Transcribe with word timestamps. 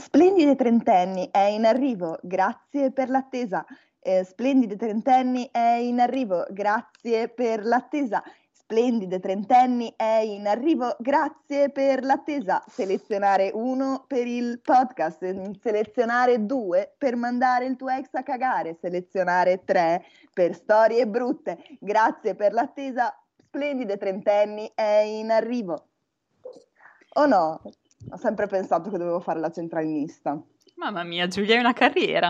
Splendide 0.00 0.56
trentenni, 0.56 1.28
è 1.30 1.40
in 1.40 1.66
arrivo, 1.66 2.18
grazie 2.22 2.90
per 2.90 3.10
l'attesa. 3.10 3.66
Eh, 4.00 4.24
splendide 4.24 4.76
trentenni, 4.76 5.46
è 5.52 5.74
in 5.74 6.00
arrivo, 6.00 6.46
grazie 6.48 7.28
per 7.28 7.66
l'attesa. 7.66 8.22
Splendide 8.50 9.20
trentenni, 9.20 9.92
è 9.96 10.22
in 10.24 10.46
arrivo, 10.46 10.96
grazie 11.00 11.68
per 11.68 12.02
l'attesa. 12.02 12.64
Selezionare 12.66 13.50
uno 13.52 14.04
per 14.06 14.26
il 14.26 14.60
podcast, 14.62 15.58
selezionare 15.60 16.46
due 16.46 16.94
per 16.96 17.16
mandare 17.16 17.66
il 17.66 17.76
tuo 17.76 17.90
ex 17.90 18.08
a 18.12 18.22
cagare, 18.22 18.78
selezionare 18.80 19.64
tre 19.64 20.02
per 20.32 20.54
storie 20.54 21.06
brutte. 21.06 21.58
Grazie 21.78 22.34
per 22.34 22.54
l'attesa. 22.54 23.14
Splendide 23.36 23.98
trentenni, 23.98 24.70
è 24.74 25.02
in 25.04 25.30
arrivo. 25.30 25.88
O 27.16 27.26
no? 27.26 27.60
Ho 28.10 28.16
sempre 28.16 28.46
pensato 28.46 28.90
che 28.90 28.98
dovevo 28.98 29.20
fare 29.20 29.38
la 29.40 29.50
centralista. 29.50 30.40
Mamma 30.76 31.02
mia, 31.04 31.26
Giulia, 31.26 31.54
hai 31.54 31.60
una 31.60 31.72
carriera. 31.74 32.28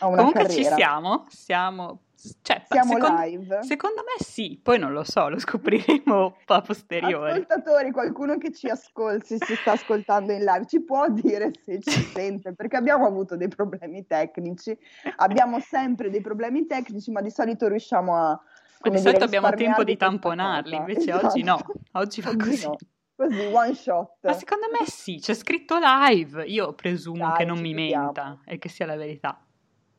Ho 0.00 0.06
una 0.08 0.16
Comunque 0.18 0.42
carriera. 0.42 0.68
ci 0.70 0.74
siamo, 0.76 1.24
siamo, 1.28 2.00
cioè, 2.42 2.62
Siamo 2.68 2.92
secondo, 2.94 3.22
live. 3.22 3.62
secondo 3.62 4.02
me 4.02 4.24
sì, 4.24 4.60
poi 4.62 4.78
non 4.78 4.92
lo 4.92 5.02
so, 5.02 5.28
lo 5.28 5.38
scopriremo 5.38 6.36
a 6.46 6.60
posteriori. 6.60 7.30
Ascoltatori, 7.32 7.90
qualcuno 7.90 8.36
che 8.38 8.52
ci 8.52 8.68
ascolti, 8.68 9.36
si 9.38 9.54
sta 9.56 9.72
ascoltando 9.72 10.32
in 10.32 10.44
live, 10.44 10.66
ci 10.66 10.82
può 10.82 11.08
dire 11.10 11.50
se 11.64 11.80
ci 11.80 11.90
sente, 12.14 12.52
perché 12.54 12.76
abbiamo 12.76 13.06
avuto 13.06 13.36
dei 13.36 13.48
problemi 13.48 14.06
tecnici. 14.06 14.76
Abbiamo 15.16 15.58
sempre 15.60 16.10
dei 16.10 16.20
problemi 16.20 16.66
tecnici, 16.66 17.10
ma 17.10 17.20
di 17.20 17.30
solito 17.30 17.66
riusciamo 17.66 18.16
a. 18.16 18.40
Di 18.80 18.90
dire, 18.90 19.02
solito 19.02 19.24
abbiamo 19.24 19.50
tempo 19.50 19.82
di 19.82 19.96
tamponarli, 19.96 20.76
invece 20.76 21.10
Esatto. 21.10 21.26
oggi 21.26 21.42
no, 21.42 21.58
oggi 21.92 22.22
fa 22.22 22.36
così. 22.36 22.64
no. 22.66 22.76
Così, 23.18 23.46
one 23.52 23.74
shot. 23.74 24.12
Ma 24.22 24.32
secondo 24.32 24.66
me 24.70 24.86
sì, 24.86 25.18
c'è 25.18 25.34
scritto 25.34 25.76
live, 25.80 26.44
io 26.44 26.72
presumo 26.74 27.26
Dai, 27.26 27.38
che 27.38 27.44
non 27.44 27.58
mi 27.58 27.72
crediamo. 27.72 28.04
menta 28.04 28.38
e 28.44 28.58
che 28.58 28.68
sia 28.68 28.86
la 28.86 28.94
verità. 28.94 29.42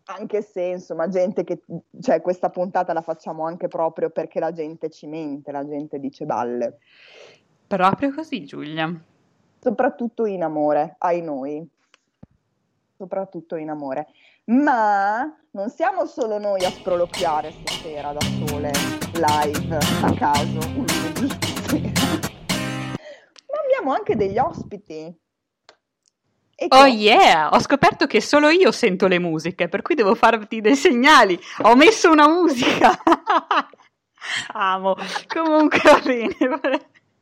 Anche 0.06 0.42
se, 0.42 0.62
insomma, 0.64 1.10
gente 1.10 1.44
che, 1.44 1.62
cioè, 2.02 2.22
questa 2.22 2.50
puntata 2.50 2.94
la 2.94 3.02
facciamo 3.02 3.46
anche 3.46 3.68
proprio 3.68 4.10
perché 4.10 4.40
la 4.40 4.54
gente 4.54 4.90
ci 4.90 5.06
mente, 5.06 5.52
la 5.52 5.68
gente 5.68 6.00
dice 6.00 6.24
balle, 6.26 6.78
Proprio 7.68 8.14
così, 8.14 8.46
Giulia. 8.46 8.90
soprattutto 9.60 10.26
in 10.26 10.42
amore, 10.42 10.96
ai 11.00 11.22
noi, 11.22 11.68
soprattutto 12.98 13.58
in 13.58 13.70
amore. 13.70 14.08
Ma 14.46 15.22
non 15.52 15.70
siamo 15.70 16.06
solo 16.06 16.40
noi 16.40 16.64
a 16.64 16.70
sproloquiare 16.72 17.52
stasera 17.52 18.14
da 18.14 18.22
sole, 18.22 18.72
live, 19.14 19.76
a 19.76 20.14
caso, 20.14 20.58
un 20.76 20.86
lunedì 20.88 21.28
sera. 21.68 22.29
Abbiamo 23.90 23.94
anche 23.94 24.16
degli 24.16 24.38
ospiti. 24.38 25.18
E 26.56 26.68
che 26.68 26.78
Oh 26.78 26.86
yeah, 26.86 27.50
ho 27.50 27.60
scoperto 27.60 28.06
che 28.06 28.22
solo 28.22 28.50
io 28.50 28.72
sento 28.72 29.08
le 29.08 29.18
musiche, 29.18 29.68
per 29.68 29.82
cui 29.82 29.96
devo 29.96 30.14
farti 30.14 30.62
dei 30.62 30.76
segnali. 30.76 31.40
Ho 31.64 31.76
messo 31.76 32.12
una 32.12 32.28
musica. 32.28 32.92
Amo. 34.54 34.96
Comunque 35.28 35.80
va 35.84 36.00
bene. 36.00 36.36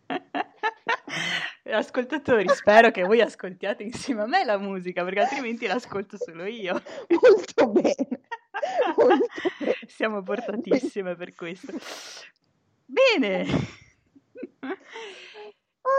Ascoltatori, 1.72 2.48
spero 2.50 2.92
che 2.92 3.04
voi 3.04 3.22
ascoltiate 3.22 3.84
insieme 3.84 4.24
a 4.24 4.26
me 4.28 4.44
la 4.44 4.58
musica, 4.58 5.04
perché 5.04 5.22
altrimenti 5.22 5.68
l'ascolto 5.68 6.18
solo 6.18 6.46
io. 6.46 6.82
Molto 7.22 7.68
bene, 7.68 8.22
molto 8.96 9.22
bene. 9.60 9.76
Siamo 9.86 10.24
portatissime 10.24 11.16
per 11.16 11.36
questo. 11.36 11.74
Bene. 12.86 13.46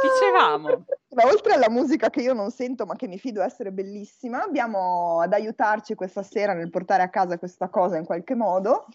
Dicevamo. 0.02 0.84
Ma 1.14 1.24
oltre 1.26 1.54
alla 1.54 1.70
musica 1.70 2.10
che 2.10 2.20
io 2.20 2.34
non 2.34 2.50
sento 2.50 2.84
ma 2.84 2.94
che 2.94 3.08
mi 3.08 3.18
fido 3.18 3.42
essere 3.42 3.72
bellissima, 3.72 4.42
abbiamo 4.44 5.20
ad 5.20 5.32
aiutarci 5.32 5.94
questa 5.94 6.22
sera 6.22 6.52
nel 6.52 6.70
portare 6.70 7.02
a 7.02 7.08
casa 7.08 7.38
questa 7.38 7.68
cosa 7.68 7.96
in 7.96 8.04
qualche 8.04 8.34
modo. 8.34 8.86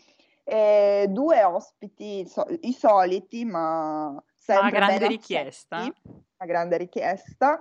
Eh, 0.43 1.07
due 1.09 1.43
ospiti, 1.43 2.25
so- 2.27 2.45
i 2.61 2.73
soliti 2.73 3.45
ma 3.45 4.21
sempre 4.35 4.67
Ah, 4.67 4.71
grande 4.71 5.07
richiesta. 5.07 5.77
una 5.77 6.45
grande 6.45 6.77
richiesta, 6.77 7.59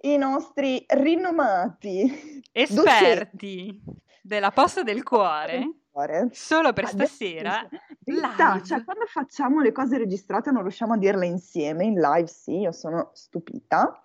i 0.00 0.16
nostri 0.16 0.84
rinomati 0.88 2.42
Esperti 2.52 3.80
della 4.22 4.50
posta 4.50 4.82
del 4.82 5.02
cuore, 5.02 5.70
cuore. 5.94 6.28
solo 6.32 6.72
per 6.72 6.84
Adesso 6.86 7.14
stasera, 7.14 7.68
live. 8.04 8.62
cioè, 8.64 8.82
quando 8.84 9.06
facciamo 9.06 9.60
le 9.60 9.70
cose 9.70 9.96
registrate 9.96 10.50
non 10.50 10.62
riusciamo 10.62 10.94
a 10.94 10.98
dirle 10.98 11.26
insieme, 11.26 11.84
in 11.84 12.00
live 12.00 12.26
sì, 12.26 12.58
io 12.58 12.72
sono 12.72 13.10
stupita. 13.14 13.96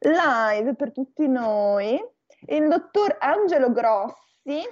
Live 0.00 0.74
per 0.76 0.92
tutti 0.92 1.26
noi, 1.26 2.00
il 2.46 2.68
dottor 2.68 3.16
Angelo 3.18 3.72
Grossi 3.72 4.62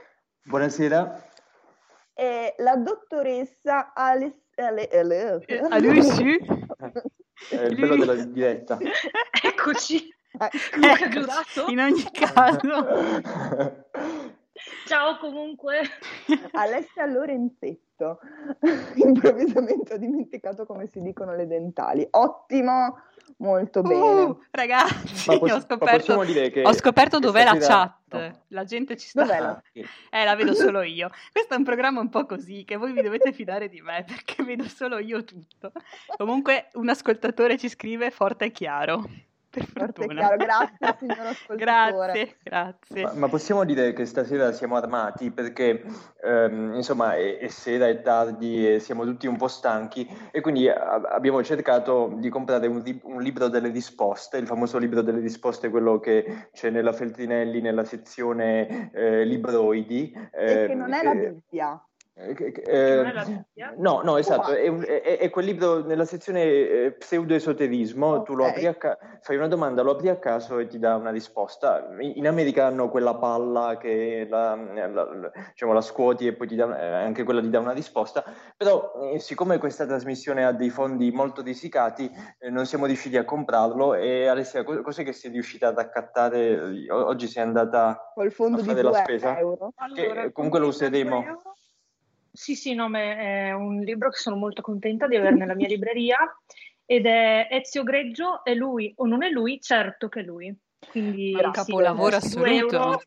Buonasera. 0.44 1.20
e 2.14 2.54
la 2.58 2.76
dottoressa 2.76 3.92
Aless- 3.92 4.44
Ale- 4.54 4.88
Ale- 4.92 5.42
Eh, 5.46 5.58
a 5.68 5.78
lui 5.78 6.00
sì. 6.02 6.38
È 7.50 7.56
il 7.60 7.74
bello 7.74 7.96
della 7.96 8.14
diretta. 8.14 8.78
Eccoci, 9.42 10.14
Eh, 10.38 11.08
Giurato. 11.10 11.66
In 11.68 11.80
ogni 11.80 12.04
caso, 12.12 12.86
Ciao 14.86 15.18
comunque. 15.18 15.80
Alessia 16.52 17.06
Lorenzetto, 17.06 18.20
improvvisamente 18.94 19.94
ho 19.94 19.96
dimenticato 19.98 20.64
come 20.64 20.86
si 20.86 21.02
dicono 21.02 21.34
le 21.34 21.48
dentali. 21.48 22.06
Ottimo, 22.08 23.00
molto 23.38 23.82
bene. 23.82 24.22
Uh, 24.22 24.40
ragazzi, 24.52 25.38
poss- 25.38 25.52
ho 25.52 25.60
scoperto, 25.60 26.20
che 26.20 26.62
ho 26.64 26.72
scoperto 26.72 27.18
dov'è 27.18 27.42
la 27.42 27.56
chat. 27.58 27.94
no. 28.10 28.42
La 28.48 28.64
gente 28.64 28.96
ci 28.96 29.08
sta. 29.08 29.22
Dov'è 29.22 29.40
la-. 29.40 29.62
Eh, 30.10 30.24
la 30.24 30.36
vedo 30.36 30.54
solo 30.54 30.82
io. 30.82 31.10
Questo 31.32 31.54
è 31.54 31.56
un 31.56 31.64
programma 31.64 32.00
un 32.00 32.08
po' 32.08 32.24
così 32.24 32.64
che 32.64 32.76
voi 32.76 32.92
vi 32.92 33.02
dovete 33.02 33.32
fidare 33.32 33.68
di 33.68 33.80
me 33.80 34.04
perché 34.06 34.44
vedo 34.44 34.68
solo 34.68 34.98
io 34.98 35.24
tutto. 35.24 35.72
Comunque, 36.16 36.68
un 36.74 36.88
ascoltatore 36.88 37.58
ci 37.58 37.68
scrive 37.68 38.12
forte 38.12 38.46
e 38.46 38.52
chiaro. 38.52 39.04
Per 39.56 39.92
fortuna. 39.92 40.36
grazie 40.36 40.96
signor 40.98 41.26
ascoltatore. 41.26 41.54
Grazie, 42.16 42.36
grazie. 42.42 43.02
Ma, 43.02 43.12
ma 43.14 43.28
possiamo 43.28 43.64
dire 43.64 43.92
che 43.92 44.04
stasera 44.04 44.52
siamo 44.52 44.76
armati 44.76 45.30
perché 45.30 45.82
ehm, 46.22 46.74
insomma 46.74 47.14
è, 47.14 47.38
è 47.38 47.48
sera, 47.48 47.86
è 47.88 48.02
tardi 48.02 48.74
e 48.74 48.78
siamo 48.80 49.04
tutti 49.04 49.26
un 49.26 49.36
po' 49.36 49.48
stanchi 49.48 50.06
e 50.30 50.40
quindi 50.40 50.68
a- 50.68 51.00
abbiamo 51.10 51.42
cercato 51.42 52.12
di 52.16 52.28
comprare 52.28 52.66
un, 52.66 52.82
ri- 52.82 53.00
un 53.04 53.22
libro 53.22 53.48
delle 53.48 53.68
risposte, 53.70 54.38
il 54.38 54.46
famoso 54.46 54.78
libro 54.78 55.02
delle 55.02 55.20
risposte, 55.20 55.70
quello 55.70 55.98
che 56.00 56.48
c'è 56.52 56.70
nella 56.70 56.92
Feltrinelli 56.92 57.60
nella 57.60 57.84
sezione 57.84 58.90
eh, 58.92 59.24
libroidi. 59.24 60.12
E 60.32 60.66
che 60.66 60.74
non 60.74 60.92
è 60.92 61.02
la 61.02 61.12
eh, 61.12 61.16
Bibbia. 61.16 61.85
Eh, 62.18 62.62
eh, 62.64 63.12
la? 63.12 63.44
No, 63.76 64.00
no, 64.02 64.16
esatto, 64.16 64.52
è, 64.52 64.68
un- 64.68 64.82
è- 64.86 65.18
è 65.18 65.28
quel 65.28 65.44
libro 65.44 65.84
nella 65.84 66.06
sezione 66.06 66.42
eh, 66.42 66.92
pseudoesoterismo, 66.92 68.22
tu 68.22 68.34
lo 68.34 68.46
apri 68.46 68.66
a 68.66 68.74
ca- 68.74 68.96
fai 69.20 69.36
una 69.36 69.48
domanda, 69.48 69.82
lo 69.82 69.90
apri 69.92 70.08
a 70.08 70.16
caso 70.16 70.58
e 70.58 70.66
ti 70.66 70.78
dà 70.78 70.94
una 70.96 71.10
risposta. 71.10 71.88
In 72.00 72.26
America 72.26 72.64
hanno 72.66 72.88
quella 72.88 73.16
palla 73.16 73.76
che 73.76 74.26
la, 74.30 74.54
la- 74.54 74.86
la- 74.88 75.30
diciamo, 75.50 75.74
la 75.74 75.82
scuoti 75.82 76.26
e 76.26 76.32
poi 76.34 76.46
ti 76.46 76.54
dà, 76.56 76.78
eh, 76.80 77.04
anche 77.04 77.22
quella 77.22 77.42
ti 77.42 77.50
dà 77.50 77.58
una 77.58 77.72
risposta, 77.72 78.24
però 78.56 78.92
eh, 79.12 79.18
siccome 79.18 79.58
questa 79.58 79.84
trasmissione 79.84 80.44
ha 80.46 80.52
dei 80.52 80.70
fondi 80.70 81.10
molto 81.10 81.42
risicati, 81.42 82.10
eh, 82.38 82.48
non 82.48 82.64
siamo 82.64 82.86
riusciti 82.86 83.18
a 83.18 83.24
comprarlo 83.26 83.92
e 83.94 84.26
Alessia, 84.26 84.64
co- 84.64 84.80
cos'è 84.80 85.04
che 85.04 85.12
sei 85.12 85.30
riuscita 85.32 85.68
ad 85.68 85.78
accattare? 85.78 86.86
O- 86.90 87.04
Oggi 87.06 87.26
sei 87.26 87.42
andata... 87.42 88.10
Col 88.14 88.32
fondo 88.32 88.56
a 88.56 88.60
di 88.62 88.68
fare 88.68 88.80
la 88.82 88.88
2 88.90 88.98
spesa? 89.00 89.38
euro. 89.38 89.72
Che 89.94 90.32
comunque 90.32 90.60
lo 90.60 90.68
useremo. 90.68 91.22
io- 91.22 91.40
Sì, 92.36 92.54
sì, 92.54 92.74
no, 92.74 92.88
ma 92.88 92.98
è 93.00 93.52
un 93.52 93.80
libro 93.80 94.10
che 94.10 94.18
sono 94.18 94.36
molto 94.36 94.60
contenta 94.60 95.06
di 95.06 95.16
avere 95.16 95.36
nella 95.36 95.54
mia 95.54 95.68
libreria 95.68 96.18
ed 96.84 97.06
è 97.06 97.48
Ezio 97.50 97.82
Greggio, 97.82 98.44
è 98.44 98.52
lui 98.52 98.92
o 98.96 99.06
non 99.06 99.22
è 99.22 99.30
lui? 99.30 99.58
Certo 99.58 100.08
che 100.08 100.20
è 100.20 100.22
lui. 100.22 100.54
Quindi 100.90 101.32
Un 101.34 101.40
sì, 101.40 101.50
capolavoro 101.52 102.08
due 102.08 102.16
assoluto. 102.18 103.02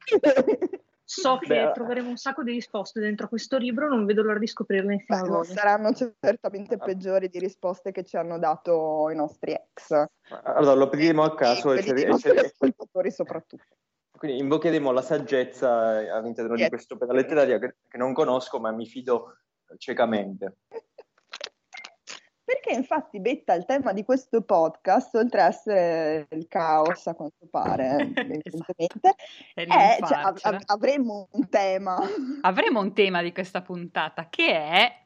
So 1.03 1.39
che 1.39 1.47
Beh, 1.47 1.71
troveremo 1.73 2.09
un 2.09 2.17
sacco 2.17 2.43
di 2.43 2.51
risposte 2.51 2.99
dentro 2.99 3.27
questo 3.27 3.57
libro, 3.57 3.87
non 3.87 4.05
vedo 4.05 4.21
l'ora 4.21 4.37
di 4.37 4.45
scoprirle 4.45 4.93
insieme 4.93 5.21
Beh, 5.21 5.27
a 5.27 5.31
non 5.31 5.43
saranno 5.43 5.91
certamente 5.93 6.77
peggiori 6.77 7.29
di 7.29 7.39
risposte 7.39 7.91
che 7.91 8.03
ci 8.03 8.15
hanno 8.15 8.37
dato 8.37 9.09
i 9.09 9.15
nostri 9.15 9.53
ex. 9.53 9.91
Allora 10.43 10.73
lo 10.73 10.83
apriremo 10.83 11.23
a 11.23 11.33
caso 11.33 11.71
e, 11.71 11.81
quelli 11.81 11.93
dei 11.93 12.03
cer- 12.03 12.05
e 12.05 12.11
nostri 12.11 12.31
cer- 12.35 12.45
ascoltatori 12.45 13.11
soprattutto. 13.11 13.75
Quindi 14.19 14.39
invocheremo 14.39 14.91
la 14.91 15.01
saggezza 15.01 16.01
eh, 16.01 16.09
all'interno 16.09 16.55
di 16.55 16.61
Yes. 16.61 16.69
quest'opera 16.69 17.13
letteraria 17.13 17.57
che, 17.57 17.77
che 17.87 17.97
non 17.97 18.13
conosco 18.13 18.59
ma 18.59 18.69
mi 18.71 18.85
fido 18.85 19.37
ciecamente. 19.77 20.57
Perché 22.43 22.71
infatti, 22.73 23.19
Betta, 23.19 23.53
il 23.53 23.63
tema 23.65 23.93
di 23.93 24.03
questo 24.03 24.41
podcast, 24.41 25.13
oltre 25.15 25.41
a 25.41 25.45
essere 25.45 26.27
il 26.31 26.47
caos 26.47 27.05
a 27.07 27.13
quanto 27.13 27.47
pare, 27.49 28.11
evidentemente, 28.15 29.15
È 29.53 29.65
è, 29.65 29.97
cioè, 30.03 30.17
av- 30.17 30.63
avremo 30.65 31.27
un 31.31 31.47
tema. 31.47 31.97
Avremo 32.41 32.79
un 32.79 32.91
tema 32.93 33.21
di 33.21 33.31
questa 33.31 33.61
puntata 33.61 34.27
che 34.29 34.51
è 34.51 34.99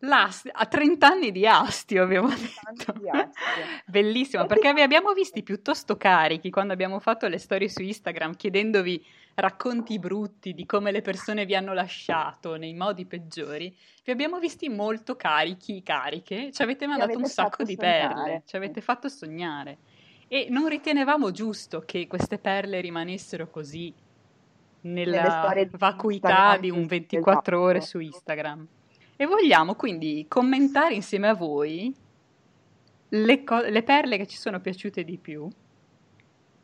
A 0.00 0.66
30 0.66 1.06
anni 1.06 1.32
di 1.32 1.44
astio 1.44 2.04
abbiamo 2.04 2.28
30 2.28 2.92
detto. 2.92 3.30
Bellissimo, 3.86 4.46
perché 4.46 4.72
vi 4.72 4.82
abbiamo 4.82 5.12
visti 5.12 5.42
piuttosto 5.42 5.96
carichi 5.96 6.50
quando 6.50 6.72
abbiamo 6.72 7.00
fatto 7.00 7.26
le 7.26 7.38
storie 7.38 7.68
su 7.68 7.82
Instagram 7.82 8.36
chiedendovi 8.36 9.04
racconti 9.34 9.98
brutti 9.98 10.54
di 10.54 10.66
come 10.66 10.92
le 10.92 11.00
persone 11.00 11.46
vi 11.46 11.56
hanno 11.56 11.72
lasciato 11.72 12.56
nei 12.56 12.74
modi 12.74 13.06
peggiori. 13.06 13.74
Vi 14.04 14.12
abbiamo 14.12 14.38
visti 14.38 14.68
molto 14.68 15.16
carichi, 15.16 15.82
cariche, 15.82 16.52
ci 16.52 16.62
avete 16.62 16.86
mandato 16.86 17.12
avete 17.12 17.22
un 17.22 17.28
sacco 17.28 17.64
di 17.64 17.74
sognare. 17.74 18.14
perle, 18.14 18.42
ci 18.46 18.56
avete 18.56 18.80
fatto 18.80 19.08
sognare. 19.08 19.78
E 20.28 20.46
non 20.50 20.68
ritenevamo 20.68 21.32
giusto 21.32 21.82
che 21.84 22.06
queste 22.06 22.38
perle 22.38 22.80
rimanessero 22.80 23.48
così 23.50 23.92
nella 24.82 25.52
vacuità 25.70 26.56
di 26.56 26.70
un 26.70 26.82
sì, 26.82 26.88
24 26.88 27.60
ore 27.60 27.78
esatto. 27.78 27.90
su 27.90 27.98
Instagram. 28.00 28.68
E 29.20 29.26
vogliamo 29.26 29.74
quindi 29.74 30.26
commentare 30.28 30.94
insieme 30.94 31.26
a 31.26 31.34
voi 31.34 31.92
le, 33.08 33.42
co- 33.42 33.62
le 33.62 33.82
perle 33.82 34.16
che 34.16 34.28
ci 34.28 34.36
sono 34.36 34.60
piaciute 34.60 35.02
di 35.02 35.16
più, 35.16 35.48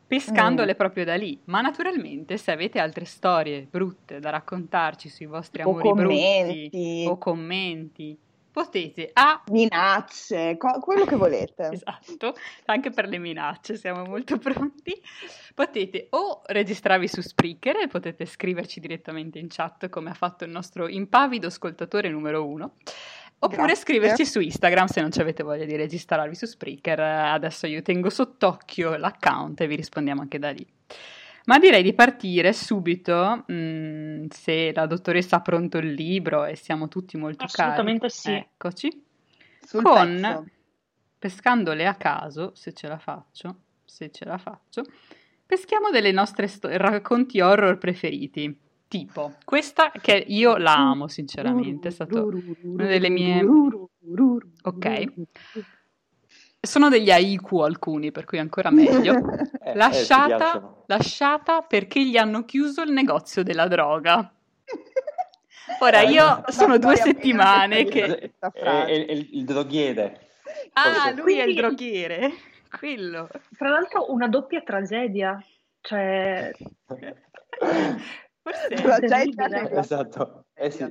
pescandole 0.07 0.71
Mm. 0.71 0.77
proprio 0.77 1.03
da 1.03 1.15
lì. 1.15 1.37
Ma 1.45 1.59
naturalmente, 1.59 2.37
se 2.37 2.51
avete 2.53 2.79
altre 2.79 3.03
storie 3.03 3.67
brutte 3.69 4.21
da 4.21 4.29
raccontarci 4.29 5.09
sui 5.09 5.25
vostri 5.25 5.63
O 5.63 5.71
amori 5.71 5.91
brutti 5.91 6.15
commenti, 6.15 7.05
o 7.09 7.17
commenti, 7.17 8.17
potete 8.55 9.09
A 9.11 9.43
minacce, 9.51 10.55
co- 10.55 10.79
quello 10.79 11.03
che 11.03 11.17
volete. 11.17 11.71
Esatto, 11.75 12.33
anche 12.67 12.89
per 12.89 13.09
le 13.09 13.17
minacce 13.17 13.75
siamo 13.75 14.05
molto 14.05 14.37
pronti. 14.37 14.97
Potete 15.53 16.07
o 16.11 16.41
registrarvi 16.45 17.05
su 17.05 17.19
Spreaker 17.19 17.75
e 17.81 17.87
potete 17.87 18.25
scriverci 18.25 18.79
direttamente 18.79 19.39
in 19.39 19.47
chat 19.49 19.89
come 19.89 20.11
ha 20.11 20.13
fatto 20.13 20.45
il 20.45 20.51
nostro 20.51 20.87
impavido 20.87 21.47
ascoltatore 21.47 22.09
numero 22.09 22.47
uno. 22.47 22.75
Oppure 23.39 23.65
Grazie. 23.65 23.75
scriverci 23.75 24.25
su 24.25 24.39
Instagram 24.39 24.85
se 24.85 25.01
non 25.01 25.11
ci 25.11 25.19
avete 25.19 25.43
voglia 25.43 25.65
di 25.65 25.75
registrarvi 25.75 26.33
su 26.33 26.45
Spreaker. 26.45 26.99
Adesso 27.01 27.67
io 27.67 27.81
tengo 27.81 28.09
sott'occhio 28.09 28.95
l'account 28.95 29.59
e 29.59 29.67
vi 29.67 29.75
rispondiamo 29.75 30.21
anche 30.21 30.39
da 30.39 30.51
lì. 30.51 30.65
Ma 31.45 31.59
direi 31.59 31.83
di 31.83 31.93
partire 31.93 32.53
subito, 32.53 33.45
mm, 33.51 34.25
se 34.29 34.71
la 34.73 34.85
dottoressa 34.87 35.37
ha 35.37 35.41
pronto 35.41 35.77
il 35.77 35.93
libro 35.93 36.45
e 36.45 36.55
siamo 36.55 36.87
tutti 36.87 37.17
molto 37.17 37.43
Assolutamente 37.45 38.07
carichi. 38.07 38.19
sì. 38.19 38.31
Eccoci 38.31 39.03
Sul 39.61 39.83
con 39.83 40.15
pezzo. 40.21 40.45
pescandole 41.19 41.85
a 41.85 41.95
caso, 41.95 42.51
se 42.55 42.73
ce 42.73 42.87
la 42.87 42.97
faccio, 42.97 43.55
se 43.85 44.09
ce 44.09 44.25
la 44.25 44.37
faccio, 44.39 44.83
peschiamo 45.45 45.91
delle 45.91 46.11
nostre 46.11 46.47
sto- 46.47 46.69
racconti 46.71 47.39
horror 47.41 47.77
preferiti. 47.77 48.59
Tipo, 48.87 49.33
questa 49.43 49.91
che 49.91 50.23
io 50.27 50.57
la 50.57 50.75
amo 50.75 51.07
sinceramente, 51.07 51.89
è 51.89 51.91
stato 51.91 52.29
una 52.61 52.85
delle 52.85 53.09
mie... 53.09 53.43
Ok. 54.63 55.13
Sono 56.65 56.89
degli 56.89 57.11
haiku 57.11 57.59
alcuni, 57.59 58.11
per 58.11 58.25
cui 58.25 58.39
ancora 58.39 58.69
meglio. 58.71 59.13
Eh, 59.65 59.69
eh, 59.69 59.71
ci 59.71 59.77
Lasciata, 59.77 60.35
piacciono. 60.37 60.83
lasciata 60.85 61.61
perché 61.61 62.05
gli 62.05 62.17
hanno 62.17 62.45
chiuso 62.45 62.83
il 62.83 62.91
negozio 62.91 63.41
della 63.41 63.67
droga. 63.67 64.31
Ora 65.79 66.01
Eh, 66.01 66.11
io 66.11 66.23
no. 66.23 66.43
sono 66.49 66.77
due 66.77 66.95
settimane 66.95 67.83
che... 67.85 68.03
È, 68.05 68.31
è- 68.51 69.05
è 69.05 69.11
il, 69.11 69.43
droghiere. 69.43 70.27
Ah, 70.73 71.11
lui 71.15 71.33
è 71.39 71.43
il 71.45 71.53
Quindi- 71.55 71.55
droghiere. 71.61 72.31
Quello. 72.77 73.27
Tra 73.57 73.69
l'altro 73.69 74.11
una 74.11 74.27
doppia 74.27 74.61
tragedia, 74.61 75.43
cioè 75.81 76.51
Forse 78.41 78.67
Tragedia 78.75 79.79
Esatto, 79.79 80.45
eh 80.53 80.69
sì. 80.69 80.83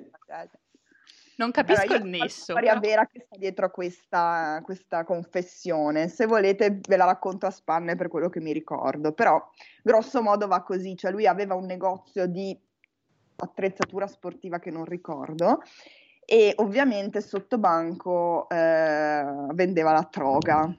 Non 1.36 1.50
capisco 1.50 1.82
Allora, 1.82 1.96
il 1.96 2.02
ho 2.02 2.04
la 2.19 2.25
nesso. 2.25 2.42
storia 2.42 2.69
però- 2.78 2.81
vera 2.81 3.06
che 3.06 3.20
sta 3.26 3.36
dietro 3.36 3.66
a 3.66 3.70
questa, 3.70 4.60
questa 4.62 5.04
confessione. 5.04 6.08
Se 6.08 6.26
volete 6.26 6.81
ve 6.86 6.96
la 6.96 7.04
racconto 7.04 7.46
a 7.46 7.50
spanne 7.50 7.96
per 7.96 8.08
quello 8.08 8.28
che 8.28 8.40
mi 8.40 8.52
ricordo, 8.52 9.12
però 9.12 9.42
grosso 9.82 10.22
modo 10.22 10.46
va 10.46 10.62
così, 10.62 10.96
cioè 10.96 11.10
lui 11.10 11.26
aveva 11.26 11.54
un 11.54 11.66
negozio 11.66 12.26
di 12.26 12.58
attrezzatura 13.36 14.06
sportiva 14.06 14.58
che 14.58 14.70
non 14.70 14.84
ricordo 14.84 15.60
e 16.25 16.52
ovviamente 16.56 17.20
sotto 17.20 17.58
banco 17.58 18.48
eh, 18.48 19.25
vendeva 19.52 19.92
la 19.92 20.08
droga. 20.10 20.75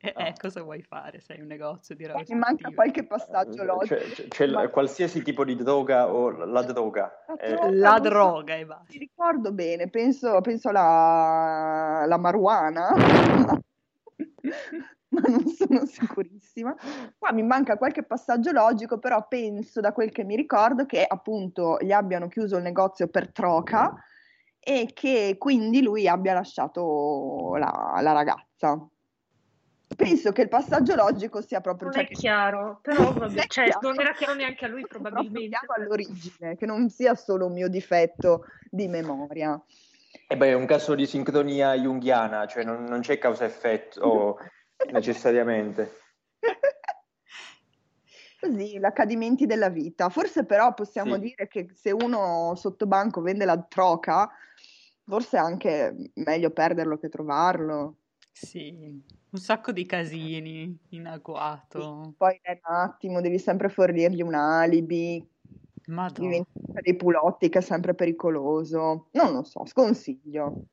Eh, 0.00 0.12
eh, 0.16 0.34
cosa 0.38 0.62
vuoi 0.62 0.82
fare? 0.82 1.20
Sei 1.20 1.40
un 1.40 1.46
negozio 1.46 1.94
di 1.94 2.06
roba 2.06 2.22
Mi 2.28 2.34
manca 2.36 2.70
qualche 2.70 3.06
passaggio 3.06 3.56
C'è, 3.56 3.64
logico. 3.64 3.94
c'è- 3.94 4.28
c'è 4.28 4.46
ma- 4.46 4.62
l- 4.64 4.70
qualsiasi 4.70 5.22
tipo 5.22 5.44
di 5.44 5.56
droga 5.56 6.12
o 6.12 6.30
la 6.30 6.62
droga. 6.62 7.12
La 7.26 7.34
Eh, 7.36 7.54
droga. 7.54 7.70
La 7.70 7.98
droga 7.98 8.54
e 8.56 8.66
basta. 8.66 8.84
Mi 8.92 8.98
ricordo 8.98 9.52
bene, 9.52 9.88
penso, 9.88 10.40
penso 10.42 10.68
alla, 10.68 12.00
alla 12.02 12.18
marijuana, 12.18 12.88
ma 15.08 15.20
non 15.28 15.46
sono 15.46 15.86
sicurissima. 15.86 16.74
Qua 17.18 17.32
mi 17.32 17.42
manca 17.42 17.76
qualche 17.76 18.02
passaggio 18.02 18.52
logico, 18.52 18.98
però 18.98 19.26
penso 19.26 19.80
da 19.80 19.92
quel 19.92 20.10
che 20.10 20.24
mi 20.24 20.36
ricordo 20.36 20.84
che 20.86 21.04
appunto 21.06 21.78
gli 21.80 21.92
abbiano 21.92 22.28
chiuso 22.28 22.56
il 22.56 22.62
negozio 22.62 23.08
per 23.08 23.32
troca 23.32 23.94
e 24.58 24.90
che 24.92 25.36
quindi 25.38 25.80
lui 25.82 26.08
abbia 26.08 26.34
lasciato 26.34 27.54
la, 27.56 27.98
la 28.02 28.12
ragazza. 28.12 28.86
Penso 29.96 30.30
che 30.32 30.42
il 30.42 30.48
passaggio 30.48 30.94
logico 30.94 31.40
sia 31.40 31.60
proprio... 31.62 31.88
non 31.88 31.96
cioè, 31.96 32.06
è 32.08 32.12
chiaro, 32.14 32.80
però 32.82 33.12
vabbè, 33.14 33.46
cioè, 33.46 33.64
chiaro. 33.64 33.88
non 33.88 34.00
era 34.00 34.12
chiaro 34.12 34.34
neanche 34.34 34.66
a 34.66 34.68
lui 34.68 34.86
probabilmente. 34.86 35.58
all'origine, 35.74 36.56
che 36.56 36.66
non 36.66 36.90
sia 36.90 37.14
solo 37.14 37.46
un 37.46 37.52
mio 37.52 37.68
difetto 37.68 38.44
di 38.70 38.88
memoria. 38.88 39.60
E 40.28 40.36
beh, 40.36 40.48
è 40.48 40.54
un 40.54 40.66
caso 40.66 40.94
di 40.94 41.06
sincronia 41.06 41.74
junghiana, 41.74 42.46
cioè 42.46 42.62
non, 42.64 42.84
non 42.84 43.00
c'è 43.00 43.16
causa-effetto 43.18 44.38
necessariamente. 44.92 46.00
Così, 48.38 48.78
l'accadimenti 48.78 49.46
della 49.46 49.70
vita. 49.70 50.10
Forse 50.10 50.44
però 50.44 50.74
possiamo 50.74 51.14
Sì. 51.14 51.20
dire 51.20 51.48
che 51.48 51.68
se 51.72 51.90
uno 51.90 52.54
sotto 52.54 52.86
banco 52.86 53.22
vende 53.22 53.44
la 53.46 53.58
troca, 53.62 54.30
forse 55.06 55.38
è 55.38 55.40
anche 55.40 55.94
meglio 56.14 56.50
perderlo 56.50 56.98
che 56.98 57.08
trovarlo. 57.08 57.96
Sì, 58.38 58.70
un 59.30 59.38
sacco 59.38 59.72
di 59.72 59.86
casini 59.86 60.78
in 60.90 61.06
agguato. 61.06 62.12
Poi 62.18 62.38
è 62.42 62.50
un 62.50 62.76
attimo, 62.76 63.22
devi 63.22 63.38
sempre 63.38 63.70
fornirgli 63.70 64.20
un 64.20 64.34
alibi, 64.34 65.26
Madonna. 65.86 66.28
diventa 66.28 66.80
dei 66.82 66.96
pulotti 66.96 67.48
che 67.48 67.60
è 67.60 67.62
sempre 67.62 67.94
pericoloso. 67.94 69.08
Non 69.12 69.32
lo 69.32 69.42
so, 69.42 69.64
sconsiglio. 69.64 70.66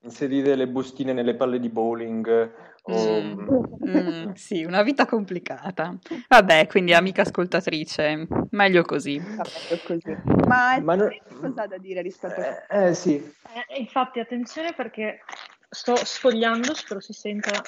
Inserire 0.00 0.54
le 0.54 0.68
bustine 0.68 1.14
nelle 1.14 1.34
palle 1.34 1.58
di 1.58 1.70
bowling 1.70 2.52
o... 2.82 3.22
Mm. 3.22 3.48
Mm, 3.88 4.32
sì, 4.32 4.64
una 4.64 4.82
vita 4.82 5.06
complicata. 5.06 5.96
Vabbè, 6.28 6.66
quindi 6.66 6.92
amica 6.92 7.22
ascoltatrice, 7.22 8.28
meglio 8.50 8.82
così. 8.82 9.18
Meglio 9.18 9.80
così. 9.82 10.14
Ma, 10.46 10.78
Ma 10.82 10.94
non- 10.94 11.08
cosa 11.40 11.62
ha 11.62 11.66
da 11.66 11.78
dire 11.78 12.02
rispetto 12.02 12.38
a 12.38 12.66
Eh, 12.68 12.88
eh, 12.88 12.94
sì, 12.94 13.14
Eh, 13.14 13.78
infatti, 13.80 14.20
attenzione 14.20 14.74
perché 14.74 15.20
sto 15.68 15.96
sfogliando, 15.96 16.74
spero 16.74 17.00
si 17.00 17.12
senta. 17.12 17.62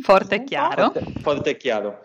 Forte 0.00 0.34
e 0.36 0.44
chiaro. 0.44 0.90
forte, 0.90 1.12
forte 1.20 1.50
e 1.50 1.56
chiaro. 1.56 2.04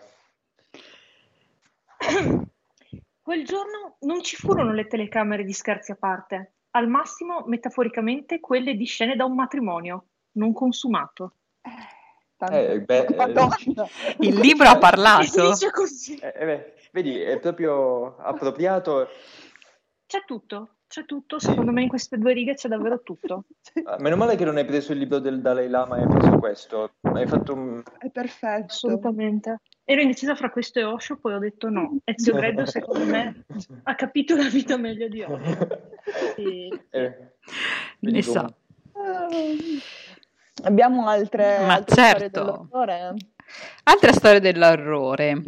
Quel 3.20 3.44
giorno 3.44 3.96
non 4.00 4.22
ci 4.22 4.36
furono 4.36 4.72
le 4.72 4.86
telecamere 4.86 5.44
di 5.44 5.52
scherzi 5.52 5.92
a 5.92 5.96
parte, 5.96 6.54
al 6.70 6.88
massimo, 6.88 7.44
metaforicamente, 7.46 8.40
quelle 8.40 8.74
di 8.74 8.86
scene 8.86 9.16
da 9.16 9.24
un 9.24 9.34
matrimonio 9.34 10.06
non 10.32 10.52
consumato. 10.52 11.34
Eh, 12.38 12.80
beh, 12.80 13.04
eh. 13.04 13.86
Il 14.20 14.38
libro 14.38 14.68
ha 14.68 14.74
Si 14.74 14.78
parlato. 14.78 15.50
dice 15.50 15.70
così. 15.70 16.16
Eh, 16.16 16.32
eh, 16.36 16.44
beh, 16.46 16.74
vedi, 16.92 17.20
è 17.20 17.38
proprio 17.40 18.16
appropriato. 18.18 19.08
C'è 20.06 20.24
tutto, 20.24 20.76
c'è 20.88 21.04
tutto. 21.04 21.38
Secondo 21.38 21.70
me 21.70 21.82
in 21.82 21.88
queste 21.88 22.18
due 22.18 22.32
righe 22.32 22.54
c'è 22.54 22.68
davvero 22.68 23.00
tutto. 23.02 23.44
Ah, 23.84 23.96
Meno 24.00 24.16
male 24.16 24.36
che 24.36 24.44
non 24.44 24.56
hai 24.56 24.64
preso 24.64 24.92
il 24.92 24.98
libro 24.98 25.18
del 25.18 25.40
Dalai 25.40 25.68
Lama 25.68 25.96
e 25.96 26.00
hai 26.02 26.08
preso 26.08 26.38
questo. 26.38 26.92
Hai 27.02 27.26
fatto 27.26 27.54
un... 27.54 27.82
È 27.98 28.10
perfetto. 28.10 28.66
Assolutamente. 28.72 29.60
Ero 29.84 30.00
indecisa 30.00 30.34
fra 30.34 30.50
questo 30.50 30.78
e 30.80 30.84
Osho, 30.84 31.16
poi 31.16 31.34
ho 31.34 31.38
detto 31.38 31.68
no. 31.70 31.96
Ezio 32.04 32.34
Greggio, 32.34 32.66
secondo 32.66 33.04
me, 33.04 33.44
ha 33.84 33.94
capito 33.94 34.36
la 34.36 34.48
vita 34.48 34.76
meglio 34.76 35.08
di 35.08 35.22
Osho. 35.22 35.68
Sì. 36.34 36.68
Eh, 36.90 37.32
Ne 38.00 38.22
sa. 38.22 38.42
Ah. 38.92 39.28
Abbiamo 40.64 41.06
altre, 41.06 41.58
Ma 41.64 41.74
altre 41.74 41.94
storie 41.94 42.18
certo. 42.20 42.40
dell'orrore? 42.40 43.14
Altra 43.84 44.12
storia 44.12 44.40
dell'orrore. 44.40 45.42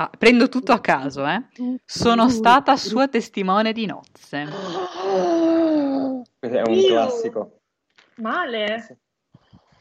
Ah, 0.00 0.08
prendo 0.16 0.48
tutto 0.48 0.72
a 0.72 0.80
caso, 0.80 1.26
eh. 1.26 1.44
Sono 1.84 2.30
stata 2.30 2.74
sua 2.78 3.06
testimone 3.08 3.74
di 3.74 3.84
nozze. 3.84 4.46
Questo 6.38 6.56
è 6.56 6.62
un 6.62 6.72
Io? 6.72 6.86
classico. 6.86 7.58
Male, 8.14 8.98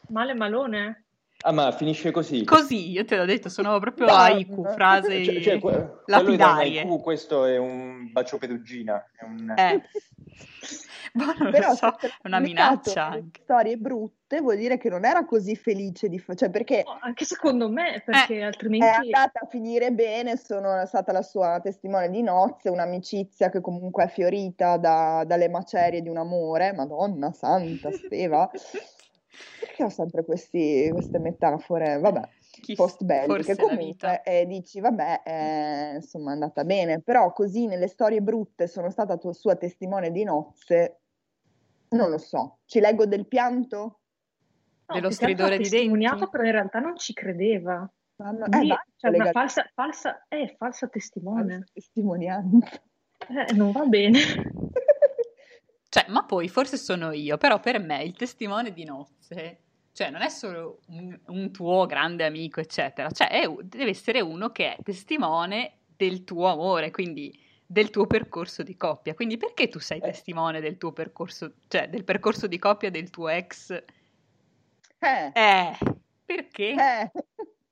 male 0.10 0.34
malone. 0.34 1.06
Ah, 1.42 1.54
ma 1.54 1.72
finisce 1.72 2.12
così. 2.12 2.44
Così, 2.44 2.90
io 2.92 3.06
te 3.06 3.16
l'ho 3.16 3.24
detto, 3.26 3.48
sono 3.48 3.80
proprio 3.80 4.08
No, 4.08 4.14
haiku, 4.14 4.62
no. 4.64 4.72
frasi 4.72 5.24
Cioè, 5.24 5.42
cioè, 5.42 5.60
que- 5.60 6.02
lapidarie. 6.08 6.82
haiku, 6.82 7.00
questo 7.00 7.46
è 7.46 7.58
un 7.58 8.12
bacio 8.12 8.38
perugina. 8.38 9.06
È 9.16 9.24
un... 9.24 9.54
Eh. 9.58 9.82
Boh, 11.14 11.24
non 11.40 11.50
Però 11.52 11.70
lo 11.70 11.76
so, 11.76 11.96
se 12.00 12.08
è 12.08 12.12
una 12.24 12.40
minaccia 12.40 13.06
anche. 13.08 13.40
Storie 13.44 13.78
brutte 13.78 14.42
vuol 14.42 14.58
dire 14.58 14.78
che 14.78 14.90
non 14.90 15.06
era 15.06 15.26
così 15.26 15.56
felice 15.56 16.08
di 16.08 16.20
fa- 16.20 16.36
cioè 16.36 16.50
perché 16.52 16.84
No, 16.86 17.00
anche 17.02 17.26
secondo 17.26 17.68
me, 17.70 18.04
perché 18.06 18.40
è 18.40 18.44
altrimenti... 18.44 18.86
andata 18.86 19.40
a 19.40 19.48
finire 19.48 19.92
bene, 19.92 20.38
sono 20.38 20.86
stata 20.86 21.12
la 21.12 21.24
sua 21.24 21.60
testimone 21.64 22.10
di 22.12 22.22
nozze, 22.22 22.70
un'amicizia 22.70 23.50
che 23.50 23.62
comunque 23.62 24.04
è 24.04 24.08
fiorita 24.10 24.78
da- 24.78 25.24
dalle 25.26 25.50
macerie 25.50 26.02
di 26.02 26.10
un 26.10 26.18
amore, 26.18 26.74
Madonna 26.74 27.32
santa, 27.32 27.92
Steva. 27.92 28.48
Perché 29.60 29.84
ho 29.84 29.90
sempre 29.90 30.24
questi- 30.24 30.90
queste 30.92 31.20
metafore, 31.20 32.00
vabbè, 32.00 32.22
post 32.76 33.04
belliche, 33.04 33.56
comunque 33.56 34.22
e 34.24 34.46
dici, 34.46 34.80
vabbè, 34.80 35.22
eh, 35.26 35.96
insomma 35.96 36.32
è 36.32 36.34
andata 36.34 36.64
bene, 36.64 37.02
però 37.02 37.32
così 37.32 37.66
nelle 37.66 37.88
storie 37.88 38.22
brutte 38.22 38.68
sono 38.68 38.90
stata 38.90 39.18
tua 39.18 39.34
sua 39.34 39.56
testimone 39.56 40.12
di 40.12 40.24
nozze, 40.24 41.02
non 41.90 42.10
lo 42.10 42.18
so, 42.18 42.60
ci 42.66 42.80
leggo 42.80 43.06
del 43.06 43.28
pianto? 43.28 44.00
No, 44.88 44.96
dello 44.96 45.12
stridore 45.12 45.58
di 45.58 45.70
testimoniato, 45.70 46.16
denti? 46.18 46.32
però 46.32 46.44
in 46.46 46.52
realtà 46.52 46.80
non 46.80 46.98
ci 46.98 47.14
credeva. 47.14 47.92
Mamma- 48.16 48.46
eh, 48.46 48.68
vai, 48.68 48.78
cioè, 48.96 49.16
una 49.16 49.32
falsa, 49.32 49.70
falsa, 49.74 50.26
eh, 50.28 50.56
falsa 50.58 50.88
testimone. 50.88 51.64
testimonianza. 51.72 52.82
Eh, 53.28 53.54
non 53.54 53.72
va 53.72 53.86
bene. 53.86 54.18
Cioè, 55.90 56.06
ma 56.10 56.24
poi 56.24 56.48
forse 56.50 56.78
sono 56.78 57.12
io, 57.12 57.38
però 57.38 57.60
per 57.60 57.80
me 57.80 58.04
il 58.04 58.16
testimone 58.16 58.72
di 58.72 58.84
nozze, 58.86 59.60
cioè 59.92 60.12
non 60.12 60.22
è 60.22 60.30
solo 60.30 60.82
un, 60.90 61.20
un 61.28 61.52
tuo 61.52 61.86
grande 61.88 62.26
amico, 62.26 62.60
eccetera, 62.60 63.10
cioè 63.10 63.30
è 63.30 63.48
deve 63.64 63.90
essere 63.90 64.22
uno 64.22 64.52
che 64.52 64.76
è 64.76 64.78
testimone 64.84 65.80
del 65.98 66.24
tuo 66.24 66.48
amore, 66.48 66.92
quindi 66.92 67.38
del 67.66 67.90
tuo 67.90 68.06
percorso 68.08 68.62
di 68.64 68.76
coppia. 68.78 69.14
Quindi 69.16 69.38
perché 69.38 69.68
tu 69.68 69.80
sei 69.80 69.98
Eh. 69.98 70.02
testimone 70.02 70.60
del 70.62 70.78
tuo 70.78 70.92
percorso, 70.92 71.54
cioè 71.68 71.90
del 71.90 72.04
percorso 72.04 72.46
di 72.48 72.58
coppia 72.60 72.90
del 72.92 73.10
tuo 73.10 73.28
ex? 73.30 73.72
Eh, 75.00 75.32
Eh, 75.34 75.78
perché? 76.26 76.70
eh, 76.72 77.12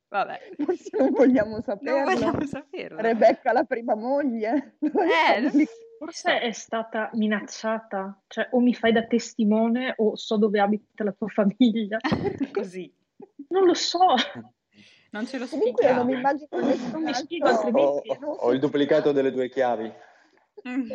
Vabbè, 0.09 0.39
forse 0.63 0.89
non 0.97 1.11
vogliamo 1.11 1.51
non 1.51 1.61
saperlo. 1.63 2.03
vogliamo 2.03 2.45
saperlo. 2.47 2.99
Rebecca 3.01 3.51
la 3.51 3.63
prima 3.63 3.93
moglie. 3.95 4.77
Eh, 4.79 5.51
Forse 5.97 6.39
è 6.39 6.51
stata 6.51 7.09
minacciata, 7.13 8.21
cioè 8.27 8.47
o 8.51 8.59
mi 8.59 8.73
fai 8.73 8.91
da 8.91 9.03
testimone 9.05 9.93
o 9.97 10.15
so 10.15 10.37
dove 10.37 10.59
abita 10.59 11.03
la 11.03 11.11
tua 11.11 11.27
famiglia. 11.27 11.97
Così, 12.53 12.93
Non 13.49 13.65
lo 13.65 13.73
so. 13.73 14.15
non 15.11 15.25
ce 15.25 15.37
lo 15.39 15.47
Comunque 15.47 15.87
io 15.87 15.93
non 15.95 16.05
mi 16.05 16.13
immagino 16.13 16.47
Non 16.51 17.03
mi 17.03 17.13
spiego, 17.13 17.47
Ho, 17.47 17.49
altrimenti- 17.49 18.09
ho- 18.21 18.31
ho 18.31 18.51
il 18.53 18.59
duplicato 18.59 19.11
delle 19.11 19.31
tue 19.31 19.49
chiavi. 19.49 19.91
Mm. 20.67 20.89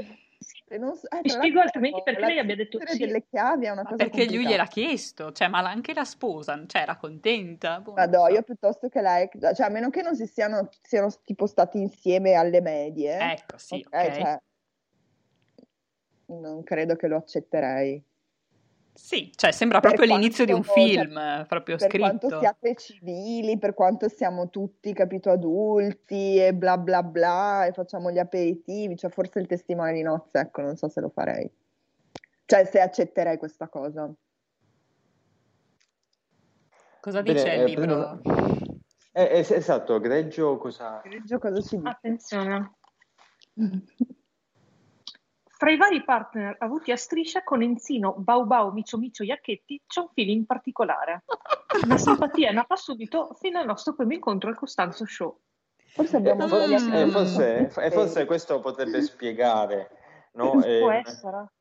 non 0.79 0.97
so- 0.97 1.09
eh, 1.11 1.21
Mi 1.23 1.29
spiego 1.31 1.61
altrimenti 1.61 2.03
perché 2.03 2.21
lei 2.21 2.39
abbia 2.39 2.57
detto 2.57 2.79
sì. 2.85 2.99
delle 2.99 3.25
chiavi 3.29 3.67
è 3.67 3.71
una 3.71 3.83
Ma 3.83 3.89
cosa 3.91 3.97
perché 4.05 4.25
lui 4.27 4.45
gliel'ha 4.45 4.65
complicata. 4.65 4.71
chiesto, 4.89 5.33
cioè, 5.33 5.49
ma 5.49 5.59
anche 5.61 5.95
la 5.95 6.05
sposa, 6.05 6.63
cioè, 6.67 6.83
era 6.83 6.97
contenta. 6.97 7.81
Boh, 7.81 7.95
no, 7.95 8.27
so. 8.27 8.29
io 8.29 8.43
piuttosto 8.43 8.89
che 8.89 9.01
lei, 9.01 9.29
cioè 9.55 9.67
a 9.67 9.71
meno 9.71 9.91
che 9.91 10.03
non 10.03 10.15
si 10.15 10.27
siano, 10.27 10.69
siano 10.83 11.09
tipo 11.25 11.47
stati 11.47 11.79
insieme 11.79 12.35
alle 12.35 12.61
medie, 12.61 13.19
Ecco, 13.33 13.57
sì, 13.59 13.85
ok, 13.87 14.05
ok. 14.07 14.13
cioè, 14.15 14.41
non 16.41 16.63
credo 16.63 16.97
che 16.97 17.07
lo 17.09 17.17
accetterei. 17.17 18.03
Sì, 18.95 19.33
cioè, 19.35 19.53
sembra 19.53 19.81
Per 19.81 19.95
proprio 19.95 20.15
l'inizio 20.15 20.45
di 20.45 20.53
un 20.53 20.63
film, 20.63 21.17
eh, 21.17 21.47
proprio 21.49 21.77
per 21.77 21.89
scritto. 21.89 22.05
quanto 22.05 22.39
siate 22.39 22.75
civili, 22.75 23.59
per 23.59 23.73
quanto 23.73 24.09
siamo 24.09 24.51
tutti, 24.51 24.93
capito, 24.93 25.31
adulti 25.31 26.37
e 26.39 26.53
bla 26.53 26.77
bla 26.77 27.03
bla 27.03 27.65
e 27.65 27.73
facciamo 27.73 28.11
gli 28.11 28.19
aperitivi, 28.19 28.97
cioè 28.97 29.11
forse 29.11 29.39
il 29.39 29.47
testimone 29.47 29.95
di 29.95 30.03
nozze, 30.03 30.41
ecco, 30.41 30.61
non 30.61 30.77
so 30.77 30.89
se 30.89 31.01
lo 31.01 31.09
farei. 31.09 31.51
Cioè 32.45 32.65
se 32.67 32.81
accetterei 32.81 33.39
questa 33.39 33.69
cosa. 33.69 34.13
Cosa 37.01 37.23
Bene, 37.23 37.35
dice 37.35 37.55
il 37.55 37.61
eh, 37.61 37.65
libro? 37.65 38.21
Eh, 39.13 39.23
eh, 39.23 39.39
esatto, 39.39 40.01
Greggio 40.01 40.59
cosa... 40.59 41.01
Greggio 41.03 41.39
cosa 41.39 41.61
ci 41.63 41.77
dice? 41.77 41.89
Attenzione. 41.89 42.73
Fra 45.63 45.71
i 45.71 45.77
vari 45.77 46.03
partner 46.03 46.57
avuti 46.59 46.91
a 46.91 46.97
striscia 46.97 47.45
con 47.45 47.63
Enzino, 47.63 48.15
Bau 48.19 48.45
Bau, 48.47 48.73
Micio 48.73 48.99
Micio, 48.99 49.23
Iacchetti 49.23 49.81
c'è 49.87 50.01
un 50.01 50.09
feeling 50.13 50.45
particolare. 50.45 51.23
La 51.87 51.97
simpatia 51.99 52.49
è 52.49 52.53
nata 52.53 52.75
subito 52.75 53.37
fino 53.39 53.61
al 53.61 53.67
nostro 53.67 53.95
primo 53.95 54.13
incontro 54.13 54.49
al 54.51 54.57
Costanzo 54.57 55.07
Show. 55.07 55.39
Forse 55.95 56.17
abbiamo 56.17 56.47
Eh, 56.47 56.49
for- 56.49 56.63
sbagliato. 56.65 56.97
eh, 56.97 57.07
forse, 57.13 57.71
eh, 57.81 57.91
forse 57.93 58.25
questo 58.25 58.59
potrebbe 58.59 59.03
spiegare 59.03 59.91
no? 60.33 60.65
Eh, 60.65 60.81
Può 60.81 60.91
essere. 60.91 61.53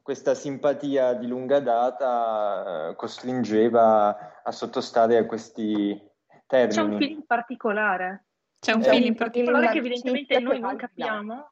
questa 0.00 0.34
simpatia 0.36 1.14
di 1.14 1.26
lunga 1.26 1.58
data 1.58 2.90
eh, 2.90 2.94
costringeva 2.94 4.42
a 4.44 4.52
sottostare 4.52 5.16
a 5.16 5.26
questi 5.26 6.00
C'è 6.28 6.36
un 6.36 6.42
termini. 6.46 6.98
feeling 6.98 7.24
particolare. 7.26 8.26
C'è 8.60 8.74
un 8.74 8.82
feeling 8.84 9.16
particolare 9.16 9.70
che 9.70 9.78
evidentemente 9.78 10.38
noi 10.38 10.60
non 10.60 10.76
capiamo. 10.76 11.50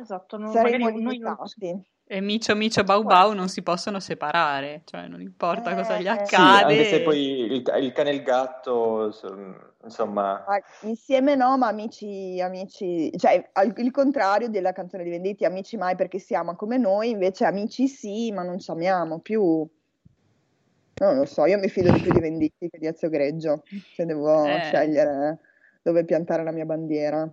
Esatto, 0.00 0.36
no, 0.38 0.50
Saremo 0.50 0.88
noi 0.88 1.00
non 1.00 1.12
limitati. 1.12 1.82
e 2.04 2.20
Micio 2.20 2.56
Micio 2.56 2.82
Bau 2.84 3.04
Bau 3.04 3.32
non 3.34 3.48
si 3.48 3.62
possono 3.62 4.00
separare, 4.00 4.82
cioè 4.84 5.06
non 5.06 5.20
importa 5.20 5.74
cosa 5.74 5.98
gli 5.98 6.06
Eh, 6.08 6.24
Sì, 6.26 6.34
accade. 6.34 6.62
anche 6.64 6.84
se 6.84 7.02
poi 7.02 7.40
il, 7.42 7.52
il 7.82 7.92
cane 7.92 8.10
e 8.10 8.14
il 8.14 8.22
gatto, 8.22 9.12
so- 9.12 9.74
insomma, 9.84 10.44
Ah, 10.46 10.60
Insieme 10.82 11.34
no, 11.36 11.56
ma 11.58 11.68
amici, 11.68 12.40
amici, 12.40 13.10
cioè 13.16 13.48
al- 13.52 13.74
il 13.76 13.90
contrario 13.90 14.48
della 14.48 14.72
canzone 14.72 15.04
di 15.04 15.10
Venditti, 15.10 15.44
amici 15.44 15.76
mai 15.76 15.94
perché 15.96 16.18
si 16.18 16.34
ama 16.34 16.56
come 16.56 16.78
noi, 16.78 17.10
invece 17.10 17.44
amici 17.44 17.86
sì, 17.86 18.32
ma 18.32 18.42
non 18.42 18.58
ci 18.58 18.70
amiamo 18.70 19.20
più. 19.20 19.68
Non 21.00 21.16
lo 21.16 21.24
so, 21.24 21.46
io 21.46 21.58
mi 21.58 21.68
fido 21.68 21.92
di 21.92 22.00
più 22.00 22.12
di 22.12 22.20
Venditti 22.20 22.68
che 22.68 22.78
di 22.78 22.86
Ezio 22.86 23.08
Greggio, 23.08 23.62
se 23.94 24.04
devo 24.04 24.46
Eh. 24.46 24.62
scegliere 24.64 25.38
dove 25.82 26.04
piantare 26.04 26.42
la 26.42 26.50
mia 26.52 26.66
bandiera. 26.66 27.30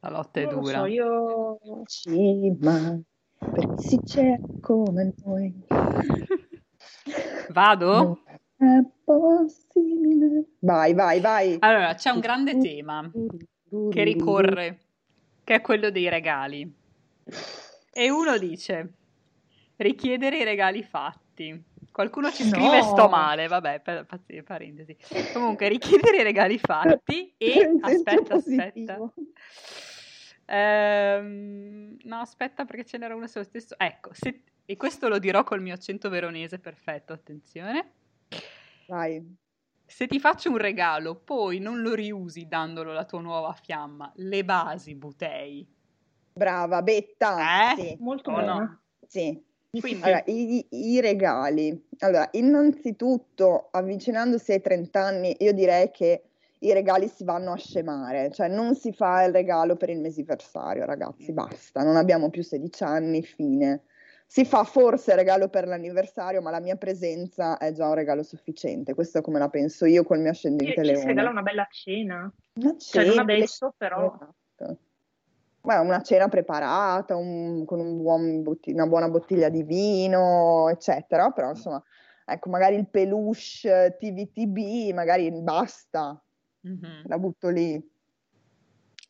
La 0.00 0.10
lotta 0.10 0.40
è 0.40 0.44
Non 0.44 0.60
dura. 0.60 0.78
so, 0.78 0.84
io 0.86 1.58
Sì, 1.86 2.56
ma 2.60 2.98
perché 3.38 3.82
si 3.82 4.00
c'è 4.04 4.38
come 4.60 5.12
noi. 5.24 5.64
Vado? 7.50 8.20
Non 8.56 8.80
è 8.80 8.84
possibile. 9.04 10.44
Vai, 10.60 10.94
vai, 10.94 11.20
vai. 11.20 11.56
Allora, 11.60 11.94
c'è 11.94 12.10
un 12.10 12.20
grande 12.20 12.58
tema 12.58 13.10
che 13.90 14.02
ricorre, 14.04 14.80
che 15.44 15.54
è 15.54 15.60
quello 15.60 15.90
dei 15.90 16.08
regali. 16.08 16.72
E 17.92 18.10
uno 18.10 18.38
dice, 18.38 18.92
richiedere 19.76 20.38
i 20.38 20.44
regali 20.44 20.82
fatti. 20.82 21.64
Qualcuno 21.90 22.30
ci 22.30 22.44
scrive 22.44 22.78
No. 22.78 22.82
sto 22.82 23.08
male, 23.08 23.48
vabbè, 23.48 23.80
per, 23.80 24.06
pazzi- 24.06 24.42
parentesi. 24.42 24.96
Comunque, 25.32 25.68
richiedere 25.68 26.18
i 26.18 26.22
regali 26.22 26.58
fatti 26.58 27.34
e 27.38 27.76
aspetta, 27.80 28.34
aspetta. 28.34 28.34
positivo. 28.96 29.14
Ehm, 30.50 31.96
no, 32.04 32.16
aspetta 32.16 32.64
perché 32.64 32.84
ce 32.84 32.98
n'era 32.98 33.14
uno 33.14 33.26
sullo 33.26 33.44
stesso. 33.44 33.78
Ecco, 33.78 34.10
se- 34.12 34.42
e 34.64 34.76
questo 34.76 35.08
lo 35.08 35.18
dirò 35.18 35.44
col 35.44 35.60
mio 35.60 35.74
accento 35.74 36.08
veronese 36.08 36.58
perfetto, 36.58 37.12
attenzione. 37.12 37.92
Vai. 38.86 39.36
Se 39.84 40.06
ti 40.06 40.18
faccio 40.20 40.50
un 40.50 40.58
regalo, 40.58 41.16
poi 41.16 41.58
non 41.58 41.80
lo 41.80 41.94
riusi 41.94 42.46
dandolo 42.46 42.92
la 42.92 43.04
tua 43.04 43.20
nuova 43.20 43.52
fiamma, 43.52 44.10
le 44.16 44.44
basi 44.44 44.94
butei. 44.94 45.66
Brava, 46.32 46.82
Betta. 46.82 47.72
Eh? 47.72 47.74
Sì, 47.76 47.96
molto 48.00 48.30
no? 48.30 48.80
sì. 49.06 49.42
Quindi, 49.70 50.02
Allora, 50.02 50.22
i, 50.26 50.66
i 50.70 51.00
regali. 51.00 51.88
Allora, 51.98 52.28
innanzitutto, 52.32 53.68
avvicinandosi 53.70 54.52
ai 54.52 54.60
30 54.60 55.00
anni, 55.00 55.36
io 55.40 55.52
direi 55.52 55.90
che 55.90 56.27
i 56.60 56.72
regali 56.72 57.08
si 57.08 57.24
vanno 57.24 57.52
a 57.52 57.56
scemare, 57.56 58.30
cioè 58.32 58.48
non 58.48 58.74
si 58.74 58.92
fa 58.92 59.22
il 59.22 59.32
regalo 59.32 59.76
per 59.76 59.90
il 59.90 60.00
mesiversario, 60.00 60.84
ragazzi, 60.84 61.32
basta, 61.32 61.82
non 61.82 61.96
abbiamo 61.96 62.30
più 62.30 62.42
16 62.42 62.82
anni, 62.84 63.22
fine. 63.22 63.82
Si 64.26 64.44
fa 64.44 64.62
forse 64.64 65.12
il 65.12 65.16
regalo 65.16 65.48
per 65.48 65.66
l'anniversario, 65.66 66.42
ma 66.42 66.50
la 66.50 66.60
mia 66.60 66.76
presenza 66.76 67.56
è 67.56 67.72
già 67.72 67.86
un 67.88 67.94
regalo 67.94 68.22
sufficiente. 68.22 68.92
Questo 68.92 69.18
è 69.18 69.20
come 69.22 69.38
la 69.38 69.48
penso 69.48 69.86
io 69.86 70.04
col 70.04 70.18
mio 70.18 70.32
Ci 70.32 70.36
ascendente 70.36 70.74
ci 70.74 70.80
si 70.84 71.06
regala 71.06 71.14
leone. 71.14 71.30
una 71.30 71.42
bella 71.42 71.66
cena. 71.70 72.32
Una 72.60 72.76
Cioè, 72.76 73.04
non 73.04 73.10
cena, 73.12 73.22
adesso, 73.22 73.74
però. 73.76 74.04
Esatto. 74.14 74.78
Beh, 75.62 75.76
una 75.76 76.02
cena 76.02 76.28
preparata, 76.28 77.16
un- 77.16 77.64
con 77.64 77.80
un 77.80 77.96
buon 77.96 78.42
botti- 78.42 78.72
una 78.72 78.86
buona 78.86 79.08
bottiglia 79.08 79.48
di 79.48 79.62
vino, 79.62 80.68
eccetera. 80.68 81.30
Però, 81.30 81.48
insomma, 81.50 81.82
ecco, 82.26 82.50
magari 82.50 82.76
il 82.76 82.88
peluche 82.88 83.96
TVTB, 83.98 84.92
magari 84.92 85.30
basta, 85.42 86.22
Mhm. 86.68 87.02
la 87.06 87.18
butto 87.18 87.48
lì. 87.48 87.80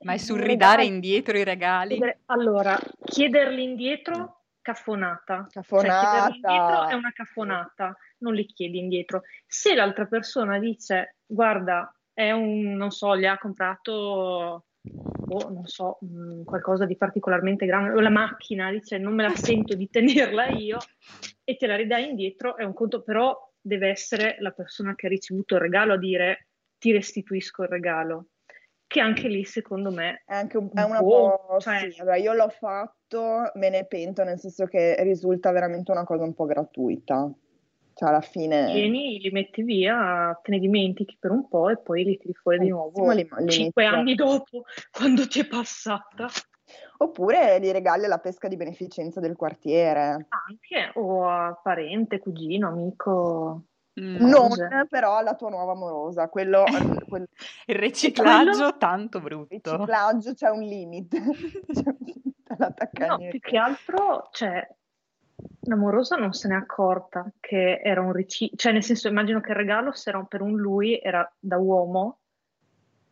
Ma 0.00 0.12
è 0.12 0.18
sul 0.18 0.38
ridare 0.38 0.84
indietro 0.84 1.36
i 1.36 1.42
regali? 1.42 1.98
Allora, 2.26 2.78
chiederli 3.04 3.64
indietro 3.64 4.42
caffonata. 4.62 5.48
Caffonata. 5.50 5.88
Cioè, 5.88 6.10
chiederli 6.10 6.36
indietro 6.36 6.88
è 6.88 6.94
una 6.94 7.12
caffonata, 7.12 7.96
non 8.18 8.34
li 8.34 8.46
chiedi 8.46 8.78
indietro. 8.78 9.22
Se 9.46 9.74
l'altra 9.74 10.04
persona 10.04 10.58
dice, 10.58 11.16
guarda, 11.26 11.92
è 12.12 12.30
un, 12.30 12.74
non 12.74 12.90
so, 12.90 13.16
gli 13.16 13.24
ha 13.24 13.38
comprato, 13.38 13.92
oh, 13.92 15.50
non 15.50 15.66
so, 15.66 15.98
mh, 16.00 16.44
qualcosa 16.44 16.84
di 16.84 16.96
particolarmente 16.96 17.66
grande, 17.66 17.90
o 17.90 18.00
la 18.00 18.10
macchina, 18.10 18.70
dice, 18.70 18.98
non 18.98 19.14
me 19.14 19.22
la 19.24 19.34
sento 19.36 19.74
di 19.74 19.88
tenerla 19.88 20.48
io, 20.48 20.78
e 21.42 21.56
te 21.56 21.66
la 21.66 21.76
ridai 21.76 22.08
indietro, 22.08 22.56
è 22.56 22.62
un 22.62 22.74
conto, 22.74 23.02
però 23.02 23.36
deve 23.60 23.88
essere 23.88 24.36
la 24.40 24.50
persona 24.50 24.94
che 24.94 25.06
ha 25.06 25.10
ricevuto 25.10 25.54
il 25.54 25.60
regalo 25.60 25.94
a 25.94 25.98
dire, 25.98 26.47
ti 26.78 26.92
restituisco 26.92 27.62
il 27.64 27.68
regalo 27.68 28.26
che 28.88 29.00
anche 29.00 29.28
lì 29.28 29.44
secondo 29.44 29.90
me 29.90 30.22
è 30.24 30.34
anche 30.34 30.56
un, 30.56 30.70
è 30.72 30.82
una 30.82 31.00
boh, 31.00 31.44
po' 31.46 31.60
cioè- 31.60 31.90
sì, 31.90 31.98
vabbè, 31.98 32.16
io 32.18 32.32
l'ho 32.32 32.48
fatto, 32.48 33.50
me 33.54 33.68
ne 33.68 33.84
pento, 33.84 34.24
nel 34.24 34.38
senso 34.38 34.64
che 34.64 34.96
risulta 35.02 35.50
veramente 35.52 35.90
una 35.90 36.04
cosa 36.04 36.24
un 36.24 36.32
po' 36.34 36.46
gratuita. 36.46 37.30
Cioè, 37.92 38.08
alla 38.08 38.20
fine 38.20 38.64
vieni, 38.72 39.18
li 39.18 39.30
metti 39.30 39.62
via, 39.62 40.38
te 40.42 40.52
ne 40.52 40.58
dimentichi 40.60 41.16
per 41.18 41.32
un 41.32 41.48
po' 41.48 41.68
e 41.68 41.78
poi 41.78 42.04
li 42.04 42.16
tiri 42.16 42.32
fuori 42.32 42.60
di 42.60 42.68
nuovo 42.68 43.10
li- 43.10 43.28
li 43.40 43.50
cinque 43.50 43.84
anni 43.84 44.14
dopo, 44.14 44.62
quando 44.90 45.26
ti 45.26 45.40
è 45.40 45.46
passata. 45.46 46.28
Oppure 46.98 47.58
li 47.58 47.72
regali 47.72 48.04
alla 48.04 48.18
pesca 48.18 48.48
di 48.48 48.56
beneficenza 48.56 49.20
del 49.20 49.36
quartiere. 49.36 50.26
Anche, 50.28 50.92
o 50.94 51.28
a 51.28 51.58
parente, 51.62 52.20
cugino, 52.20 52.68
amico. 52.68 53.64
Mm. 53.98 54.16
Non 54.16 54.48
però 54.88 55.16
alla 55.16 55.34
tua 55.34 55.50
nuova 55.50 55.72
amorosa, 55.72 56.28
quello, 56.28 56.64
quel 57.08 57.28
Il 57.66 57.74
riciclaggio 57.76 58.50
quello- 58.52 58.76
tanto 58.78 59.20
brutto. 59.20 59.54
riciclaggio 59.72 60.34
c'è 60.34 60.48
un 60.50 60.60
limite. 60.62 61.18
C'è 61.72 61.82
un 61.86 61.96
limite 62.00 62.26
No, 63.06 63.16
più 63.28 63.40
che 63.40 63.56
altro, 63.58 64.28
cioè, 64.32 64.66
l'amorosa 65.62 66.16
non 66.16 66.32
se 66.32 66.48
n'è 66.48 66.54
accorta 66.54 67.30
che 67.40 67.80
era 67.82 68.00
un 68.00 68.12
riciclo, 68.12 68.56
cioè 68.56 68.72
nel 68.72 68.82
senso 68.82 69.08
immagino 69.08 69.40
che 69.40 69.50
il 69.50 69.56
regalo 69.56 69.92
se 69.92 70.08
era 70.10 70.22
per 70.22 70.40
un 70.40 70.56
lui, 70.56 70.98
era 70.98 71.30
da 71.38 71.58
uomo 71.58 72.18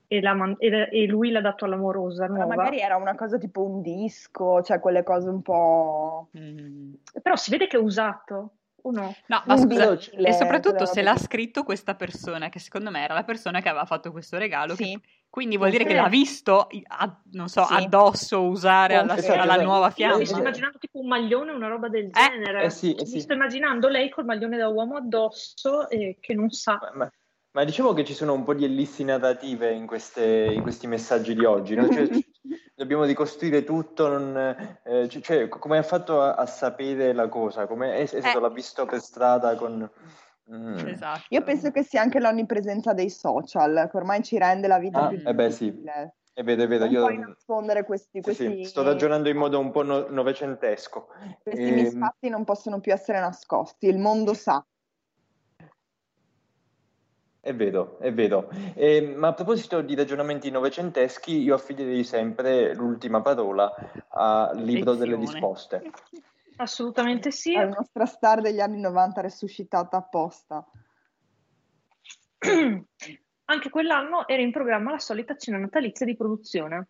e, 0.09 0.21
la 0.23 0.33
man- 0.35 0.57
e- 0.59 0.89
e 0.91 1.07
lui 1.07 1.31
l'ha 1.31 1.41
dato 1.43 1.65
all'amorosa 1.67 2.27
Ma 2.29 2.37
nuova. 2.39 2.55
magari 2.55 2.79
era 2.81 2.97
una 2.97 3.15
cosa 3.15 3.37
tipo 3.39 3.63
un 3.65 3.83
disco, 3.83 4.63
cioè 4.63 4.81
quelle 4.81 5.03
cose 5.03 5.29
un 5.29 5.43
po'... 5.43 6.29
Mm. 6.39 6.95
Però 7.23 7.37
si 7.37 7.51
vede 7.51 7.67
che 7.67 7.77
è 7.77 7.81
usato 7.81 8.56
o 8.89 8.91
no? 8.93 9.15
Ma 9.27 9.43
Un 9.47 9.59
scusa, 9.59 9.93
e 10.13 10.33
soprattutto 10.33 10.77
quella 10.77 10.87
se 10.93 11.03
l'ha 11.03 11.13
che- 11.15 11.21
scritto 11.21 11.63
questa 11.65 11.95
persona, 11.95 12.49
che 12.49 12.59
secondo 12.59 12.91
me 12.91 13.03
era 13.03 13.15
la 13.15 13.25
persona 13.25 13.61
che 13.61 13.69
aveva 13.69 13.85
fatto 13.85 14.11
questo 14.13 14.39
regalo, 14.39 14.75
che- 14.75 14.85
Sì. 14.85 15.01
quindi 15.29 15.57
vuol 15.57 15.71
dire 15.71 15.85
che 15.85 15.93
Eh. 15.93 15.97
l'ha 15.97 16.09
visto, 16.09 16.67
a- 16.87 17.21
non 17.33 17.49
so, 17.49 17.65
Sì. 17.65 17.75
addosso 17.75 18.43
usare 18.43 18.95
alla, 18.97 19.17
Esatto, 19.17 19.33
alla 19.41 19.45
esatto. 19.55 19.63
nuova 19.63 19.91
fiamma. 19.91 20.17
mi 20.19 20.27
sto 20.27 20.39
immaginando 20.39 20.79
tipo 20.79 20.99
un 21.01 21.09
maglione, 21.09 21.53
una 21.53 21.69
roba 21.69 21.89
del 21.89 22.07
Eh, 22.07 22.11
genere. 22.13 22.65
eh 22.65 22.71
sì, 22.71 22.93
eh 22.95 23.03
Mi 23.03 23.07
sì. 23.07 23.21
sto 23.21 23.33
immaginando 23.33 23.89
lei 23.89 24.09
col 24.09 24.25
maglione 24.25 24.57
da 24.57 24.69
uomo 24.69 24.97
addosso 24.97 25.89
e 25.91 26.17
che 26.21 26.35
non 26.35 26.51
sa. 26.51 26.79
Ma, 26.81 26.91
ma- 26.95 27.11
ma 27.53 27.65
diciamo 27.65 27.93
che 27.95 28.05
ci 28.05 28.13
sono 28.15 28.35
un 28.35 28.45
po' 28.45 28.53
di 28.55 28.65
ellissi 28.65 29.03
narrative 29.03 29.73
in, 29.73 29.87
queste- 29.87 30.51
in 30.53 30.61
questi 30.63 30.87
messaggi 30.87 31.35
di 31.35 31.45
oggi, 31.45 31.75
no? 31.75 31.89
Cioè, 31.89 32.07
dobbiamo 32.77 33.05
ricostruire 33.05 33.65
tutto, 33.65 34.07
non, 34.09 34.37
eh, 34.85 35.09
cioè, 35.09 35.49
come 35.49 35.79
ha 35.79 35.83
fatto 35.83 36.21
a, 36.21 36.35
a 36.35 36.47
sapere 36.47 37.13
la 37.15 37.29
cosa? 37.29 37.67
Come 37.67 37.95
è, 37.95 38.01
è 38.03 38.07
stato, 38.07 38.39
Eh. 38.39 38.41
l'ha 38.41 38.51
visto 38.51 38.85
per 38.85 39.01
strada 39.01 39.57
con... 39.57 39.91
mm. 40.53 40.87
Esatto. 40.87 41.25
Io 41.31 41.43
penso 41.43 41.71
che 41.71 41.83
sia 41.83 42.03
anche 42.03 42.21
l'onnipresenza 42.21 42.93
dei 42.93 43.09
social, 43.11 43.89
che 43.91 43.97
ormai 43.97 44.23
ci 44.23 44.39
rende 44.39 44.69
la 44.69 44.79
vita 44.79 45.05
Ah, 45.05 45.09
più 45.09 45.17
eh 45.25 45.35
beh, 45.35 45.51
sì. 45.51 45.65
difficile. 45.71 46.15
È 46.35 46.43
vero, 46.45 46.63
è 46.63 46.67
vero, 46.69 46.85
Non 46.85 46.93
io 46.93 47.01
puoi 47.01 47.19
nascondere 47.19 47.85
questi, 47.85 48.23
sì, 48.23 48.35
sì, 48.35 48.45
questi, 48.45 48.65
sto 48.67 48.83
ragionando 48.83 49.31
in 49.31 49.39
modo 49.39 49.59
un 49.59 49.71
po' 49.71 49.83
no- 49.83 50.07
novecentesco. 50.11 51.09
questi 51.43 51.63
Ehm, 51.63 51.73
misfatti 51.73 52.29
non 52.29 52.45
possono 52.45 52.79
più 52.79 52.93
essere 52.93 53.19
nascosti, 53.21 53.87
il 53.87 53.97
mondo 53.97 54.35
sa. 54.35 54.63
È 57.47 57.55
vero, 57.55 57.97
è 58.01 58.13
vero. 58.13 58.49
Eh, 58.75 59.15
ma 59.15 59.29
a 59.29 59.33
proposito 59.33 59.81
di 59.81 59.95
ragionamenti 59.95 60.51
novecenteschi, 60.51 61.41
io 61.41 61.55
affiderei 61.55 62.03
sempre 62.03 62.75
l'ultima 62.75 63.23
parola 63.23 63.73
al 64.09 64.61
libro 64.61 64.95
delle 64.97 65.15
Lezione. 65.15 65.39
risposte. 65.39 65.91
Assolutamente 66.57 67.31
sì. 67.31 67.55
È 67.55 67.61
la 67.61 67.69
nostra 67.69 68.05
star 68.05 68.41
degli 68.41 68.59
anni 68.59 68.81
90 68.81 69.21
resuscitata 69.21 69.97
apposta. 69.97 70.67
Anche 73.45 73.71
quell'anno 73.71 74.27
era 74.27 74.43
in 74.43 74.51
programma 74.51 74.91
la 74.91 74.99
solita 74.99 75.37
cena 75.37 75.59
natalizia 75.59 76.05
di 76.05 76.17
produzione. 76.17 76.89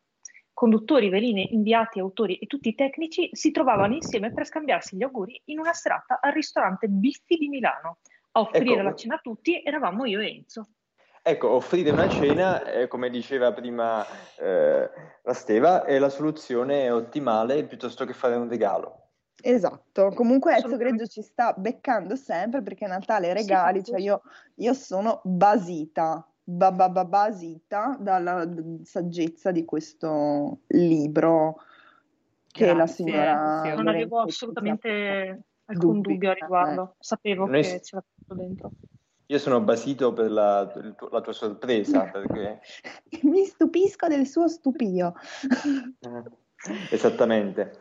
Conduttori, 0.55 1.11
veline, 1.11 1.47
inviati, 1.51 1.99
autori 1.99 2.39
e 2.39 2.47
tutti 2.47 2.71
i 2.71 2.75
tecnici 2.75 3.29
si 3.33 3.51
trovavano 3.51 3.93
insieme 3.93 4.33
per 4.33 4.47
scambiarsi 4.47 4.97
gli 4.97 5.03
auguri 5.03 5.39
in 5.45 5.59
una 5.59 5.75
serata 5.75 6.19
al 6.19 6.33
ristorante 6.33 6.89
Biffi 6.89 7.37
di 7.37 7.49
Milano. 7.49 7.99
A 8.37 8.41
offrire 8.41 8.75
Ecco. 8.75 8.83
la 8.83 8.95
cena 8.95 9.15
a 9.15 9.21
tutti 9.23 9.63
eravamo 9.65 10.05
io 10.05 10.21
e 10.21 10.27
Enzo. 10.29 10.69
Ecco, 11.23 11.51
offrire 11.51 11.91
una 11.91 12.09
cena, 12.09 12.63
eh, 12.71 12.87
come 12.87 13.09
diceva 13.09 13.51
prima 13.53 14.05
eh, 14.39 14.91
la 15.23 15.33
Steva, 15.33 15.85
è 15.85 15.99
la 15.99 16.11
soluzione 16.11 16.91
ottimale 16.91 17.65
piuttosto 17.65 18.05
che 18.05 18.13
fare 18.13 18.37
un 18.37 18.49
regalo. 18.49 19.09
Esatto, 19.43 20.11
comunque 20.11 20.53
Ezio 20.53 20.67
Assolutamente. 20.67 20.97
Greggio 20.99 21.11
ci 21.13 21.23
sta 21.23 21.55
beccando 21.57 22.15
sempre 22.15 22.63
perché 22.63 22.87
Natale 22.87 23.29
Sì, 23.29 23.35
regali, 23.35 23.79
sì. 23.79 23.91
cioè 23.91 24.01
io, 24.01 24.21
io 24.57 24.75
sono 24.75 25.21
basita, 25.25 26.27
ba, 26.45 26.71
ba- 26.73 26.91
ba- 26.91 27.05
basita 27.07 27.97
dalla 27.99 28.47
saggezza 28.83 29.51
di 29.51 29.65
questo 29.65 30.59
libro 30.69 31.57
che 32.53 32.67
la 32.67 32.75
Grazie, 32.75 32.95
signora 32.95 33.63
Ezio. 33.63 33.75
Non 33.77 33.89
avevo 33.89 34.21
assolutamente 34.21 35.43
alcun 35.67 36.01
dubbi, 36.01 36.13
dubbio 36.13 36.31
a 36.31 36.33
eh. 36.33 36.39
riguardo. 36.41 36.97
Sapevo 36.99 37.47
Noi- 37.47 37.63
che 37.63 37.81
c'era 37.81 38.05
tutto 38.15 38.35
dentro. 38.35 38.73
Io 39.29 39.39
sono 39.39 39.61
basito 39.61 40.13
per 40.13 40.31
la, 40.31 40.73
la 41.11 41.21
tua 41.21 41.33
sorpresa, 41.33 42.05
perché... 42.05 42.61
Mi 43.23 43.45
stupisco 43.45 44.07
del 44.07 44.25
suo 44.27 44.47
stupio, 44.47 45.15
eh, 46.01 46.95
Esattamente. 46.95 47.81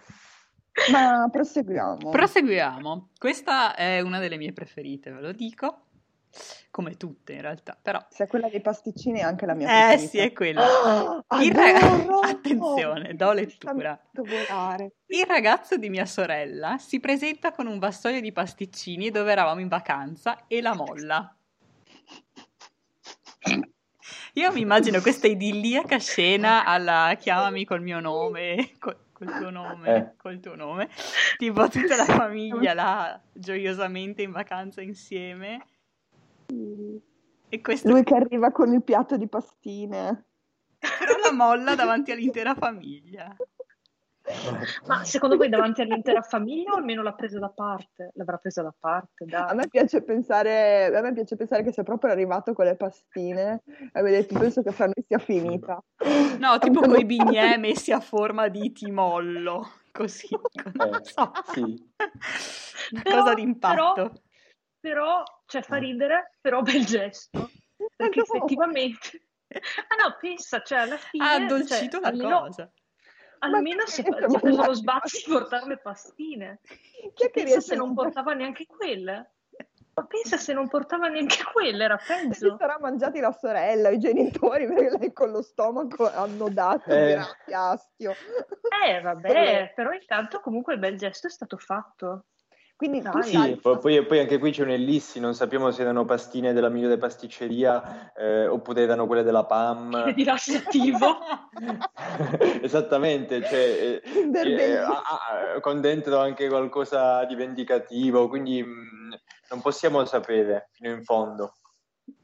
ma 0.91 1.29
proseguiamo. 1.31 2.09
Proseguiamo. 2.09 3.09
Questa 3.17 3.75
è 3.75 4.01
una 4.01 4.17
delle 4.17 4.37
mie 4.37 4.53
preferite, 4.53 5.11
ve 5.11 5.21
lo 5.21 5.31
dico. 5.33 5.84
Come 6.71 6.97
tutte 6.97 7.33
in 7.33 7.41
realtà, 7.41 7.77
però. 7.81 8.03
Se 8.09 8.25
è 8.25 8.27
quella 8.27 8.49
dei 8.49 8.59
pasticcini 8.61 9.19
è 9.19 9.23
anche 9.23 9.45
la 9.45 9.53
mia 9.53 9.67
Eh 9.67 9.95
preferita. 9.95 10.07
sì, 10.09 10.17
è 10.17 10.33
quella. 10.33 11.23
Ah, 11.27 11.43
Il 11.43 11.53
ra- 11.53 11.75
adoro! 11.77 12.19
Attenzione, 12.19 13.15
do 13.15 13.31
lettura. 13.31 14.01
Il 15.07 15.25
ragazzo 15.25 15.77
di 15.77 15.89
mia 15.89 16.05
sorella 16.05 16.77
si 16.77 16.99
presenta 16.99 17.51
con 17.51 17.67
un 17.67 17.79
vassoio 17.79 18.19
di 18.19 18.31
pasticcini 18.33 19.09
dove 19.11 19.31
eravamo 19.31 19.61
in 19.61 19.67
vacanza 19.69 20.45
e 20.47 20.61
la 20.61 20.73
molla. 20.75 21.33
Io 24.33 24.51
mi 24.51 24.59
immagino 24.59 24.99
questa 25.01 25.27
idilliaca 25.27 25.97
scena 25.97 26.65
alla 26.65 27.15
chiamami 27.17 27.63
col 27.63 27.81
mio 27.81 28.01
nome, 28.01 28.71
col, 28.79 28.97
col 29.13 29.31
tuo 29.37 29.49
nome, 29.49 29.95
Eh. 29.95 30.13
col 30.17 30.39
tuo 30.41 30.55
nome, 30.55 30.89
tipo 31.37 31.67
tutta 31.69 31.95
la 31.95 32.03
famiglia 32.05 32.73
là 32.73 33.21
gioiosamente 33.31 34.21
in 34.23 34.31
vacanza 34.31 34.81
insieme 34.81 35.65
e 37.49 37.61
questo 37.61 37.89
Lui 37.89 38.03
che 38.03 38.15
arriva 38.15 38.51
con 38.51 38.73
il 38.73 38.83
piatto 38.83 39.17
di 39.17 39.27
pastine. 39.27 40.25
però 40.79 41.17
la 41.23 41.31
molla 41.33 41.75
davanti 41.75 42.11
all'intera 42.11 42.53
famiglia. 42.55 43.35
Ma 44.87 45.03
secondo 45.03 45.37
voi 45.37 45.49
davanti 45.49 45.81
all'intera 45.81 46.23
famiglia 46.23 46.71
o 46.73 46.77
almeno 46.77 47.03
l'ha 47.03 47.13
presa 47.13 47.37
da 47.37 47.49
parte? 47.49 48.09
L'avrà 48.15 48.37
presa 48.37 48.63
da 48.63 48.73
parte, 48.77 49.23
A 49.25 49.27
dai. 49.27 49.55
me 49.55 49.67
piace 49.67 50.01
pensare, 50.01 50.85
a 50.87 51.01
me 51.01 51.13
piace 51.13 51.35
pensare 51.35 51.61
che 51.61 51.71
sia 51.71 51.83
proprio 51.83 52.09
arrivato 52.11 52.53
con 52.53 52.65
le 52.65 52.75
pastine 52.75 53.61
e 53.67 53.99
abbia 53.99 54.11
detto 54.11 54.39
penso 54.39 54.63
che 54.63 54.71
fra 54.71 54.85
noi 54.85 55.03
sia 55.07 55.19
finita. 55.19 55.79
No, 56.39 56.57
tipo 56.57 56.81
fatto- 56.81 57.05
bignè 57.05 57.57
messi 57.57 57.91
a 57.91 57.99
forma 57.99 58.47
di 58.47 58.71
timollo, 58.71 59.69
così, 59.91 60.27
non 60.73 60.95
Eh, 60.95 61.03
so. 61.03 61.31
sì. 61.53 61.61
Una 62.91 63.01
Però- 63.03 63.19
cosa 63.21 63.33
d'impatto. 63.35 63.93
Però, 63.93 64.11
però, 64.79 65.23
cioè 65.45 65.61
fa 65.61 65.77
ridere, 65.77 66.37
però 66.41 66.61
bel 66.61 66.85
gesto. 66.85 67.49
Perché 67.95 68.21
effettivamente... 68.21 69.21
Ah 69.47 70.03
no, 70.03 70.17
pensa, 70.19 70.61
cioè 70.63 70.79
alla 70.79 70.97
fine... 70.97 71.23
Ha 71.23 71.31
addolcito 71.33 71.91
cioè, 71.97 72.01
la 72.01 72.07
almeno, 72.07 72.39
cosa. 72.39 72.71
Almeno 73.39 73.83
Ma 73.83 73.85
si 73.85 74.01
è, 74.01 74.03
che- 74.03 74.11
si 74.27 74.35
è 74.35 74.39
preso 74.39 74.57
ma- 74.57 74.65
lo 74.65 74.73
sbazzo 74.73 75.17
di 75.17 75.31
portare 75.31 75.67
le 75.67 75.77
pastine. 75.77 76.59
Chi 77.13 77.25
è 77.25 77.29
che 77.29 77.29
Pensa 77.29 77.43
riesce 77.43 77.61
se 77.61 77.73
a 77.75 77.77
non 77.77 77.93
portava 77.93 78.33
neanche 78.33 78.65
quelle. 78.65 79.31
Ma 79.93 80.05
pensa 80.07 80.35
se 80.35 80.51
non 80.51 80.67
portava 80.67 81.07
neanche 81.07 81.41
quelle, 81.53 81.83
era 81.85 81.97
Si 81.99 82.11
peggio. 82.27 82.57
sarà 82.57 82.77
mangiati 82.81 83.21
la 83.21 83.31
sorella, 83.31 83.89
i 83.89 83.99
genitori, 83.99 84.67
perché 84.67 84.97
lei 84.97 85.13
con 85.13 85.31
lo 85.31 85.41
stomaco 85.41 86.11
annodato 86.11 86.89
Eh. 86.89 87.05
di 87.05 87.13
rapiastio. 87.13 88.13
Eh, 88.85 88.99
vabbè, 88.99 89.71
però 89.73 89.91
intanto 89.93 90.41
comunque 90.41 90.73
il 90.73 90.79
bel 90.79 90.97
gesto 90.97 91.27
è 91.27 91.29
stato 91.29 91.55
fatto. 91.57 92.25
Quindi 92.75 93.01
tu 93.01 93.09
Dai. 93.09 93.23
Sì, 93.23 93.31
sai, 93.31 93.55
poi, 93.57 94.05
poi- 94.05 94.19
anche 94.19 94.37
qui 94.37 94.51
c'è 94.51 94.63
un 94.63 94.71
ellissi, 94.71 95.19
non 95.19 95.33
sappiamo 95.33 95.71
se 95.71 95.81
erano 95.81 96.03
pastine 96.03 96.51
della 96.51 96.69
migliore 96.69 96.97
pasticceria 96.97 98.13
eh, 98.13 98.47
oppure 98.47 98.81
erano 98.81 99.07
quelle 99.07 99.23
della 99.23 99.45
PAM. 99.45 100.03
Di 100.11 100.23
rilassativo. 100.23 101.17
Esattamente, 102.61 103.45
cioè, 103.45 104.01
eh, 104.03 104.49
eh, 104.49 104.77
ah, 104.77 105.01
ah, 105.55 105.59
con 105.61 105.79
dentro 105.79 106.19
anche 106.19 106.49
qualcosa 106.49 107.23
di 107.23 107.35
vendicativo, 107.35 108.27
quindi 108.27 108.61
mh, 108.61 109.19
non 109.51 109.61
possiamo 109.61 110.03
sapere 110.03 110.69
fino 110.73 110.91
in 110.91 111.03
fondo. 111.03 111.53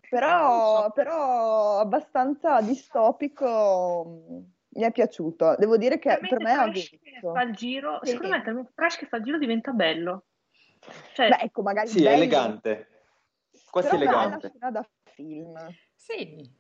Però, 0.10 0.92
però 0.92 1.80
abbastanza 1.80 2.60
distopico 2.60 4.04
mh, 4.06 4.80
mi 4.80 4.84
è 4.84 4.92
piaciuto. 4.92 5.56
Devo 5.58 5.78
dire 5.78 5.98
che 5.98 6.20
per 6.28 6.40
me 6.42 6.52
ha 6.52 6.64
trash 6.64 6.90
che 6.90 7.00
vinto. 7.02 7.32
fa 7.32 7.42
il 7.44 7.54
giro, 7.54 8.00
Sì. 8.04 8.12
secondo 8.12 8.36
me 8.36 8.44
talmente 8.44 8.72
trash 8.76 8.98
che 8.98 9.06
fa 9.06 9.18
il 9.18 9.24
giro 9.24 9.38
diventa 9.38 9.72
bello. 9.72 10.26
Cioè, 11.14 11.30
Beh, 11.30 11.38
ecco, 11.42 11.62
magari 11.62 11.88
Sì, 11.88 12.00
è 12.00 12.04
bello, 12.06 12.16
elegante, 12.16 12.88
quasi 13.70 13.88
però 13.90 14.02
elegante. 14.02 14.50
scena 14.50 14.72
da 14.72 14.88
film. 15.14 15.54
Sì, 15.96 16.60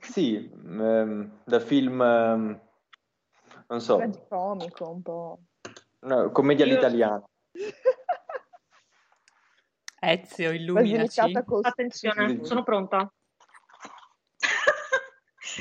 Sì, 0.00 0.50
ehm, 0.52 1.42
da 1.44 1.60
film, 1.60 2.00
ehm, 2.00 2.60
non 3.68 3.80
so, 3.80 3.96
Tragicomico 3.96 4.90
un 4.90 5.02
po'. 5.02 5.38
una 6.00 6.28
commedia 6.30 6.64
Io- 6.64 6.72
all'italiana. 6.72 7.22
Ezio, 10.00 10.50
illuminaci. 10.52 11.20
Attenzione, 11.60 12.44
sono 12.44 12.62
pronta. 12.62 13.12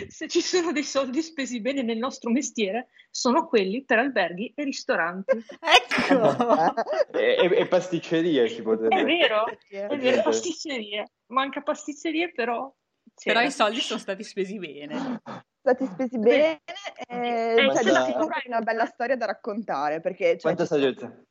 Se 0.10 0.28
ci 0.28 0.42
sono 0.42 0.72
dei 0.72 0.84
soldi 0.84 1.22
spesi 1.22 1.62
bene 1.62 1.82
nel 1.82 1.98
nostro 1.98 2.30
mestiere, 2.30 2.88
sono 3.10 3.48
quelli 3.48 3.84
per 3.84 4.00
alberghi 4.00 4.52
e 4.56 4.64
ristoranti. 4.64 5.44
Ecco! 5.60 6.54
E, 7.16 7.38
e- 7.40 7.58
e 7.60 7.68
pasticcerie 7.68 8.48
si 8.50 8.62
potrebbe 8.62 9.02
È 9.02 9.06
vero, 9.06 9.48
Eh, 9.70 9.88
è 9.88 9.98
vero, 9.98 10.22
pasticcerie. 10.24 11.10
Manca 11.28 11.62
pasticcerie, 11.62 12.32
però... 12.32 12.72
Però 13.24 13.40
c'era. 13.40 13.44
i 13.44 13.52
soldi 13.52 13.80
sono 13.80 14.00
stati 14.00 14.24
spesi 14.24 14.58
bene. 14.60 15.22
stati 15.62 15.86
spesi 15.86 16.18
bene 16.20 16.60
e 17.08 17.56
Eh, 17.56 17.66
da 17.66 17.76
sì. 17.76 18.12
sicuro 18.12 18.34
una 18.48 18.62
bella 18.62 18.86
storia 18.86 19.16
da 19.16 19.26
raccontare 19.26 20.02
perché 20.02 20.38
cioè, 20.38 20.54
Quanta 20.54 20.64
ci, 20.64 20.68
sono, 20.70 20.82
saggezza. 20.82 21.24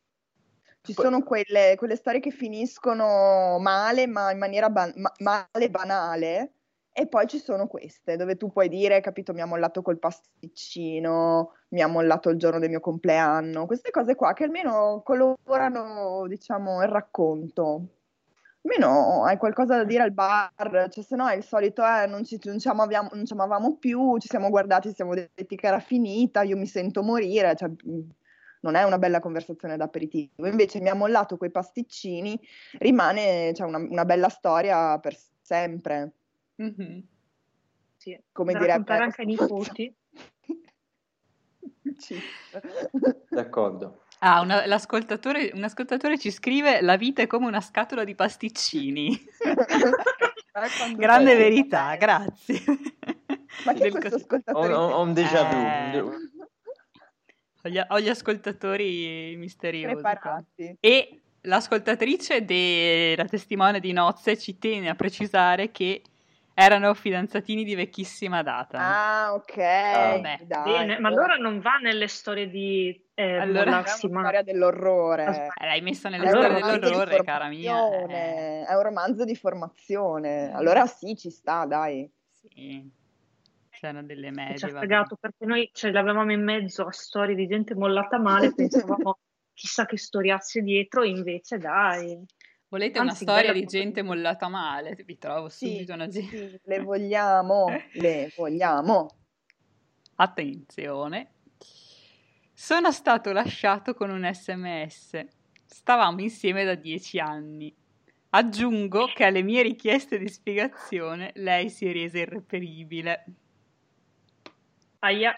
ci 0.82 0.92
sono 0.94 1.22
quelle, 1.22 1.74
quelle 1.76 1.96
storie 1.96 2.20
che 2.20 2.30
finiscono 2.30 3.58
male 3.58 4.06
ma 4.06 4.30
in 4.32 4.38
maniera 4.38 4.70
ban- 4.70 4.94
ma- 4.96 5.12
male 5.18 5.70
banale 5.70 6.52
e 6.96 7.08
poi 7.08 7.26
ci 7.26 7.38
sono 7.40 7.66
queste 7.66 8.16
dove 8.16 8.36
tu 8.36 8.52
puoi 8.52 8.68
dire 8.68 9.00
capito 9.00 9.32
mi 9.32 9.40
ha 9.40 9.46
mollato 9.46 9.82
col 9.82 9.98
pasticcino 9.98 11.54
mi 11.70 11.82
ha 11.82 11.88
mollato 11.88 12.30
il 12.30 12.38
giorno 12.38 12.60
del 12.60 12.70
mio 12.70 12.78
compleanno 12.78 13.66
queste 13.66 13.90
cose 13.90 14.14
qua 14.14 14.32
che 14.32 14.44
almeno 14.44 15.02
colorano 15.04 16.26
diciamo 16.28 16.82
il 16.82 16.88
racconto. 16.88 17.88
Almeno 18.66 19.24
hai 19.24 19.36
qualcosa 19.36 19.76
da 19.76 19.84
dire 19.84 20.04
al 20.04 20.12
bar, 20.12 20.88
cioè 20.90 21.04
se 21.04 21.16
no 21.16 21.28
è 21.28 21.36
il 21.36 21.44
solito, 21.44 21.84
eh, 21.84 22.06
non 22.06 22.24
ci, 22.24 22.40
non 22.44 22.58
ci 22.58 22.66
amavamo, 22.66 23.10
non 23.12 23.26
ci 23.26 23.34
amavamo 23.34 23.76
più, 23.76 24.16
ci 24.18 24.26
siamo 24.26 24.48
guardati, 24.48 24.88
ci 24.88 24.94
siamo 24.94 25.12
detti 25.12 25.54
che 25.54 25.66
era 25.66 25.80
finita, 25.80 26.40
io 26.42 26.56
mi 26.56 26.64
sento 26.64 27.02
morire, 27.02 27.54
cioè, 27.56 27.68
non 28.60 28.74
è 28.74 28.82
una 28.84 28.96
bella 28.98 29.20
conversazione 29.20 29.76
d'aperitivo. 29.76 30.46
Invece 30.46 30.80
mi 30.80 30.88
ha 30.88 30.94
mollato 30.94 31.36
quei 31.36 31.50
pasticcini, 31.50 32.40
rimane 32.78 33.52
cioè, 33.52 33.66
una, 33.66 33.76
una 33.76 34.06
bella 34.06 34.30
storia 34.30 34.98
per 34.98 35.14
sempre, 35.42 36.12
Mhm. 36.56 37.02
Sì, 37.96 38.18
come 38.32 38.52
da 38.52 38.58
direbbe 38.58 38.96
anche 38.96 39.20
ai 39.22 39.26
nipoti. 39.26 39.94
D'accordo. 43.30 44.02
Ah, 44.20 44.40
una- 44.40 44.66
l'ascoltatore, 44.66 45.50
un 45.54 45.64
ascoltatore 45.64 46.18
ci 46.18 46.30
scrive: 46.30 46.80
La 46.80 46.96
vita 46.96 47.22
è 47.22 47.26
come 47.26 47.46
una 47.46 47.60
scatola 47.60 48.04
di 48.04 48.14
pasticcini. 48.14 49.18
Grande 50.96 51.36
verità, 51.36 51.96
grazie. 51.96 52.60
Ma 53.64 53.72
che 53.72 53.80
Del 53.80 53.92
questo 53.92 54.16
ascoltatore? 54.16 54.72
ho- 54.72 54.90
ho 54.92 55.00
un 55.02 55.12
déjà 55.12 55.42
vu. 55.44 55.56
Eh. 55.56 56.00
Ho 57.62 57.68
gli, 57.68 57.80
ho 57.88 58.00
gli 58.00 58.08
ascoltatori 58.08 59.34
misteriosi. 59.36 59.94
preparati. 59.94 60.76
E 60.78 61.20
l'ascoltatrice 61.42 62.44
della 62.44 63.24
testimone 63.24 63.80
di 63.80 63.92
nozze 63.92 64.38
ci 64.38 64.58
tiene 64.58 64.90
a 64.90 64.94
precisare 64.94 65.70
che 65.72 66.02
erano 66.54 66.94
fidanzatini 66.94 67.64
di 67.64 67.74
vecchissima 67.74 68.42
data. 68.42 68.78
Ah, 68.78 69.34
ok. 69.34 69.56
vabbè. 69.56 70.38
dai, 70.42 70.62
Bene, 70.72 70.98
ma 71.00 71.08
allora 71.08 71.34
non 71.36 71.60
va 71.60 71.76
nelle 71.82 72.06
storie 72.08 72.48
di 72.48 72.88
eh, 73.14 73.38
Allora- 73.38 73.64
mollarsi, 73.64 74.06
È 74.06 74.10
una 74.10 74.20
ma 74.20 74.26
storia 74.28 74.42
dell'orrore. 74.42 75.24
Eh, 75.58 75.64
l'hai 75.66 75.80
messa 75.80 76.08
nelle 76.08 76.28
storie 76.28 76.78
dell'orrore, 76.78 77.22
cara 77.24 77.48
mia. 77.48 77.74
Eh, 78.08 78.64
È 78.64 78.74
un 78.74 78.82
romanzo 78.82 79.24
di 79.24 79.34
formazione. 79.34 80.52
Allora 80.52 80.86
sì, 80.86 81.16
ci 81.16 81.30
sta, 81.30 81.66
dai. 81.66 82.08
sì. 82.30 83.02
C'erano 83.70 84.04
delle 84.04 84.30
medie. 84.30 84.56
ci 84.56 84.64
ha 84.66 84.68
fregato 84.68 85.16
perché 85.16 85.44
noi 85.44 85.68
ce 85.72 85.90
l'avevamo 85.90 86.32
in 86.32 86.42
mezzo 86.44 86.86
a 86.86 86.92
storie 86.92 87.34
di 87.34 87.46
gente 87.48 87.74
mollata 87.74 88.18
male, 88.18 88.54
pensavamo 88.54 89.18
chissà 89.52 89.84
che 89.84 89.98
storiazze 89.98 90.62
dietro, 90.62 91.02
invece 91.02 91.58
dai. 91.58 92.24
Volete 92.74 92.98
una 92.98 93.10
Anzi, 93.10 93.22
storia 93.22 93.52
bella 93.52 93.60
di 93.60 93.66
gente 93.66 94.02
mollata 94.02 94.48
male? 94.48 94.96
Vi 95.06 95.16
trovo 95.16 95.48
Sì, 95.48 95.74
subito 95.74 95.92
una 95.92 96.08
gente. 96.08 96.36
sì, 96.50 96.60
le 96.64 96.80
vogliamo, 96.80 97.66
le 97.94 98.32
vogliamo. 98.36 99.06
Attenzione. 100.16 101.34
Sono 102.52 102.90
stato 102.90 103.30
lasciato 103.30 103.94
con 103.94 104.10
un 104.10 104.28
sms. 104.28 105.24
Stavamo 105.64 106.20
insieme 106.20 106.64
da 106.64 106.74
dieci 106.74 107.20
anni. 107.20 107.72
Aggiungo 108.30 109.06
che 109.06 109.22
alle 109.24 109.42
mie 109.42 109.62
richieste 109.62 110.18
di 110.18 110.26
spiegazione 110.28 111.30
lei 111.36 111.70
si 111.70 111.86
è 111.86 111.92
resa 111.92 112.18
irreperibile. 112.18 113.24
Aia, 114.98 115.32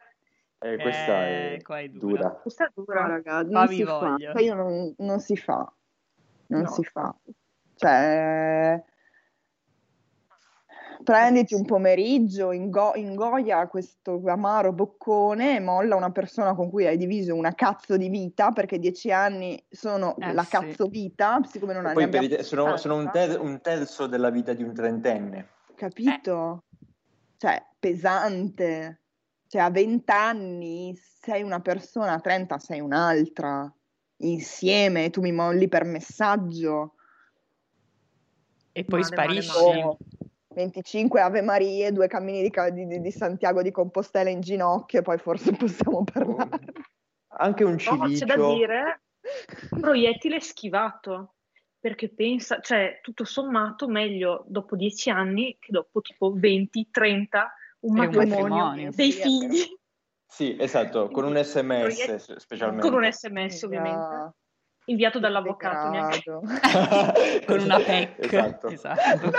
eh, 0.61 0.77
questa 0.79 1.27
Eh, 1.29 1.57
è 1.57 1.63
qua 1.63 1.81
è 1.81 1.89
dura. 1.91 2.17
dura. 2.17 2.31
questa 2.31 2.65
è 2.65 2.71
dura. 2.75 3.07
raga, 3.07 3.43
non 3.43 3.67
Fammi 3.67 3.77
si 3.77 3.85
fa. 3.85 3.99
voglia. 3.99 4.33
Poi 4.33 4.45
io 4.45 4.55
non, 4.55 4.95
non 4.97 5.21
si 5.21 5.37
fa. 5.37 5.71
Non 6.49 6.63
No. 6.63 6.71
si 6.71 6.83
fa. 6.85 7.15
Cioè, 7.75 8.83
prenditi 11.03 11.55
un 11.55 11.65
pomeriggio, 11.65 12.53
ingo- 12.53 12.95
ingoia 12.95 13.67
questo 13.69 14.21
amaro 14.27 14.73
boccone 14.73 15.57
e 15.57 15.61
molla 15.61 15.95
una 15.95 16.11
persona 16.11 16.55
con 16.55 16.71
cui 16.71 16.87
hai 16.87 16.97
diviso 16.97 17.35
una 17.35 17.55
cazzo 17.55 17.97
di 17.97 18.09
vita, 18.09 18.51
perché 18.53 18.79
dieci 18.79 19.13
anni 19.13 19.63
sono 19.69 20.17
Eh, 20.19 20.33
la 20.33 20.43
sì. 20.43 20.51
cazzo 20.51 20.87
vita, 20.87 21.41
siccome 21.45 21.75
non 21.75 21.85
ne 21.85 21.93
Poi 22.09 22.29
te- 22.29 22.43
sono, 22.43 22.77
sono 22.77 22.97
un, 22.97 23.11
60. 23.13 23.13
ter- 23.35 23.41
un 23.41 23.61
terzo 23.61 24.07
della 24.07 24.31
vita 24.31 24.53
di 24.53 24.63
un 24.63 24.73
trentenne. 24.73 25.49
Capito? 25.75 26.65
Cioè, 27.37 27.63
pesante. 27.79 29.03
Cioè, 29.47 29.61
a 29.61 29.71
20 29.71 30.11
anni 30.11 30.97
sei 30.97 31.43
una 31.43 31.61
persona, 31.61 32.15
a 32.15 32.21
30 32.21 32.59
sei 32.59 32.81
un'altra. 32.81 33.71
Insieme, 34.19 35.11
tu 35.11 35.21
mi 35.21 35.33
molli 35.33 35.69
per 35.69 35.85
messaggio. 35.85 36.95
E 38.73 38.85
poi 38.85 39.01
Male, 39.01 39.13
sparisci. 39.13 39.65
male. 39.65 39.83
Oh, 39.83 39.99
25 40.55 41.21
Ave 41.21 41.43
Marie, 41.43 41.93
due 41.93 42.07
cammini 42.07 42.41
di, 42.43 42.87
di- 42.87 43.01
di- 43.01 43.11
Santiago 43.11 43.61
di 43.63 43.71
Compostela 43.71 44.31
in 44.31 44.41
ginocchio, 44.41 45.01
e 45.01 45.03
poi 45.03 45.19
forse 45.19 45.53
possiamo 45.53 46.05
parlare. 46.05 46.61
Anche 47.39 47.65
un 47.65 47.73
No, 47.73 47.77
c'è 47.77 47.97
da 47.97 48.35
cilicio. 48.35 48.55
dire 48.55 49.01
proiettile 49.69 50.41
schivato, 50.41 51.35
perché 51.79 52.09
pensa, 52.09 52.61
cioè 52.61 53.01
tutto 53.03 53.25
sommato 53.25 53.87
meglio 53.89 54.45
dopo 54.49 54.77
dieci 54.77 55.11
anni 55.11 55.57
che 55.61 55.73
dopo 55.73 56.01
tipo 56.01 56.33
20, 56.35 56.89
30, 56.91 57.53
un 57.81 57.97
E 57.97 58.01
un 58.01 58.15
matrimonio, 58.15 58.65
matrimonio. 58.65 58.91
dei 58.95 59.13
figli, 59.13 59.79
Sì, 60.29 60.57
esatto, 60.59 61.09
con 61.11 61.25
un 61.25 61.37
sms 61.43 62.37
specialmente. 62.37 62.89
con 62.89 62.95
un 63.03 63.11
sms 63.11 63.63
ovviamente, 63.63 64.35
inviato 64.87 65.19
dall'avvocato. 65.19 66.41
Con 67.47 67.61
una 67.61 67.79
PEC. 67.79 68.19
Esatto. 68.19 68.67
Esatto. 68.69 69.31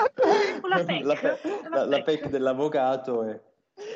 Con 0.62 0.69
la 0.69 0.84
PEC. 0.84 1.04
La, 1.04 1.15
pe- 1.15 1.39
la- 1.69 1.86
la 1.86 2.02
PEC 2.02 2.28
dell'avvocato 2.30 3.23
e... 3.23 3.41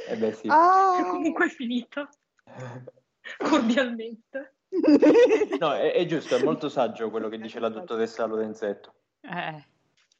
Eh 0.09 0.15
beh 0.17 0.33
sì. 0.33 0.47
Ah! 0.49 1.07
Comunque 1.09 1.45
è 1.47 1.49
finita, 1.49 2.07
cordialmente. 3.37 4.55
No, 5.59 5.73
è, 5.73 5.93
è 5.93 6.05
giusto, 6.05 6.35
è 6.35 6.43
molto 6.43 6.69
saggio 6.69 7.09
quello 7.09 7.27
che 7.29 7.37
dice 7.37 7.59
la 7.59 7.69
dottoressa 7.69 8.25
Lorenzetto. 8.25 8.93
Eh, 9.21 9.65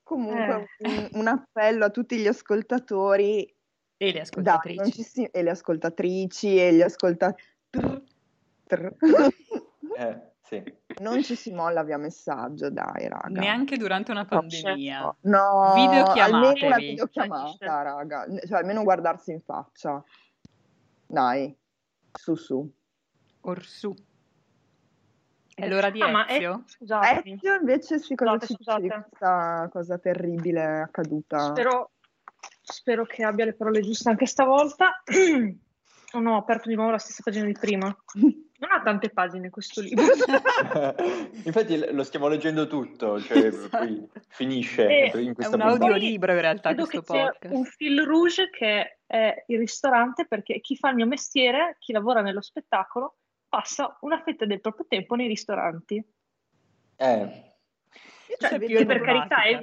Comunque, 0.03 0.67
un, 0.79 1.09
un 1.13 1.27
appello 1.27 1.85
a 1.85 1.89
tutti 1.89 2.17
gli 2.17 2.27
ascoltatori 2.27 3.49
E 4.01 4.05
le 4.07 4.11
Dai, 4.13 4.21
ascoltatrici. 4.21 4.79
non 4.79 4.91
ci 4.91 5.03
si- 5.03 5.25
e 5.25 5.43
le 5.43 5.49
ascoltatrici 5.51 6.57
e 6.57 6.73
gli 6.73 6.81
ascoltatori. 6.81 7.43
Eh, 9.97 10.21
sì. 10.41 10.63
non 11.01 11.21
ci 11.21 11.35
si 11.35 11.51
molla 11.53 11.83
via 11.83 11.97
messaggio, 11.97 12.71
dai, 12.71 13.07
raga. 13.07 13.39
Neanche 13.39 13.77
durante 13.77 14.09
una 14.11 14.25
pandemia. 14.25 15.15
No, 15.21 15.73
Videochiamatevi. 15.75 16.19
almeno 16.21 16.65
una 16.65 16.77
videochiamata, 16.77 17.81
raga. 17.83 18.25
Cioè, 18.47 18.57
almeno 18.57 18.81
guardarsi 18.83 19.31
in 19.33 19.41
faccia. 19.41 20.03
Dai, 21.05 21.55
su 22.11 22.33
su. 22.33 22.67
Orsù. 23.41 23.93
È 25.53 25.67
l'ora 25.67 25.91
di 25.91 26.01
Ah, 26.01 26.25
Ezio? 26.27 26.63
Ezio 26.79 27.55
invece 27.55 27.99
sì, 27.99 28.15
cosa 28.15 28.39
Scusate, 28.39 28.45
ci 28.47 28.55
dice 28.57 28.79
di 28.81 28.87
questa 28.87 29.69
cosa 29.71 29.97
terribile 29.99 30.79
accaduta? 30.81 31.37
spero, 31.49 31.90
spero 32.71 33.05
che 33.05 33.23
abbia 33.23 33.45
le 33.45 33.53
parole 33.53 33.81
giuste 33.81 34.09
anche 34.09 34.25
stavolta. 34.25 35.01
Oh 36.13 36.19
no, 36.19 36.33
ho 36.33 36.39
aperto 36.39 36.67
di 36.67 36.75
nuovo 36.75 36.91
la 36.91 36.97
stessa 36.97 37.21
pagina 37.23 37.45
di 37.45 37.53
prima. 37.53 37.85
Non 38.15 38.69
ha 38.69 38.81
tante 38.83 39.11
pagine 39.11 39.49
questo 39.49 39.79
libro. 39.79 40.03
Infatti 41.45 41.93
lo 41.93 42.03
stiamo 42.03 42.27
leggendo 42.27 42.67
tutto, 42.67 43.17
cioè 43.21 43.45
Esatto. 43.45 43.77
poi 43.77 44.09
finisce 44.27 44.87
Eh, 44.87 45.21
in 45.21 45.29
È 45.29 45.33
questa 45.33 45.55
un 45.55 45.61
puntata. 45.61 45.85
audiolibro 45.85 46.33
in 46.33 46.41
realtà 46.41 46.73
Credo 46.73 46.85
questo 46.87 47.01
podcast. 47.13 47.53
un 47.55 47.63
fil 47.63 48.03
rouge 48.03 48.49
che 48.49 48.97
è 49.05 49.43
il 49.47 49.57
ristorante 49.57 50.25
perché 50.27 50.59
chi 50.59 50.75
fa 50.75 50.89
il 50.89 50.95
mio 50.95 51.05
mestiere, 51.05 51.77
chi 51.79 51.93
lavora 51.93 52.19
nello 52.19 52.41
spettacolo, 52.41 53.15
passa 53.47 53.97
una 54.01 54.21
fetta 54.21 54.45
del 54.45 54.59
proprio 54.59 54.87
tempo 54.89 55.15
nei 55.15 55.27
ristoranti. 55.29 55.95
Eh, 56.97 57.15
Io 58.27 58.35
Cioè, 58.37 58.49
cioè, 58.49 58.59
Che 58.59 58.85
per 58.85 58.99
carità 58.99 59.43
è. 59.43 59.59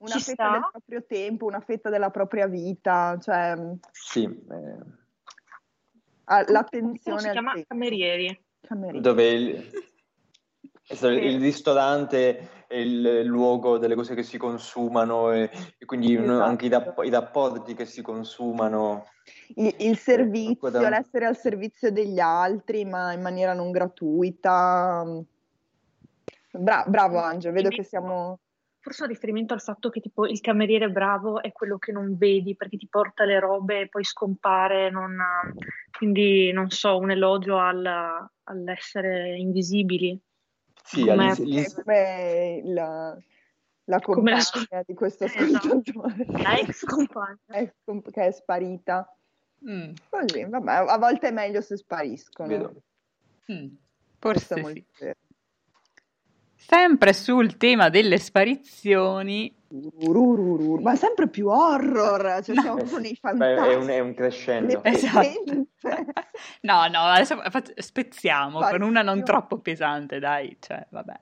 Una 0.00 0.14
ci 0.16 0.20
fetta 0.20 0.44
sta. 0.44 0.50
del 0.52 0.68
proprio 0.70 1.04
tempo, 1.04 1.44
una 1.46 1.60
fetta 1.60 1.90
della 1.90 2.10
propria 2.10 2.46
vita, 2.46 3.18
cioè 3.20 3.54
sì, 3.90 4.24
eh, 4.24 4.76
l'attenzione 6.24 7.20
si 7.20 7.26
al 7.26 7.32
chiama? 7.32 7.52
tempo. 7.52 7.68
Camerieri. 7.68 8.44
Cameriere. 8.60 9.00
dove 9.00 9.28
il, 9.28 9.70
il 10.86 11.40
ristorante 11.40 12.66
è 12.66 12.76
il 12.76 13.24
luogo 13.24 13.78
delle 13.78 13.94
cose 13.94 14.14
che 14.14 14.22
si 14.22 14.38
consumano 14.38 15.32
e, 15.32 15.50
e 15.76 15.84
quindi 15.84 16.14
Esatto. 16.14 16.42
anche 16.42 16.66
i, 16.66 16.68
rapp- 16.68 17.02
i 17.04 17.10
rapporti 17.10 17.74
che 17.74 17.84
si 17.84 18.00
consumano. 18.00 19.06
Il, 19.56 19.74
il 19.78 19.98
servizio, 19.98 20.70
Guarda- 20.70 20.88
l'essere 20.88 21.26
al 21.26 21.36
servizio 21.36 21.90
degli 21.90 22.20
altri, 22.20 22.84
ma 22.84 23.12
in 23.12 23.22
maniera 23.22 23.54
non 23.54 23.70
gratuita. 23.70 25.04
Bra- 26.52 26.84
bravo 26.86 27.18
Angelo, 27.18 27.54
vedo 27.54 27.68
che 27.68 27.82
siamo... 27.82 28.38
Forse 28.82 29.02
un 29.02 29.08
riferimento 29.08 29.52
al 29.52 29.60
fatto 29.60 29.90
che 29.90 30.00
tipo 30.00 30.26
il 30.26 30.40
cameriere 30.40 30.90
bravo 30.90 31.42
è 31.42 31.52
quello 31.52 31.76
che 31.76 31.92
non 31.92 32.16
vedi 32.16 32.56
perché 32.56 32.78
ti 32.78 32.88
porta 32.88 33.24
le 33.24 33.38
robe 33.38 33.80
e 33.80 33.88
poi 33.88 34.02
scompare, 34.04 34.88
non- 34.90 35.18
quindi 35.96 36.50
non 36.50 36.70
so, 36.70 36.96
un 36.96 37.10
elogio 37.10 37.58
al- 37.58 38.26
all'essere 38.44 39.36
invisibili. 39.36 40.18
Sì, 40.82 41.04
Come- 41.04 41.34
come 41.84 42.60
la, 42.64 43.18
la 43.84 44.00
Come 44.00 44.30
la 44.30 44.36
compagna 44.38 44.40
scu- 44.40 44.84
di 44.86 44.94
questo 44.94 45.24
Esatto. 45.24 45.74
ascoltatore 45.74 46.42
La 46.42 46.56
ex 46.58 46.84
compagna. 46.84 47.36
Che 48.10 48.26
è 48.26 48.30
sparita. 48.32 49.14
Mm, 49.68 49.92
Così, 50.08 50.44
vabbè, 50.46 50.72
a 50.90 50.96
volte 50.96 51.28
è 51.28 51.32
meglio 51.32 51.60
se 51.60 51.76
spariscono. 51.76 52.48
vedo. 52.48 52.82
mm, 53.52 53.74
Forse 54.18 54.54
è 54.54 54.60
molto 54.60 54.82
sì. 54.94 55.12
Sempre 56.66 57.12
sul 57.14 57.56
tema 57.56 57.88
delle 57.88 58.18
sparizioni, 58.18 59.52
Ururururu, 59.72 60.80
Ma 60.80 60.96
sempre 60.96 61.28
più 61.28 61.46
horror, 61.48 62.42
cioè 62.44 62.54
No. 62.56 62.60
siamo 62.62 62.76
proprio 62.78 62.98
nei 62.98 63.16
Beh, 63.20 63.30
è, 63.30 63.56
fantasmi. 63.56 63.74
un, 63.76 63.88
è 63.88 63.98
un 64.00 64.14
crescendo. 64.14 64.84
Esatto. 64.84 65.66
No, 66.62 66.86
no, 66.88 66.98
adesso 67.00 67.40
spezziamo 67.76 68.60
con 68.60 68.82
una 68.82 69.02
non 69.02 69.22
troppo 69.24 69.58
pesante, 69.58 70.18
dai, 70.18 70.56
cioè, 70.60 70.86
vabbè. 70.90 71.20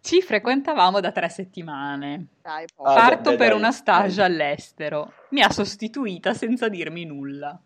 Ci 0.00 0.22
frequentavamo 0.22 1.00
da 1.00 1.12
tre 1.12 1.28
settimane. 1.28 2.26
Dai, 2.42 2.64
poi. 2.74 2.86
Ah, 2.90 2.94
Parto 2.94 3.30
beh, 3.30 3.36
per 3.36 3.48
dai, 3.50 3.58
una 3.58 3.72
stage 3.72 4.16
dai. 4.16 4.24
all'estero. 4.26 5.12
Mi 5.30 5.42
ha 5.42 5.50
sostituita 5.50 6.32
senza 6.34 6.68
dirmi 6.68 7.04
nulla. 7.04 7.58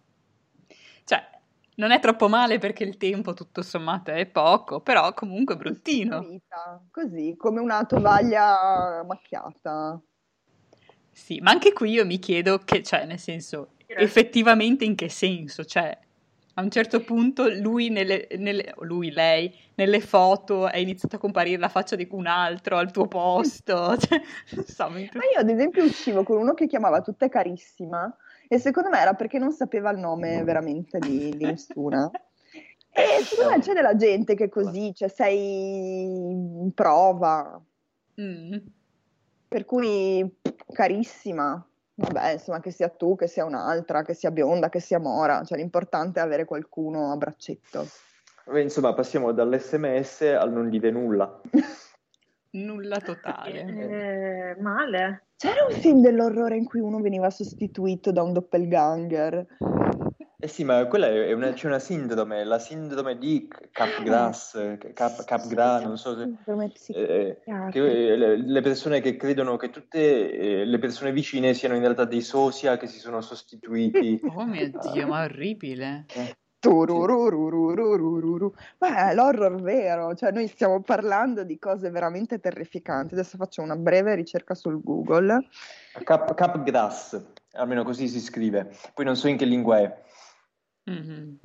Cioè, 1.05 1.29
non 1.81 1.93
è 1.93 1.99
troppo 1.99 2.29
male 2.29 2.59
perché 2.59 2.85
il 2.85 2.99
tempo 2.99 3.33
tutto 3.33 3.62
sommato 3.62 4.11
è 4.11 4.27
poco, 4.27 4.81
però 4.81 5.14
comunque 5.14 5.57
bruttino. 5.57 6.21
Vita, 6.21 6.81
Così, 6.90 7.35
come 7.38 7.61
una 7.61 7.85
tovaglia 7.87 9.03
macchiata. 9.03 9.99
Sì, 11.11 11.40
ma 11.40 11.51
anche 11.51 11.73
qui 11.73 11.93
io 11.93 12.05
mi 12.05 12.19
chiedo 12.19 12.59
che, 12.59 12.83
cioè, 12.83 13.07
nel 13.07 13.19
senso, 13.19 13.71
effettivamente 13.87 14.85
in 14.85 14.95
che 14.95 15.09
senso? 15.09 15.64
Cioè, 15.64 15.99
a 16.55 16.63
un 16.63 16.71
certo 16.71 17.01
punto 17.03 17.49
lui, 17.49 17.89
nelle, 17.91 18.27
nelle- 18.37 18.75
lui, 18.81 19.11
lei, 19.11 19.53
nelle 19.77 20.01
foto 20.01 20.69
è 20.69 20.79
iniziato 20.79 21.17
a 21.17 21.19
comparire 21.19 21.59
la 21.59 21.69
faccia 21.69 21.97
di 21.97 22.07
un 22.11 22.27
altro 22.27 22.77
al 22.77 22.91
tuo 22.91 23.07
posto. 23.07 23.97
Cioè, 23.99 24.21
non 24.57 24.65
so, 24.65 24.89
mentre- 24.91 25.19
Ma 25.19 25.25
io 25.33 25.41
ad 25.41 25.49
esempio 25.49 25.85
uscivo 25.85 26.23
con 26.23 26.39
uno 26.39 26.55
che 26.55 26.67
chiamava 26.67 27.01
tutte 27.01 27.29
carissima 27.29 28.15
e 28.49 28.59
secondo 28.59 28.89
me 28.91 28.99
era 28.99 29.15
perché 29.15 29.39
non 29.39 29.53
sapeva 29.53 29.91
il 29.91 29.99
nome 29.99 30.43
veramente 30.43 30.99
di, 30.99 31.31
di 31.37 31.45
nessuna. 31.45 32.11
E 32.93 33.23
secondo 33.23 33.53
me 33.53 33.61
c'è 33.61 33.73
della 33.73 33.95
gente 33.95 34.35
che 34.35 34.45
è 34.47 34.49
così, 34.49 34.93
cioè 34.93 35.09
sei 35.09 36.03
in 36.03 36.73
prova, 36.75 37.59
Mm. 38.21 38.57
per 39.47 39.65
cui 39.65 40.29
carissima. 40.73 41.65
Vabbè, 42.01 42.33
insomma, 42.33 42.61
che 42.61 42.71
sia 42.71 42.89
tu, 42.89 43.15
che 43.15 43.27
sia 43.27 43.45
un'altra, 43.45 44.03
che 44.03 44.15
sia 44.15 44.31
bionda, 44.31 44.71
che 44.71 44.81
sia 44.81 44.99
mora, 44.99 45.45
cioè 45.45 45.59
l'importante 45.59 46.19
è 46.19 46.23
avere 46.23 46.47
qualcuno 46.47 47.13
a 47.13 47.17
braccetto. 47.17 47.87
Beh, 48.47 48.63
Insomma, 48.63 48.95
passiamo 48.95 49.33
dall'SMS 49.33 50.23
al 50.23 50.51
non 50.51 50.71
dire 50.71 50.91
nulla. 50.91 51.41
Nulla 52.53 52.99
totale. 52.99 53.61
Eh, 53.61 54.61
male. 54.61 55.27
C'era 55.37 55.67
un 55.69 55.73
film 55.73 56.01
dell'orrore 56.01 56.57
in 56.57 56.65
cui 56.65 56.81
uno 56.81 56.99
veniva 57.01 57.31
sostituito 57.31 58.11
da 58.11 58.23
un 58.23 58.33
doppelganger. 58.33 59.47
Eh 60.42 60.48
sì, 60.48 60.64
ma 60.64 60.87
quella 60.87 61.09
è 61.09 61.33
una, 61.33 61.53
c'è 61.53 61.66
una 61.66 61.79
sindrome, 61.79 62.44
la 62.44 62.59
sindrome 62.59 63.18
di 63.18 63.46
Capgras, 63.70 64.76
Cap, 64.94 65.24
Capgras, 65.24 65.83
non 65.83 65.98
so 65.98 66.16
se... 66.16 66.22
Eh, 66.22 66.68
psichiatrica. 66.72 67.68
che, 67.70 68.12
eh, 68.12 68.37
le- 68.37 68.61
persone 68.62 69.00
che 69.00 69.16
credono 69.16 69.57
che 69.57 69.68
tutte 69.68 70.33
eh, 70.33 70.64
le 70.64 70.79
persone 70.79 71.12
vicine 71.12 71.53
siano 71.53 71.74
in 71.74 71.81
realtà 71.83 72.05
dei 72.07 72.22
sosia 72.22 72.79
che 72.79 72.87
si 72.87 72.98
sono 72.98 73.20
sostituiti. 73.20 74.18
Oh 74.40 74.46
mio 74.46 74.70
Dio, 74.92 75.07
ma 75.07 75.24
orribile. 75.24 76.07
Eh. 76.14 76.35
Ma 78.79 79.11
è 79.11 79.14
l'horror 79.14 79.61
vero, 79.62 80.14
cioè 80.14 80.31
noi 80.31 80.46
stiamo 80.46 80.83
parlando 80.83 81.42
di 81.42 81.59
cose 81.59 81.90
veramente 81.90 82.38
terrificanti. 82.38 83.14
Adesso 83.14 83.38
faccio 83.38 83.62
una 83.62 83.76
breve 83.76 84.14
ricerca 84.14 84.55
sul 84.55 84.81
Google. 84.83 85.48
Cap, 86.05 86.35
Capgras, 86.35 87.18
almeno 87.53 87.83
così 87.83 88.09
si 88.09 88.20
scrive. 88.20 88.74
Poi 88.92 89.05
non 89.07 89.16
so 89.16 89.29
in 89.29 89.38
che 89.38 89.46
lingua 89.46 89.79
è. 89.79 90.03
Mhm. 90.92 91.38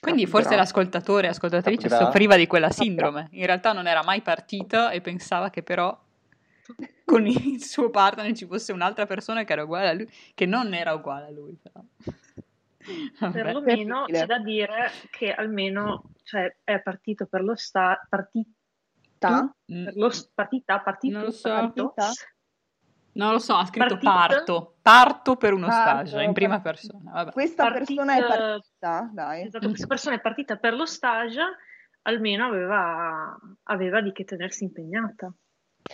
Quindi 0.00 0.22
Capirò. 0.24 0.40
forse 0.40 0.56
l'ascoltatore 0.56 1.26
e 1.26 1.30
ascoltatrice 1.30 1.88
Capirà. 1.88 2.06
soffriva 2.06 2.36
di 2.36 2.46
quella 2.46 2.70
sindrome. 2.70 3.28
In 3.32 3.44
realtà 3.44 3.72
non 3.72 3.86
era 3.86 4.02
mai 4.02 4.22
partita 4.22 4.90
e 4.92 5.02
pensava 5.02 5.50
che 5.50 5.62
però 5.62 5.94
con 7.04 7.26
il 7.26 7.62
suo 7.62 7.90
partner 7.90 8.32
ci 8.32 8.46
fosse 8.46 8.72
un'altra 8.72 9.04
persona 9.04 9.44
che 9.44 9.52
era 9.52 9.64
uguale 9.64 9.88
a 9.88 9.92
lui, 9.92 10.08
che 10.34 10.46
non 10.46 10.72
era 10.72 10.94
uguale 10.94 11.26
a 11.26 11.30
lui 11.30 11.54
però. 11.60 11.84
Perlomeno 13.30 14.06
c'è 14.06 14.24
da 14.24 14.38
dire 14.38 14.90
che 15.10 15.32
almeno 15.34 16.04
cioè, 16.22 16.56
è 16.64 16.80
partito 16.80 17.26
per 17.26 17.42
lo 17.42 17.54
sta 17.54 18.00
parti- 18.08 18.54
Ta? 19.18 19.54
Mm, 19.70 19.84
per 19.84 19.96
lo 19.96 20.10
partita, 20.34 20.80
partito, 20.80 21.16
Non 21.18 21.26
lo 21.26 21.30
so. 21.30 21.48
partito. 21.50 21.94
Non 23.20 23.32
lo 23.32 23.38
so, 23.38 23.54
ha 23.54 23.66
scritto 23.66 23.86
Partita? 23.86 24.10
parto, 24.12 24.74
parto 24.80 25.36
per 25.36 25.52
uno 25.52 25.66
Parto, 25.66 26.06
stage 26.06 26.24
in 26.24 26.32
prima 26.32 26.60
persona. 26.62 27.10
Vabbè. 27.12 27.32
Questa 27.32 27.64
Partita- 27.64 27.84
persona 27.84 28.16
è 28.16 28.26
partita, 28.26 29.10
dai. 29.12 29.42
Esatto, 29.46 29.68
questa 29.68 29.86
persona 29.86 30.16
è 30.16 30.20
partita 30.20 30.56
per 30.56 30.72
lo 30.72 30.86
stage, 30.86 31.42
almeno 32.02 32.46
aveva, 32.46 33.38
aveva 33.64 34.00
di 34.00 34.12
che 34.12 34.24
tenersi 34.24 34.64
impegnata. 34.64 35.30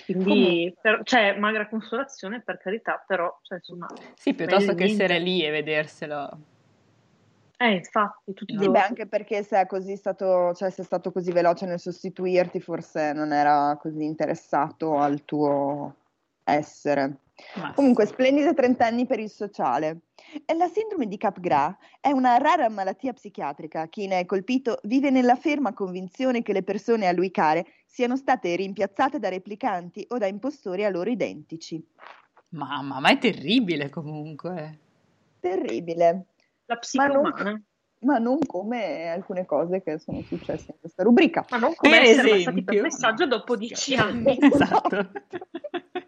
Quindi, 0.07 0.73
per- 0.81 1.01
cioè, 1.03 1.37
magra 1.37 1.69
consolazione 1.69 2.43
per 2.43 2.59
carità, 2.59 3.03
però, 3.05 3.37
cioè, 3.43 3.59
insomma, 3.59 3.89
Sì, 4.15 4.33
piuttosto 4.33 4.75
che 4.75 4.85
di 4.85 4.93
essere 4.93 5.19
niente. 5.19 5.29
lì 5.29 5.45
e 5.45 5.51
vederselo. 5.51 6.39
Eh, 7.57 7.73
infatti, 7.73 8.35
tutti. 8.35 8.57
Sì, 8.57 8.71
beh, 8.71 8.81
anche 8.83 9.07
perché 9.09 9.43
se 9.43 9.61
è 9.61 9.67
così 9.67 9.97
stato, 9.97 10.55
cioè 10.55 10.71
se 10.71 10.83
è 10.83 10.85
stato 10.85 11.11
così 11.11 11.33
veloce 11.33 11.67
nel 11.67 11.81
sostituirti, 11.81 12.61
forse 12.61 13.13
non 13.13 13.33
era 13.33 13.77
così 13.81 14.05
interessato 14.05 14.99
al 14.99 15.25
tuo 15.25 15.95
essere. 16.47 17.19
Ma 17.57 17.73
Comunque, 17.75 18.07
sì. 18.07 18.13
splendide 18.13 18.55
trentenni 18.55 19.07
per 19.07 19.19
il 19.19 19.29
sociale. 19.29 20.01
La 20.57 20.69
sindrome 20.69 21.07
di 21.07 21.19
Capgras 21.19 21.75
è 22.01 22.11
una 22.11 22.39
rara 22.39 22.69
malattia 22.71 23.13
psichiatrica. 23.13 23.87
Chi 23.89 24.07
ne 24.07 24.21
è 24.21 24.27
colpito 24.27 24.79
vive 24.85 25.11
nella 25.11 25.37
ferma 25.37 25.73
convinzione 25.75 26.43
che 26.43 26.53
le 26.53 26.63
persone 26.63 27.07
a 27.07 27.13
lui 27.13 27.31
care 27.31 27.67
siano 27.85 28.17
state 28.17 28.55
rimpiazzate 28.57 29.19
da 29.19 29.29
replicanti 29.29 30.05
o 30.09 30.19
da 30.19 30.27
impostori 30.27 30.85
a 30.85 30.89
loro 30.91 31.11
identici. 31.11 31.85
Mamma, 32.51 33.01
ma 33.01 33.11
è 33.11 33.19
terribile 33.19 33.91
comunque. 33.91 34.79
Terribile, 35.41 36.27
La 36.67 36.77
psiche 36.79 37.07
Ma 37.07 37.13
non- 37.13 37.27
umana. 37.27 37.63
Ma 38.01 38.19
non 38.19 38.39
come 38.47 39.09
alcune 39.09 39.45
cose 39.47 39.83
che 39.83 39.99
sono 39.99 40.23
successe 40.23 40.73
in 40.73 40.79
questa 40.81 41.03
rubrica. 41.03 41.45
Ma 41.51 41.57
non 41.59 41.75
come 41.75 41.93
Per 41.99 42.03
essere 42.03 42.17
passati 42.29 42.41
esempio. 42.41 42.65
per 42.65 42.83
messaggio 42.83 43.27
dopo 43.27 43.57
dieci 43.57 43.95
anni 43.95 44.37
Esatto. 44.41 45.11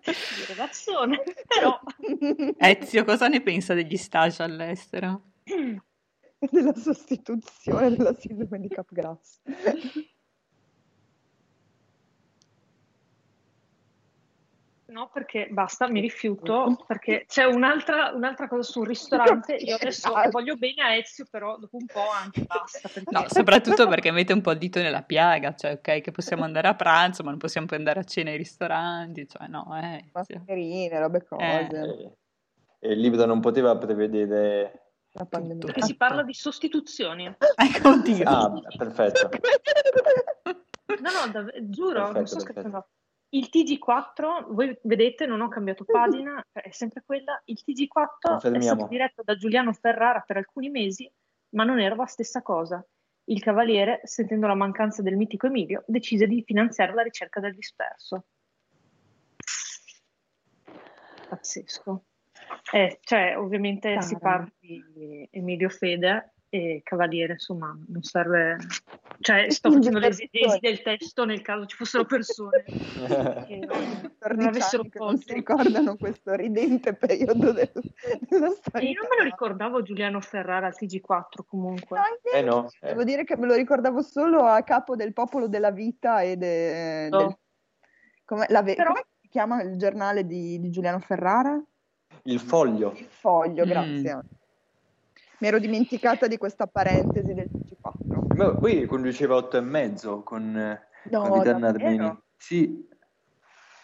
di 0.05 0.45
relazione. 0.49 1.23
Però, 1.47 1.79
Ezio, 2.57 3.05
cosa 3.05 3.29
ne 3.29 3.41
pensa 3.43 3.75
degli 3.75 3.97
stage 3.97 4.43
all'estero? 4.43 5.23
della 6.51 6.75
sostituzione 6.75 7.91
della 7.91 8.15
sindrome 8.15 8.61
di 8.61 8.69
Capgras. 8.69 9.41
No, 14.89 15.11
perché 15.13 15.49
basta, 15.51 15.87
mi 15.87 16.01
rifiuto, 16.01 16.83
perché 16.87 17.27
c'è 17.27 17.45
un'altra, 17.45 18.11
un'altra 18.15 18.49
cosa 18.49 18.63
su 18.63 18.79
un 18.79 18.87
ristorante, 18.87 19.55
io 19.57 19.75
adesso 19.75 20.11
voglio 20.31 20.57
bene 20.57 20.83
a 20.83 20.95
Ezio, 20.95 21.27
però 21.31 21.59
dopo 21.59 21.77
un 21.77 21.85
po' 21.85 22.09
anche 22.09 22.45
basta. 22.45 22.89
Perché... 22.89 23.11
No, 23.11 23.27
soprattutto 23.29 23.87
perché 23.87 24.11
mette 24.11 24.33
un 24.33 24.41
po' 24.41 24.53
il 24.53 24.59
dito 24.59 24.81
nella 24.81 25.03
piaga, 25.03 25.55
cioè 25.55 25.73
ok 25.73 26.01
che 26.01 26.11
possiamo 26.11 26.45
andare 26.45 26.69
a 26.69 26.75
pranzo, 26.75 27.23
ma 27.23 27.29
non 27.29 27.39
possiamo 27.39 27.67
poi 27.67 27.77
andare 27.77 28.01
a 28.01 28.05
cena 28.05 28.31
ai 28.31 28.39
ristoranti, 28.39 29.29
cioè 29.29 29.47
no, 29.47 29.79
eh. 29.79 30.09
Mascherine, 30.11 30.99
robe 30.99 31.23
cose. 31.23 31.45
Eh. 31.45 32.17
E 32.81 32.93
il 32.93 33.01
libro 33.01 33.27
non 33.27 33.41
poteva 33.41 33.77
prevedere... 33.77 34.93
La 35.13 35.27
pandemia. 35.27 35.67
Perché 35.67 35.83
si 35.83 35.97
parla 35.97 36.23
di 36.23 36.33
sostituzioni. 36.33 37.27
Ecco, 37.57 37.89
oddio. 37.91 38.25
Ah, 38.27 38.53
perfetto. 38.77 39.29
No, 41.01 41.11
no, 41.11 41.33
dav- 41.33 41.53
giuro, 41.69 41.95
Perfetto, 41.95 42.17
non 42.17 42.27
sto 42.27 42.41
scherzando. 42.41 42.87
Il 43.31 43.51
TG4, 43.53 44.47
voi 44.53 44.79
vedete, 44.83 45.27
non 45.27 45.43
ho 45.43 45.49
cambiato 45.49 45.85
pagina, 45.85 46.43
è 46.51 46.71
sempre 46.71 47.03
quella. 47.05 47.41
Il 47.45 47.61
TG4 47.67 48.55
è 48.55 48.61
stato 48.61 48.87
diretto 48.87 49.23
da 49.23 49.37
Giuliano 49.37 49.73
Ferrara 49.75 50.21
per 50.21 50.39
alcuni 50.39 50.71
mesi, 50.71 51.11
ma 51.51 51.65
non 51.65 51.79
era 51.79 51.95
la 51.95 52.07
stessa 52.07 52.41
cosa. 52.41 52.85
Il 53.25 53.43
Cavaliere, 53.43 54.01
sentendo 54.05 54.47
la 54.47 54.55
mancanza 54.55 55.03
del 55.03 55.17
mitico 55.17 55.47
Emilio, 55.47 55.85
decise 55.87 56.27
di 56.27 56.43
finanziare 56.43 56.95
la 56.95 57.03
ricerca 57.03 57.41
del 57.41 57.55
disperso. 57.55 58.25
Pazzesco. 61.29 62.05
Eh, 62.73 62.99
cioè, 63.03 63.37
ovviamente 63.37 64.01
si 64.01 64.17
Cara. 64.17 64.39
parla 64.39 64.53
di 64.59 65.29
Emilio 65.31 65.69
Fede 65.69 66.33
e 66.51 66.81
Cavaliere, 66.83 67.35
insomma, 67.35 67.77
non 67.89 68.03
serve... 68.03 68.57
Cioè, 69.21 69.51
sto 69.51 69.71
facendo 69.73 69.99
l'esegesi 69.99 70.29
persone. 70.31 70.59
del 70.63 70.83
testo 70.83 71.25
nel 71.25 71.43
caso 71.43 71.67
ci 71.67 71.77
fossero 71.77 72.05
persone 72.05 72.63
che 72.65 73.57
non 73.67 74.15
14 74.19 74.47
avessero 74.49 74.83
che 74.85 74.99
non 74.99 75.19
si 75.19 75.33
ricordano 75.35 75.97
questo 75.97 76.35
ridente 76.35 76.95
periodo 76.95 77.53
del- 77.53 77.73
della 78.29 78.51
storia. 78.51 78.89
io 78.89 79.01
non 79.01 79.09
me 79.11 79.17
lo 79.19 79.25
ricordavo 79.25 79.83
Giuliano 79.83 80.21
Ferrara 80.21 80.69
al 80.69 80.75
TG4 80.79 81.45
comunque. 81.47 81.99
No, 81.99 82.31
Eh 82.39 82.43
no, 82.43 82.69
eh. 82.81 82.87
Devo 82.89 83.03
dire 83.05 83.25
che 83.25 83.37
me 83.37 83.47
lo 83.47 83.55
ricordavo 83.55 84.03
solo 84.03 84.45
a 84.45 84.63
capo 84.63 84.95
del 84.95 85.13
Popolo 85.13 85.49
della 85.49 85.73
Vita 85.73 86.21
e 86.23 86.37
de- 86.37 87.09
No. 87.11 87.19
del... 87.19 87.37
Come, 88.25 88.47
la 88.51 88.63
Però- 88.63 88.91
come 88.91 89.05
si 89.21 89.29
chiama 89.29 89.63
il 89.63 89.77
giornale 89.77 90.25
di, 90.27 90.61
di 90.61 90.71
Giuliano 90.71 91.01
Ferrara? 91.01 91.61
Il 92.25 92.39
foglio. 92.41 92.93
Il 92.97 93.07
Foglio, 93.07 93.65
Mm. 93.65 93.69
Mi 95.39 95.47
ero 95.47 95.59
dimenticata 95.59 96.27
di 96.27 96.37
questa 96.37 96.67
parentesi 96.67 97.33
del 97.33 97.49
TG4. 97.49 98.37
Ma 98.37 98.55
Poi 98.55 98.87
conduceva 98.87 99.37
otto 99.37 99.57
e 99.57 99.61
mezzo 99.61 100.23
con, 100.23 100.57
eh, 100.57 100.89
No, 101.11 101.29
con 101.29 101.43
davvero? 101.43 101.67
Armeni. 101.67 102.23
Sì, 102.37 102.89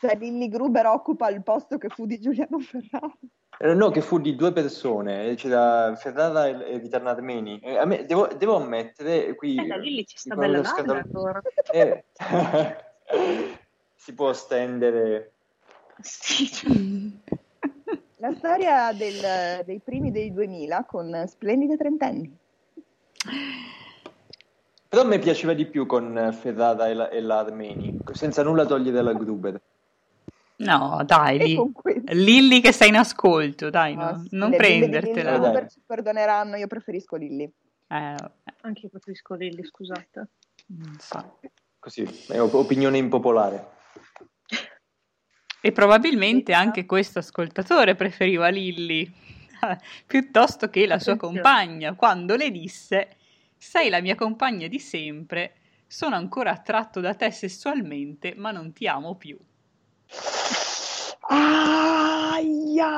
Cioè 0.01 0.17
Lilly 0.17 0.49
Gruber 0.49 0.87
occupa 0.87 1.29
il 1.31 1.43
posto 1.43 1.79
che 1.79 1.88
fu 1.88 2.07
di 2.07 2.19
Giuliano 2.21 2.59
Ferrara. 2.59 3.12
Eh, 3.59 3.73
no, 3.73 3.90
che 3.90 4.01
fu 4.01 4.19
di 4.19 4.35
due 4.35 4.53
persone, 4.53 5.29
eh, 5.29 5.35
c'era 5.37 5.95
Ferrara 5.95 6.47
e, 6.47 6.83
e 6.83 6.90
Armeni. 6.93 7.61
Eh, 7.61 7.79
a 7.79 7.85
me, 7.85 8.05
devo, 8.05 8.27
devo 8.27 8.57
ammettere, 8.57 9.35
qui... 9.37 9.57
Eh, 9.57 9.67
da 9.67 9.77
Lilli 9.77 10.05
ci 10.05 10.19
sta 10.19 10.35
bella 10.35 10.64
scandalo- 10.64 11.05
allora. 11.12 11.40
Eh, 11.73 12.05
si 13.95 14.12
può 14.12 14.33
stendere... 14.33 15.31
Sì, 16.01 16.47
cioè, 16.47 16.73
La 18.24 18.32
storia 18.32 18.90
del- 18.94 19.62
dei 19.66 19.80
primi 19.84 20.10
dei 20.10 20.32
2000 20.32 20.84
con 20.84 21.24
splendide 21.26 21.76
trentenni. 21.76 22.34
Però 24.88 25.02
a 25.02 25.04
me 25.04 25.18
piaceva 25.18 25.52
di 25.52 25.66
più 25.66 25.84
con 25.84 26.30
Ferrara 26.40 26.88
e 26.88 26.94
la, 26.94 27.08
e 27.10 27.20
la 27.20 27.40
Armeni, 27.40 27.98
senza 28.12 28.42
nulla 28.42 28.64
togliere 28.64 29.00
alla 29.00 29.12
Gruber. 29.12 29.60
No, 30.56 31.02
dai. 31.04 31.54
Lilli 32.12 32.62
che 32.62 32.72
sei 32.72 32.88
in 32.88 32.96
ascolto, 32.96 33.68
dai, 33.68 33.94
no- 33.94 34.16
sì, 34.22 34.28
non 34.37 34.52
prendertela. 34.52 35.38
Gruber 35.38 35.68
ci 35.68 35.82
perdoneranno, 35.84 36.56
io 36.56 36.66
preferisco 36.66 37.16
Lilly. 37.16 37.44
Eh, 37.88 38.14
anche 38.62 38.80
io 38.84 38.88
preferisco 38.88 39.34
Lilli, 39.34 39.62
scusate. 39.64 40.28
non 40.68 40.96
so. 40.98 41.40
Così, 41.78 42.08
è 42.28 42.40
op- 42.40 42.54
opinione 42.54 42.96
impopolare. 42.96 43.72
E 45.66 45.72
probabilmente 45.72 46.53
Sì, 46.53 46.59
anche 46.59 46.85
questo 46.85 47.20
ascoltatore 47.20 47.94
preferiva 47.94 48.48
Lilly 48.48 49.11
piuttosto 50.07 50.68
che 50.68 50.87
la 50.87 50.98
sua 50.98 51.16
compagna 51.16 51.94
quando 51.94 52.37
le 52.37 52.50
disse: 52.50 53.16
Sei 53.57 53.88
la 53.88 54.03
mia 54.03 54.14
compagna 54.14 54.66
di 54.66 54.79
sempre, 54.79 55.55
sono 55.87 56.16
ancora 56.16 56.50
attratto 56.50 57.00
da 57.00 57.14
te 57.14 57.31
sessualmente, 57.31 58.35
ma 58.37 58.50
non 58.50 58.74
ti 58.74 58.87
amo 58.87 59.16
più. 59.16 59.38
Aia! 61.31 62.90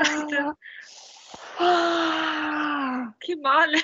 Ah! 1.58 3.14
Che 3.18 3.36
male! 3.36 3.78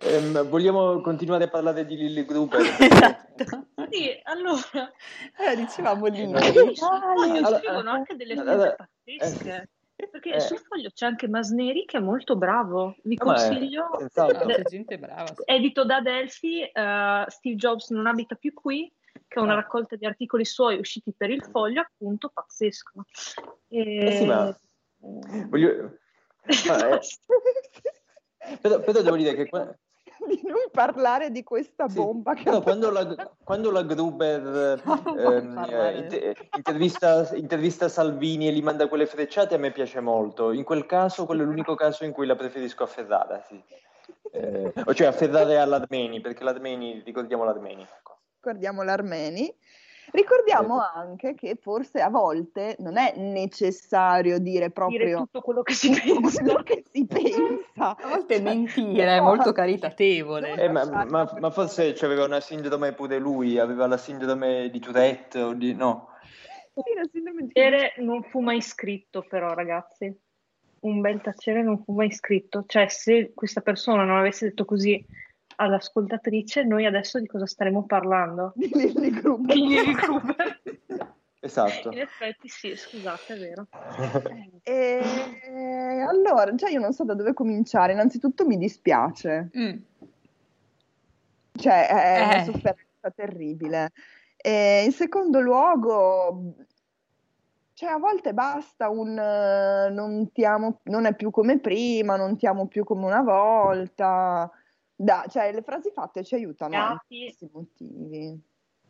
Ehm, 0.00 0.48
vogliamo 0.48 1.00
continuare 1.00 1.44
a 1.44 1.48
parlare 1.48 1.84
di 1.86 1.96
Lilly 1.96 2.24
Gruber? 2.24 2.60
esatto. 2.78 3.66
Sì, 3.90 4.08
allora, 4.24 4.92
Eh, 5.38 5.56
dicevamo 5.56 6.06
Lilly. 6.06 6.30
No. 6.30 6.40
sul 6.40 6.76
foglio 6.76 7.36
Allora, 7.46 7.58
scrivono 7.58 7.90
anche 7.90 8.16
delle 8.16 8.32
allora, 8.34 8.54
cose 8.56 8.76
pazzesche. 9.04 9.68
Perché 10.10 10.34
eh. 10.34 10.40
sul 10.40 10.58
foglio 10.58 10.90
c'è 10.94 11.06
anche 11.06 11.26
Masneri 11.28 11.84
che 11.84 11.96
è 11.96 12.00
molto 12.00 12.36
bravo. 12.36 12.94
Vi 13.02 13.16
No, 13.18 13.26
ma 13.26 13.34
è- 13.34 13.48
consiglio. 13.48 13.88
senz'altro. 13.98 14.46
C'è 14.46 14.62
gente 14.62 14.98
brava. 14.98 15.26
sì. 15.26 15.42
edito 15.44 15.84
da 15.84 16.00
Delphi, 16.00 16.62
eh, 16.62 17.24
Steve 17.26 17.56
Jobs 17.56 17.90
non 17.90 18.06
abita 18.06 18.36
più 18.36 18.52
qui, 18.54 18.92
che 19.26 19.38
è 19.40 19.42
una 19.42 19.52
Ah. 19.54 19.56
raccolta 19.56 19.96
di 19.96 20.06
articoli 20.06 20.44
suoi 20.44 20.78
usciti 20.78 21.12
per 21.16 21.30
il 21.30 21.42
foglio, 21.50 21.80
appunto, 21.80 22.30
pazzesco. 22.32 23.04
E... 23.68 23.96
Eh 24.06 24.12
sì, 24.18 24.24
ma- 24.24 24.56
Voglio- 25.00 25.98
ma, 26.66 26.88
eh, 26.90 27.00
però, 28.60 28.80
però 28.80 29.02
devo 29.02 29.16
dire 29.16 29.34
che... 29.34 29.48
qua- 29.48 29.74
di 30.26 30.40
non 30.44 30.68
parlare 30.72 31.30
di 31.30 31.42
questa 31.42 31.88
Sì, 31.88 31.96
bomba 31.96 32.34
che 32.34 32.48
ha 32.48 32.60
quando 32.60 32.90
la, 32.90 33.30
quando 33.42 33.70
la 33.70 33.82
Gruber 33.82 34.82
ehm, 35.16 35.66
eh, 35.70 35.96
inter- 35.98 36.48
intervista, 36.56 37.34
intervista 37.34 37.88
Salvini 37.88 38.48
e 38.48 38.52
gli 38.52 38.62
manda 38.62 38.88
quelle 38.88 39.06
frecciate, 39.06 39.54
a 39.54 39.58
me 39.58 39.70
piace 39.70 40.00
molto. 40.00 40.52
In 40.52 40.64
quel 40.64 40.86
caso, 40.86 41.24
quello 41.24 41.42
è 41.42 41.44
l'unico 41.44 41.74
caso 41.74 42.04
in 42.04 42.12
cui 42.12 42.26
la 42.26 42.36
preferisco 42.36 42.82
a 42.82 42.86
Ferrara, 42.86 43.42
sì. 43.46 43.62
Eh, 44.30 44.72
cioè 44.94 45.06
a 45.06 45.12
Ferrara 45.12 45.50
e 45.50 45.56
all'Armeni, 45.56 46.20
perché 46.20 46.44
l'Armeni, 46.44 47.02
ricordiamo 47.04 47.44
l'Armeni. 47.44 47.82
ecco. 47.82 48.18
ricordiamo 48.36 48.82
l'Armeni. 48.82 49.54
Ricordiamo 50.10 50.80
Certo. 50.80 50.98
anche 50.98 51.34
che 51.34 51.58
forse 51.60 52.00
a 52.00 52.08
volte 52.08 52.76
non 52.80 52.96
è 52.96 53.14
necessario 53.16 54.38
dire 54.38 54.46
dire 54.48 54.70
proprio 54.70 55.18
tutto 55.18 55.40
quello 55.40 55.62
che 55.62 55.74
si 55.74 55.90
pensa. 55.90 56.42
quello 56.42 56.62
che 56.64 56.84
si 56.90 57.06
pensa. 57.06 57.96
A 57.96 58.08
volte 58.08 58.36
Cioè, 58.36 58.42
mentire 58.42 59.16
è 59.16 59.18
no, 59.18 59.24
molto 59.24 59.52
caritatevole. 59.52 60.54
Eh, 60.54 60.68
ma, 60.68 60.84
ma- 61.04 61.30
ma 61.38 61.50
forse 61.50 61.94
aveva 62.00 62.24
una 62.24 62.40
sindrome 62.40 62.92
pure 62.94 63.18
lui, 63.18 63.58
aveva 63.58 63.86
la 63.86 63.96
sindrome 63.98 64.68
di 64.70 64.80
Tourette 64.80 65.40
o 65.40 65.52
di... 65.52 65.74
no. 65.74 66.08
Sì, 66.74 66.94
la 66.94 67.08
sindrome 67.10 67.42
di- 67.42 67.52
Tacere 67.52 67.94
non 67.98 68.22
fu 68.22 68.40
mai 68.40 68.60
scritto, 68.62 69.24
però, 69.28 69.52
ragazzi. 69.52 70.16
Un 70.80 71.00
bel 71.00 71.20
tacere 71.20 71.62
non 71.62 71.82
fu 71.82 71.92
mai 71.92 72.12
scritto. 72.12 72.64
Cioè, 72.66 72.88
se 72.88 73.32
questa 73.34 73.60
persona 73.60 74.04
non 74.04 74.16
avesse 74.16 74.46
detto 74.46 74.64
così 74.64 75.04
all'ascoltatrice, 75.60 76.62
noi 76.64 76.86
adesso 76.86 77.18
di 77.20 77.26
cosa 77.26 77.46
staremmo 77.46 77.84
parlando? 77.86 78.52
di 78.54 78.70
Lilly 78.72 79.10
Gruber. 79.10 79.54
Di 79.54 79.66
Lilly 79.66 79.92
Gruber. 79.92 80.60
Esatto. 81.40 81.92
In 81.92 81.98
effetti, 82.00 82.48
sì, 82.48 82.74
scusate, 82.74 83.34
è 83.34 83.38
vero. 83.38 83.66
E 84.64 86.04
allora, 86.06 86.54
cioè 86.56 86.70
io 86.70 86.80
non 86.80 86.92
so 86.92 87.04
da 87.04 87.14
dove 87.14 87.32
cominciare. 87.32 87.92
Innanzitutto 87.92 88.44
mi 88.44 88.58
dispiace, 88.58 89.48
Mm. 89.56 89.76
cioè 91.52 91.86
è 91.88 92.24
una 92.24 92.40
Eh. 92.40 92.44
sofferenza 92.44 93.10
terribile. 93.14 93.92
E 94.36 94.82
in 94.84 94.92
secondo 94.92 95.40
luogo, 95.40 96.54
cioè 97.74 97.90
a 97.90 97.98
volte 97.98 98.34
basta 98.34 98.88
un 98.88 99.16
eh, 99.16 99.90
non 99.90 100.32
ti 100.32 100.44
amo, 100.44 100.80
non 100.84 101.06
è 101.06 101.14
più 101.14 101.30
come 101.30 101.60
prima, 101.60 102.16
non 102.16 102.36
ti 102.36 102.46
amo 102.48 102.66
più 102.66 102.82
come 102.84 103.04
una 103.06 103.22
volta. 103.22 104.50
Da, 105.00 105.26
cioè 105.28 105.52
le 105.52 105.62
frasi 105.62 105.90
fatte 105.92 106.24
ci 106.24 106.34
aiutano 106.34 106.74
anche 106.76 107.04
per 107.08 107.18
questi 107.18 107.48
motivi. 107.52 108.42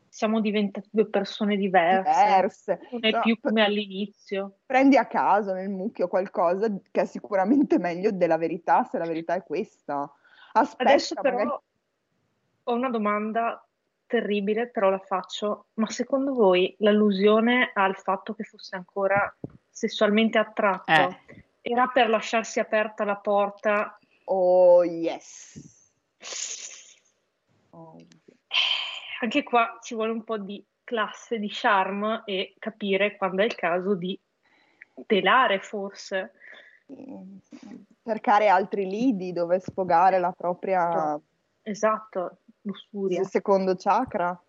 Siamo 0.08 0.40
diventate 0.40 0.88
due 0.90 1.06
persone 1.06 1.56
diverse. 1.56 2.10
Diverse. 2.24 2.80
Non 2.92 3.04
è 3.04 3.10
No, 3.10 3.20
più 3.20 3.38
come 3.42 3.62
all'inizio. 3.62 4.60
prendi 4.64 4.96
a 4.96 5.04
caso 5.06 5.52
nel 5.52 5.68
mucchio 5.68 6.08
qualcosa 6.08 6.66
che 6.90 7.02
è 7.02 7.04
sicuramente 7.04 7.78
meglio 7.78 8.10
della 8.10 8.38
verità, 8.38 8.84
se 8.84 8.96
la 8.96 9.04
verità 9.04 9.34
è 9.34 9.42
questa. 9.42 10.10
Aspetta, 10.52 10.90
Adesso 10.90 11.14
però 11.20 11.36
magari- 11.36 11.60
ho 12.64 12.72
una 12.74 12.88
domanda 12.88 13.62
terribile, 14.06 14.68
però 14.68 14.88
la 14.88 14.98
faccio. 15.00 15.66
Ma 15.74 15.90
secondo 15.90 16.32
voi 16.32 16.74
l'allusione 16.78 17.70
al 17.74 17.96
fatto 17.96 18.32
che 18.32 18.44
fosse 18.44 18.76
ancora 18.76 19.36
sessualmente 19.68 20.38
attratto 20.38 20.90
Eh. 20.90 21.44
era 21.60 21.86
per 21.88 22.08
lasciarsi 22.08 22.60
aperta 22.60 23.04
la 23.04 23.16
porta 23.16 23.98
Oh 24.30 24.84
yes. 24.84 25.77
Oh. 27.70 27.96
Anche 29.20 29.42
qua 29.42 29.78
ci 29.82 29.94
vuole 29.94 30.12
un 30.12 30.24
po' 30.24 30.38
di 30.38 30.64
classe, 30.84 31.38
di 31.38 31.48
charme 31.50 32.22
e 32.24 32.54
capire 32.58 33.16
quando 33.16 33.42
è 33.42 33.44
il 33.44 33.54
caso 33.54 33.94
di 33.94 34.18
pelare 35.06 35.60
forse. 35.60 36.32
Cercare 38.02 38.48
altri 38.48 38.88
lidi 38.88 39.32
dove 39.32 39.60
sfogare 39.60 40.18
la 40.18 40.32
propria... 40.32 41.20
Esatto, 41.62 42.38
lussuria. 42.62 43.22
Secondo 43.24 43.74
chakra. 43.76 44.40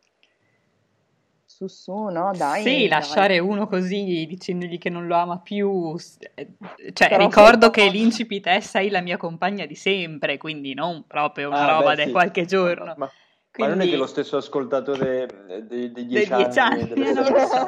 Su 1.59 1.67
su, 1.67 1.91
no, 1.91 2.31
dai. 2.37 2.63
Sì, 2.63 2.87
lasciare 2.87 3.35
dai. 3.35 3.45
uno 3.45 3.67
così 3.67 4.25
dicendogli 4.25 4.77
che 4.77 4.89
non 4.89 5.07
lo 5.07 5.15
ama 5.17 5.39
più. 5.39 5.93
Eh, 6.33 6.53
cioè, 6.93 7.09
Però 7.09 7.25
ricordo 7.25 7.69
che 7.69 7.89
l'incipit 7.89 8.45
è 8.45 8.61
sei 8.61 8.89
la 8.89 9.01
mia 9.01 9.17
compagna 9.17 9.65
di 9.65 9.75
sempre, 9.75 10.37
quindi 10.37 10.73
non 10.73 11.03
proprio 11.05 11.49
una 11.49 11.67
ah, 11.67 11.79
roba 11.79 11.95
di 11.95 12.03
sì. 12.03 12.11
qualche 12.11 12.45
giorno. 12.45 12.93
Ma, 12.95 13.11
quindi... 13.51 13.57
ma, 13.57 13.67
non 13.67 13.81
è 13.81 13.89
che 13.89 13.97
lo 13.97 14.05
stesso 14.05 14.37
ascoltatore 14.37 15.27
dei, 15.67 15.91
dei 15.91 16.05
dieci 16.05 16.31
anni... 16.31 16.43
Dieci 16.45 16.59
anni 16.59 16.87
delle... 16.87 17.11
non 17.11 17.29
lo 17.29 17.39
so. 17.39 17.67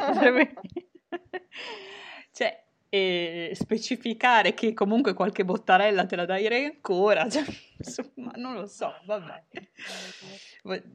cioè, 2.31 2.63
e 2.87 3.51
specificare 3.55 4.53
che 4.53 4.73
comunque 4.73 5.13
qualche 5.13 5.43
bottarella 5.43 6.05
te 6.05 6.15
la 6.15 6.23
dai 6.23 6.47
ancora, 6.47 7.27
cioè, 7.29 7.43
insomma, 7.77 8.31
non 8.35 8.53
lo 8.53 8.67
so, 8.67 8.89
vabbè. 9.03 9.43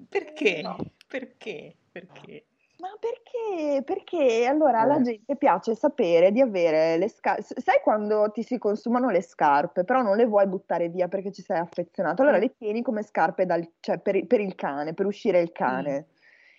Perché? 0.08 0.62
No. 0.62 0.78
Perché? 1.06 1.76
Perché? 1.92 2.46
Ma 2.78 2.88
perché? 3.00 3.82
Perché 3.82 4.44
allora 4.44 4.80
alla 4.80 5.00
gente 5.00 5.36
piace 5.36 5.74
sapere 5.74 6.30
di 6.30 6.42
avere 6.42 6.98
le 6.98 7.08
scarpe. 7.08 7.42
Sai 7.42 7.80
quando 7.82 8.30
ti 8.32 8.42
si 8.42 8.58
consumano 8.58 9.08
le 9.08 9.22
scarpe, 9.22 9.84
però 9.84 10.02
non 10.02 10.16
le 10.16 10.26
vuoi 10.26 10.46
buttare 10.46 10.88
via 10.88 11.08
perché 11.08 11.32
ci 11.32 11.40
sei 11.40 11.58
affezionato? 11.58 12.20
Allora 12.20 12.36
le 12.36 12.54
tieni 12.54 12.82
come 12.82 13.02
scarpe 13.02 13.46
dal, 13.46 13.66
cioè 13.80 13.98
per, 13.98 14.26
per, 14.26 14.40
il 14.40 14.54
cane, 14.54 14.92
per 14.92 15.06
uscire 15.06 15.40
il 15.40 15.52
cane. 15.52 16.08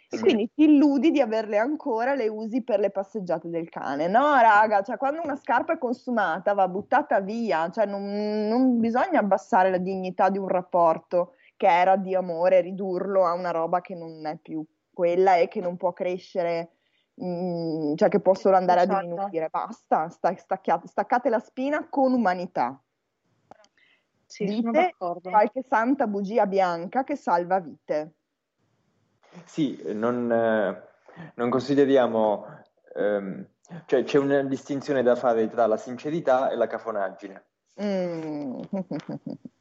E 0.10 0.20
quindi 0.20 0.50
ti 0.56 0.64
illudi 0.64 1.12
di 1.12 1.20
averle 1.20 1.58
ancora, 1.58 2.16
le 2.16 2.30
usi 2.30 2.64
per 2.64 2.80
le 2.80 2.90
passeggiate 2.90 3.50
del 3.50 3.70
cane. 3.70 4.08
No, 4.08 4.40
raga, 4.40 4.82
cioè 4.82 4.98
quando 4.98 5.22
una 5.22 5.36
scarpa 5.36 5.74
è 5.74 5.78
consumata 5.78 6.54
va 6.54 6.68
buttata 6.68 7.20
via, 7.20 7.70
cioè 7.70 7.86
non, 7.86 8.48
non 8.48 8.80
bisogna 8.80 9.20
abbassare 9.20 9.70
la 9.70 9.78
dignità 9.78 10.30
di 10.30 10.38
un 10.38 10.48
rapporto 10.48 11.34
che 11.58 11.68
era 11.68 11.96
di 11.98 12.16
amore, 12.16 12.62
ridurlo 12.62 13.26
a 13.26 13.34
una 13.34 13.52
roba 13.52 13.82
che 13.82 13.96
non 13.96 14.26
è 14.26 14.38
più 14.38 14.66
quella 14.98 15.36
e 15.36 15.48
che 15.48 15.62
non 15.62 15.78
può 15.78 15.94
crescere, 15.94 16.72
mh, 17.14 17.28
mm, 17.28 17.94
cioè 17.94 18.10
che 18.10 18.20
può 18.20 18.34
solo 18.34 18.56
andare 18.56 18.82
esatto. 18.82 18.98
a 18.98 19.02
diminuire. 19.02 19.48
Basta, 19.50 20.10
staccate, 20.10 20.88
staccate 20.88 21.30
la 21.30 21.38
spina 21.38 21.88
con 21.88 22.14
umanità. 22.14 22.82
Sì, 24.26 24.46
Dite 24.46 24.96
qualche 24.98 25.64
santa 25.70 26.08
bugia 26.08 26.48
bianca 26.48 27.04
che 27.04 27.16
salva 27.16 27.60
vite. 27.60 28.16
Sì, 29.46 29.80
non, 29.94 30.32
eh, 30.32 31.32
non 31.36 31.50
consideriamo, 31.52 32.64
ehm, 32.96 33.48
cioè 33.86 34.04
c'è 34.04 34.18
una 34.18 34.42
distinzione 34.42 35.04
da 35.04 35.16
fare 35.16 35.48
tra 35.48 35.68
la 35.68 35.78
sincerità 35.78 36.50
e 36.50 36.56
la 36.56 36.66
cafonaggine. 36.66 37.46
Mm. 37.80 38.62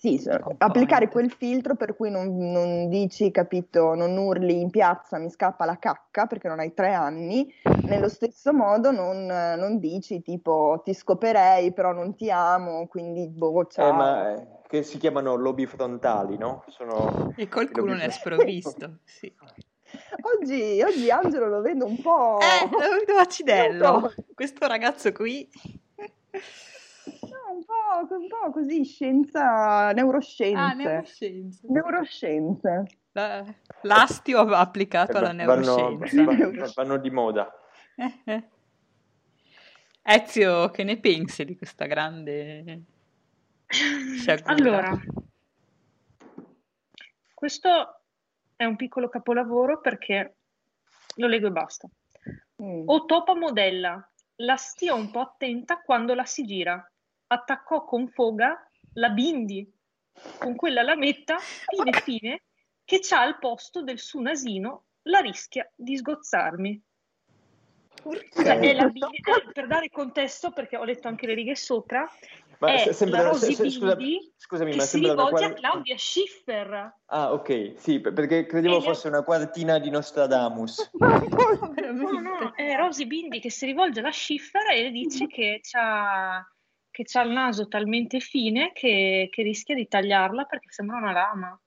Sì, 0.00 0.22
applicare 0.58 1.08
quel 1.08 1.28
filtro 1.28 1.74
per 1.74 1.96
cui 1.96 2.08
non, 2.08 2.36
non, 2.36 2.88
dici, 2.88 3.32
capito, 3.32 3.96
non 3.96 4.16
urli 4.16 4.60
in 4.60 4.70
piazza 4.70 5.18
mi 5.18 5.28
scappa 5.28 5.64
la 5.64 5.76
cacca 5.76 6.26
perché 6.26 6.46
non 6.46 6.60
hai 6.60 6.72
tre 6.72 6.94
anni, 6.94 7.52
nello 7.82 8.08
stesso 8.08 8.52
modo 8.52 8.92
non, 8.92 9.26
non 9.26 9.80
dici 9.80 10.22
tipo 10.22 10.82
ti 10.84 10.94
scoperei 10.94 11.72
però 11.72 11.90
non 11.92 12.14
ti 12.14 12.30
amo, 12.30 12.86
quindi 12.86 13.26
boh, 13.26 13.66
ciao. 13.66 13.88
Eh, 13.88 13.92
ma 13.92 14.34
eh, 14.34 14.46
che 14.68 14.84
si 14.84 14.98
chiamano 14.98 15.34
lobi 15.34 15.66
frontali, 15.66 16.38
no? 16.38 16.62
Sono 16.68 17.32
e 17.34 17.48
qualcuno 17.48 17.94
ne 17.94 18.04
è 18.04 18.10
sprovvisto, 18.10 18.98
sì. 19.02 19.34
Oggi, 20.20 20.80
oggi, 20.80 21.10
Angelo 21.10 21.48
lo 21.48 21.60
vedo 21.60 21.86
un 21.86 22.00
po'... 22.00 22.38
Eh, 22.38 22.68
lo 22.70 22.78
vedo 23.04 23.18
acidello, 23.18 24.14
questo 24.32 24.64
ragazzo 24.68 25.10
qui... 25.10 25.48
Un 27.58 27.64
po', 27.64 28.14
un 28.14 28.28
po' 28.28 28.52
così, 28.52 28.84
scienza, 28.84 29.90
neuroscienze. 29.90 30.56
Ah, 30.56 30.72
neuroscienze. 30.74 31.66
Neuroscienze. 31.68 32.84
La, 33.12 33.44
l'astio 33.82 34.40
applicato 34.42 35.14
eh, 35.14 35.16
alla 35.16 35.32
neuroscienza. 35.32 36.24
Vanno, 36.24 36.72
vanno 36.72 36.96
di 36.98 37.10
moda. 37.10 37.52
Ezio, 40.02 40.70
che 40.70 40.84
ne 40.84 41.00
pensi 41.00 41.44
di 41.44 41.56
questa 41.56 41.86
grande 41.86 42.82
sciagura? 43.66 44.52
Allora, 44.52 44.96
questo 47.34 48.02
è 48.54 48.64
un 48.64 48.76
piccolo 48.76 49.08
capolavoro 49.08 49.80
perché 49.80 50.36
lo 51.16 51.26
leggo 51.26 51.48
e 51.48 51.50
basta. 51.50 51.88
Mm. 52.62 52.84
O 52.86 53.04
topa 53.04 53.34
modella, 53.34 54.08
la 54.36 54.56
stia 54.56 54.94
un 54.94 55.10
po' 55.10 55.20
attenta 55.20 55.80
quando 55.80 56.14
la 56.14 56.24
si 56.24 56.44
gira 56.44 56.88
attaccò 57.28 57.84
con 57.84 58.08
foga 58.08 58.68
la 58.94 59.10
Bindi, 59.10 59.70
con 60.38 60.56
quella 60.56 60.82
lametta 60.82 61.38
fine 61.38 61.92
fine 62.00 62.42
che 62.84 62.98
c'ha 63.00 63.20
al 63.20 63.38
posto 63.38 63.82
del 63.82 63.98
suo 63.98 64.20
nasino 64.20 64.86
la 65.02 65.20
rischia 65.20 65.70
di 65.74 65.96
sgozzarmi. 65.96 66.82
Cioè, 68.32 68.58
è 68.58 68.74
la 68.74 68.88
Bindi, 68.88 69.20
per 69.52 69.66
dare 69.66 69.90
contesto, 69.90 70.52
perché 70.52 70.76
ho 70.76 70.84
letto 70.84 71.08
anche 71.08 71.26
le 71.26 71.34
righe 71.34 71.56
sopra, 71.56 72.08
ma 72.60 72.72
è 72.72 72.92
sembra, 72.92 73.22
la 73.22 73.28
Rosy 73.28 73.54
se, 73.54 73.70
scusa, 73.70 73.96
scusami, 74.36 74.74
ma 74.74 74.82
si 74.82 74.98
rivolge 74.98 75.30
qual... 75.30 75.44
a 75.44 75.52
Claudia 75.52 75.96
Schiffer. 75.96 76.94
Ah, 77.06 77.32
ok, 77.32 77.74
sì, 77.76 78.00
perché 78.00 78.46
credevo 78.46 78.80
fosse 78.80 79.06
una 79.08 79.22
quartina 79.22 79.78
di 79.78 79.90
Nostradamus. 79.90 80.90
no, 80.98 82.20
no, 82.20 82.54
è 82.56 82.76
Rosy 82.76 83.06
Bindi 83.06 83.38
che 83.38 83.50
si 83.50 83.66
rivolge 83.66 84.00
alla 84.00 84.10
Schiffer 84.10 84.70
e 84.72 84.82
le 84.82 84.90
dice 84.90 85.26
che 85.26 85.60
c'ha 85.62 86.44
che 87.04 87.18
ha 87.18 87.22
il 87.22 87.30
naso 87.30 87.68
talmente 87.68 88.18
fine 88.20 88.72
che, 88.72 89.28
che, 89.30 89.42
rischia 89.42 89.74
di 89.74 89.86
tagliarla 89.86 90.44
perché 90.44 90.66
sembra 90.70 90.96
una 90.96 91.12
lama. 91.12 91.60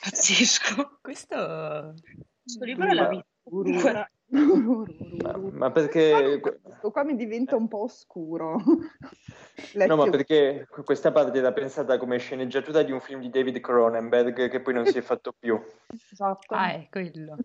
Pazzesco. 0.00 0.98
Questo... 1.02 1.94
Questo 2.42 2.64
libro 2.64 2.86
è 2.86 2.94
la 2.94 3.08
vita. 3.08 4.08
Ma, 4.28 5.36
ma 5.52 5.70
perché... 5.70 6.40
Questo 6.76 6.90
qua 6.90 7.04
mi 7.04 7.16
diventa 7.16 7.56
un 7.56 7.68
po' 7.68 7.84
oscuro. 7.84 8.60
no, 9.86 9.96
ma 9.96 10.10
perché 10.10 10.68
questa 10.84 11.10
parte 11.10 11.38
era 11.38 11.50
pensata 11.52 11.96
come 11.96 12.18
sceneggiatura 12.18 12.82
di 12.82 12.92
un 12.92 13.00
film 13.00 13.20
di 13.20 13.30
David 13.30 13.60
Cronenberg 13.60 14.50
che 14.50 14.60
poi 14.60 14.74
non 14.74 14.84
si 14.84 14.98
è 14.98 15.00
fatto 15.00 15.32
più. 15.36 15.58
Esatto. 16.12 16.54
Ah, 16.54 16.72
è 16.72 16.88
quello. 16.90 17.36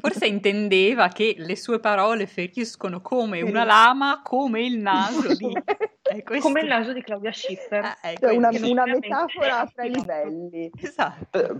Forse 0.00 0.26
intendeva 0.26 1.08
che 1.08 1.34
le 1.38 1.56
sue 1.56 1.80
parole 1.80 2.26
feriscono 2.26 3.00
come 3.00 3.40
una 3.40 3.64
lama, 3.64 4.20
come 4.22 4.62
il 4.62 4.78
naso 4.78 5.34
di... 5.34 5.52
come 6.40 6.60
il 6.60 6.66
naso 6.66 6.92
di 6.92 7.02
Claudia 7.02 7.32
Schiffer. 7.32 7.84
Ah, 7.84 7.96
cioè 8.18 8.34
una, 8.34 8.50
una 8.50 8.84
metafora 8.84 9.68
tra 9.72 9.84
i 9.84 9.92
livelli. 9.92 10.70
Esatto. 10.80 11.58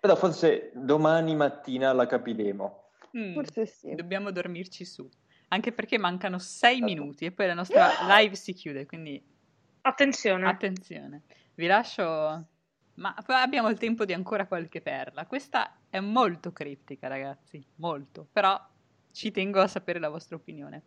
Però 0.00 0.16
forse 0.16 0.70
domani 0.74 1.36
mattina 1.36 1.92
la 1.92 2.06
capiremo. 2.06 2.82
Mm, 3.16 3.34
Forse 3.34 3.66
sì. 3.66 3.94
Dobbiamo 3.94 4.30
dormirci 4.32 4.84
su. 4.84 5.08
Anche 5.54 5.70
perché 5.70 5.98
mancano 5.98 6.40
sei 6.40 6.78
certo. 6.78 6.84
minuti 6.84 7.24
e 7.26 7.30
poi 7.30 7.46
la 7.46 7.54
nostra 7.54 7.88
live 8.18 8.34
si 8.34 8.52
chiude, 8.52 8.86
quindi... 8.86 9.22
Attenzione. 9.82 10.48
Attenzione. 10.48 11.22
Vi 11.54 11.66
lascio... 11.66 12.48
Ma 12.96 13.14
abbiamo 13.26 13.68
il 13.68 13.78
tempo 13.78 14.04
di 14.04 14.12
ancora 14.12 14.46
qualche 14.46 14.80
perla. 14.80 15.26
Questa 15.26 15.78
è 15.88 16.00
molto 16.00 16.52
criptica, 16.52 17.08
ragazzi. 17.08 17.64
Molto. 17.76 18.26
Però 18.32 18.60
ci 19.12 19.30
tengo 19.30 19.60
a 19.60 19.68
sapere 19.68 20.00
la 20.00 20.08
vostra 20.08 20.36
opinione. 20.36 20.82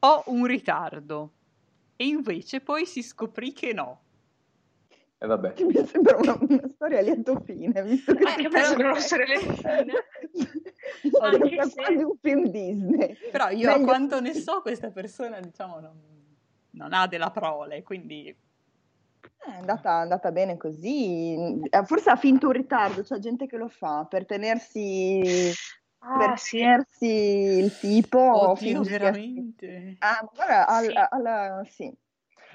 Ho 0.00 0.22
un 0.26 0.44
ritardo. 0.44 1.32
E 1.96 2.06
invece 2.06 2.60
poi 2.60 2.84
si 2.84 3.02
scoprì 3.02 3.52
che 3.52 3.72
no. 3.72 4.02
E 5.20 5.24
eh, 5.24 5.26
vabbè. 5.26 5.54
Mi 5.64 5.84
sembra 5.84 6.16
una, 6.16 6.38
una 6.40 6.68
storia 6.68 7.00
a 7.00 7.02
lieto 7.02 7.40
fine, 7.40 7.82
visto 7.82 8.14
che... 8.14 8.24
Anche 8.24 8.48
me 8.48 8.62
sembra 8.62 8.90
una 8.90 9.00
storia 9.00 9.24
a 9.24 9.28
lieto 9.28 9.52
fine. 9.52 9.92
Anche 11.20 11.68
se... 11.68 11.74
quasi 11.74 12.02
un 12.04 12.16
film 12.20 12.46
Disney. 12.46 13.16
Però 13.32 13.48
io 13.48 13.68
Meglio... 13.68 13.82
a 13.82 13.84
quanto 13.84 14.20
ne 14.20 14.32
so 14.34 14.62
questa 14.62 14.90
persona, 14.90 15.40
diciamo, 15.40 15.80
non, 15.80 16.00
non 16.70 16.92
ha 16.92 17.08
della 17.08 17.30
prole, 17.30 17.82
quindi... 17.82 18.34
È 19.38 19.50
andata, 19.50 19.92
andata, 19.92 20.30
bene 20.30 20.56
così, 20.56 21.60
eh, 21.70 21.84
forse 21.84 22.10
ha 22.10 22.16
finto 22.16 22.46
un 22.46 22.52
ritardo, 22.52 23.02
c'è 23.02 23.18
gente 23.18 23.46
che 23.46 23.56
lo 23.56 23.68
fa 23.68 24.04
per 24.04 24.26
tenersi, 24.26 25.52
ah, 26.00 26.18
per 26.18 26.38
sì. 26.38 26.58
tenersi 26.58 27.06
il 27.06 27.78
tipo. 27.78 28.18
Oddio, 28.18 28.82
veramente? 28.82 29.96
Ah, 30.00 30.28
guarda, 30.32 30.66
al, 30.66 30.84
sì. 30.84 30.92
Al, 30.92 31.26
al, 31.26 31.68
sì. 31.68 31.96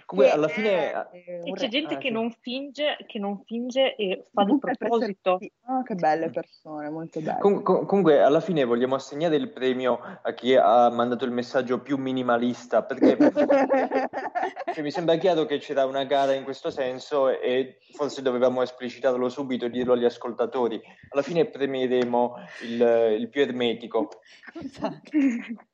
Comunque, 0.05 0.33
alla 0.33 0.47
è, 0.47 0.49
fine... 0.49 0.91
eh, 1.11 1.41
E 1.43 1.53
c'è 1.53 1.67
gente 1.67 1.95
ah, 1.95 1.97
che 1.97 2.07
sì. 2.07 2.13
non 2.13 2.31
finge, 2.31 2.97
che 3.07 3.19
non 3.19 3.43
finge 3.45 3.95
e 3.95 4.23
fa 4.31 4.43
di 4.43 4.53
è 4.53 4.57
proposito. 4.57 5.39
Ah, 5.65 5.81
che 5.83 5.95
belle 5.95 6.29
persone, 6.29 6.89
molto 6.89 7.21
belle. 7.21 7.39
Com- 7.39 7.61
com- 7.61 7.85
comunque, 7.85 8.21
alla 8.21 8.39
fine 8.39 8.63
vogliamo 8.63 8.95
assegnare 8.95 9.35
il 9.35 9.49
premio 9.49 9.99
a 10.21 10.33
chi 10.33 10.55
ha 10.55 10.89
mandato 10.89 11.25
il 11.25 11.31
messaggio 11.31 11.81
più 11.81 11.97
minimalista, 11.97 12.83
perché 12.83 13.17
cioè, 14.73 14.83
mi 14.83 14.91
sembra 14.91 15.15
chiaro 15.15 15.45
che 15.45 15.57
c'era 15.59 15.85
una 15.85 16.03
gara 16.03 16.33
in 16.33 16.43
questo 16.43 16.69
senso 16.69 17.29
e 17.29 17.79
forse 17.93 18.21
dovevamo 18.21 18.61
esplicitarlo 18.61 19.29
subito 19.29 19.65
e 19.65 19.69
dirlo 19.69 19.93
agli 19.93 20.05
ascoltatori. 20.05 20.81
Alla 21.09 21.21
fine 21.21 21.45
premieremo 21.45 22.35
il, 22.63 23.15
il 23.19 23.29
più 23.29 23.41
ermetico. 23.41 24.09
Esatto. 24.53 25.11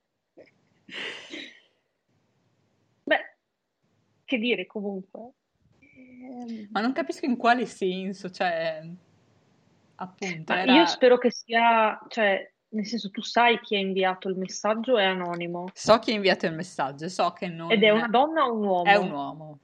Che 4.29 4.37
dire 4.37 4.67
comunque. 4.67 5.31
Ma 6.69 6.81
non 6.81 6.91
capisco 6.91 7.25
in 7.25 7.35
quale 7.35 7.65
senso, 7.65 8.29
cioè, 8.29 8.79
appunto, 9.95 10.53
era... 10.53 10.71
io 10.71 10.85
spero 10.85 11.17
che 11.17 11.31
sia, 11.31 11.99
cioè, 12.09 12.47
nel 12.69 12.85
senso, 12.85 13.09
tu 13.09 13.21
sai 13.21 13.59
chi 13.59 13.75
ha 13.75 13.79
inviato 13.79 14.29
il 14.29 14.37
messaggio, 14.37 14.99
è 14.99 15.03
anonimo. 15.03 15.69
So 15.73 15.97
chi 15.97 16.11
ha 16.11 16.13
inviato 16.13 16.45
il 16.45 16.53
messaggio, 16.53 17.09
so 17.09 17.31
che 17.31 17.47
non... 17.47 17.71
Ed 17.71 17.81
è 17.81 17.89
una 17.89 18.07
donna 18.07 18.45
o 18.45 18.53
un 18.53 18.63
uomo? 18.63 18.83
È 18.83 18.95
un 18.97 19.11
uomo. 19.11 19.59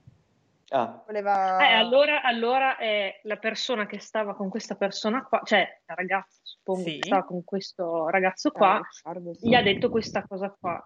Ah, 0.69 1.03
Voleva... 1.05 1.59
Eh, 1.59 1.73
allora, 1.73 2.23
allora 2.23 2.77
è 2.77 3.19
la 3.25 3.37
persona 3.37 3.85
che 3.85 3.99
stava 3.99 4.33
con 4.33 4.49
questa 4.49 4.73
persona 4.73 5.23
qua, 5.23 5.41
cioè 5.43 5.81
la 5.85 5.93
ragazza, 5.93 6.39
suppongo, 6.41 6.89
Sì. 6.89 6.97
che 6.97 7.05
stava 7.05 7.23
con 7.23 7.43
questo 7.43 8.09
ragazzo 8.09 8.47
Eh, 8.47 8.51
qua, 8.51 8.81
sì. 8.89 9.47
gli 9.47 9.53
ha 9.53 9.61
detto 9.61 9.91
questa 9.91 10.25
cosa 10.25 10.49
qua. 10.59 10.83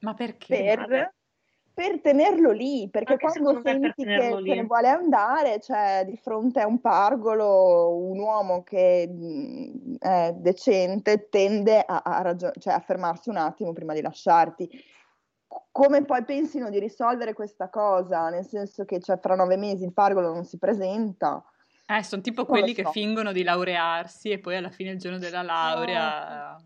Ma 0.00 0.12
perché? 0.12 0.54
per, 0.54 1.14
per 1.76 2.00
tenerlo 2.00 2.52
lì, 2.52 2.88
perché 2.90 3.12
Anche 3.12 3.26
quando 3.26 3.60
per 3.60 3.72
senti 3.74 4.04
tenerlo 4.04 4.36
che 4.36 4.40
lì. 4.40 4.48
se 4.48 4.54
ne 4.54 4.64
vuole 4.64 4.88
andare, 4.88 5.60
cioè 5.60 6.04
di 6.06 6.16
fronte 6.16 6.60
a 6.60 6.66
un 6.66 6.80
pargolo, 6.80 7.94
un 7.94 8.18
uomo 8.18 8.62
che 8.62 9.06
mh, 9.06 9.96
è 9.98 10.32
decente 10.38 11.28
tende 11.28 11.84
a, 11.86 12.00
a 12.02 12.22
ragio- 12.22 12.52
cioè 12.58 12.72
a 12.72 12.80
fermarsi 12.80 13.28
un 13.28 13.36
attimo 13.36 13.74
prima 13.74 13.92
di 13.92 14.00
lasciarti. 14.00 14.70
Come 15.70 16.02
poi 16.06 16.24
pensino 16.24 16.70
di 16.70 16.78
risolvere 16.78 17.34
questa 17.34 17.68
cosa? 17.68 18.30
Nel 18.30 18.46
senso 18.46 18.86
che 18.86 18.98
cioè, 18.98 19.18
fra 19.18 19.34
nove 19.34 19.58
mesi 19.58 19.84
il 19.84 19.92
pargolo 19.92 20.32
non 20.32 20.44
si 20.46 20.56
presenta. 20.56 21.44
Eh, 21.88 22.02
sono 22.02 22.20
tipo 22.20 22.42
Non 22.42 22.50
quelli 22.50 22.68
lo 22.68 22.74
che 22.74 22.82
so. 22.82 22.90
fingono 22.90 23.30
di 23.30 23.44
laurearsi 23.44 24.30
e 24.30 24.38
poi 24.40 24.56
alla 24.56 24.70
fine 24.70 24.90
il 24.90 24.98
giorno 24.98 25.18
della 25.18 25.42
laurea... 25.42 26.56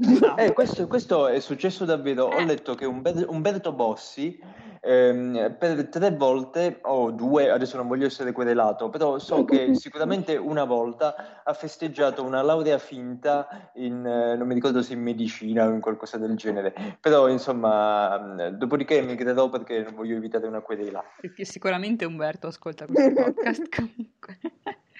Esatto. 0.00 0.40
Eh, 0.40 0.52
questo, 0.52 0.88
questo 0.88 1.28
è 1.28 1.38
successo 1.38 1.84
davvero. 1.84 2.24
Ho 2.24 2.40
Eh. 2.40 2.44
letto 2.44 2.74
che 2.74 2.84
Umber- 2.84 3.26
Umberto 3.28 3.72
Bossi 3.72 4.36
ehm, 4.80 5.54
per 5.58 5.88
tre 5.88 6.10
volte, 6.10 6.80
o 6.82 7.12
due, 7.12 7.50
adesso 7.50 7.76
non 7.76 7.86
voglio 7.86 8.06
essere 8.06 8.32
querelato, 8.32 8.88
però 8.90 9.16
so 9.20 9.44
che 9.44 9.74
sicuramente 9.76 10.36
una 10.36 10.64
volta 10.64 11.42
ha 11.44 11.52
festeggiato 11.54 12.24
una 12.24 12.42
laurea 12.42 12.78
finta 12.78 13.70
in, 13.74 14.04
eh, 14.04 14.34
non 14.34 14.48
mi 14.48 14.54
ricordo 14.54 14.82
se 14.82 14.94
in 14.94 15.02
medicina 15.02 15.66
o 15.66 15.70
in 15.70 15.80
qualcosa 15.80 16.18
del 16.18 16.34
genere. 16.36 16.74
Però 17.00 17.28
insomma, 17.28 18.50
dopodiché 18.50 18.98
emigrerò 18.98 19.48
perché 19.50 19.82
non 19.82 19.94
voglio 19.94 20.16
evitare 20.16 20.48
una 20.48 20.60
querela. 20.62 21.00
Perché 21.20 21.44
sicuramente 21.44 22.04
Umberto 22.04 22.48
ascolta 22.48 22.86
questo 22.86 23.12
podcast 23.22 23.68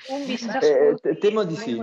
Quindi 0.07 0.37
se 0.37 0.97
Eh, 0.99 1.19
temo 1.19 1.45
di 1.45 1.55
sì. 1.57 1.77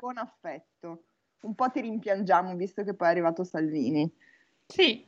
con 0.00 0.18
affetto. 0.18 1.04
Un 1.42 1.54
po' 1.54 1.70
ti 1.70 1.80
rimpiangiamo 1.80 2.54
visto 2.54 2.84
che 2.84 2.94
poi 2.94 3.08
è 3.08 3.10
arrivato 3.10 3.42
Salvini. 3.44 4.10
Sì, 4.66 5.04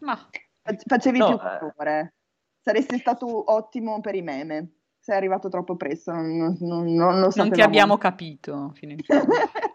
ma 0.00 0.16
Fac- 0.16 0.82
Facevi 0.86 1.18
No, 1.18 1.26
più 1.26 1.34
eh. 1.36 1.38
calore. 1.38 2.14
Saresti 2.60 2.98
stato 2.98 3.52
ottimo 3.52 4.00
per 4.00 4.14
i 4.14 4.22
meme. 4.22 4.72
Sei 4.98 5.16
arrivato 5.16 5.48
troppo 5.48 5.76
presto, 5.76 6.12
non, 6.12 6.36
non- 6.36 6.56
non- 6.60 6.94
non 6.94 7.14
lo 7.14 7.20
non 7.20 7.30
ti 7.30 7.38
sapevamo. 7.38 7.64
abbiamo 7.64 7.98
capito 7.98 8.70
fino 8.74 8.92
in. 8.92 8.98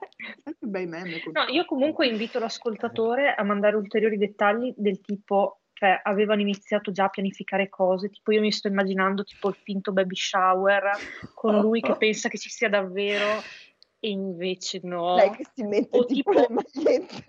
No, 1.33 1.43
io 1.49 1.65
comunque 1.65 2.07
invito 2.07 2.39
l'ascoltatore 2.39 3.33
a 3.33 3.43
mandare 3.43 3.75
ulteriori 3.75 4.17
dettagli 4.17 4.73
del 4.77 5.01
tipo, 5.01 5.61
cioè 5.83 5.99
avevano 6.01 6.39
iniziato 6.39 6.93
già 6.93 7.05
a 7.05 7.09
pianificare 7.09 7.67
cose, 7.67 8.07
tipo 8.09 8.31
io 8.31 8.39
mi 8.39 8.53
sto 8.53 8.69
immaginando 8.69 9.25
tipo 9.25 9.49
il 9.49 9.57
finto 9.61 9.91
baby 9.91 10.15
shower 10.15 10.91
con 11.33 11.59
lui 11.59 11.81
che 11.81 11.95
pensa 11.99 12.29
che 12.29 12.37
ci 12.37 12.47
sia 12.47 12.69
davvero 12.69 13.43
e 13.99 14.09
invece 14.09 14.79
no. 14.83 15.15
Lei 15.15 15.31
che 15.31 15.45
si 15.53 15.63
mette 15.63 15.97
O 15.97 16.05
tipo, 16.05 16.31
tipo- 16.31 16.39
le 16.39 16.47
magliette. 16.49 17.25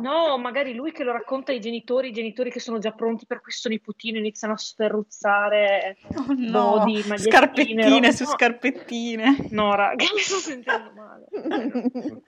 No, 0.00 0.38
magari 0.38 0.74
lui 0.74 0.92
che 0.92 1.04
lo 1.04 1.12
racconta 1.12 1.52
ai 1.52 1.60
genitori, 1.60 2.08
i 2.08 2.12
genitori 2.12 2.50
che 2.50 2.60
sono 2.60 2.78
già 2.78 2.92
pronti 2.92 3.26
per 3.26 3.40
questo 3.40 3.68
nipotino 3.68 4.18
iniziano 4.18 4.54
a 4.54 4.56
sferruzzare 4.56 5.96
Oh 6.14 6.34
no, 6.36 6.78
body, 6.78 7.02
scarpettine 7.18 8.12
su 8.12 8.24
no. 8.24 8.30
scarpettine. 8.30 9.48
No, 9.50 9.74
raga, 9.74 10.04
mi 10.14 10.20
sto 10.20 10.36
sentendo 10.36 10.92
male. 10.94 11.26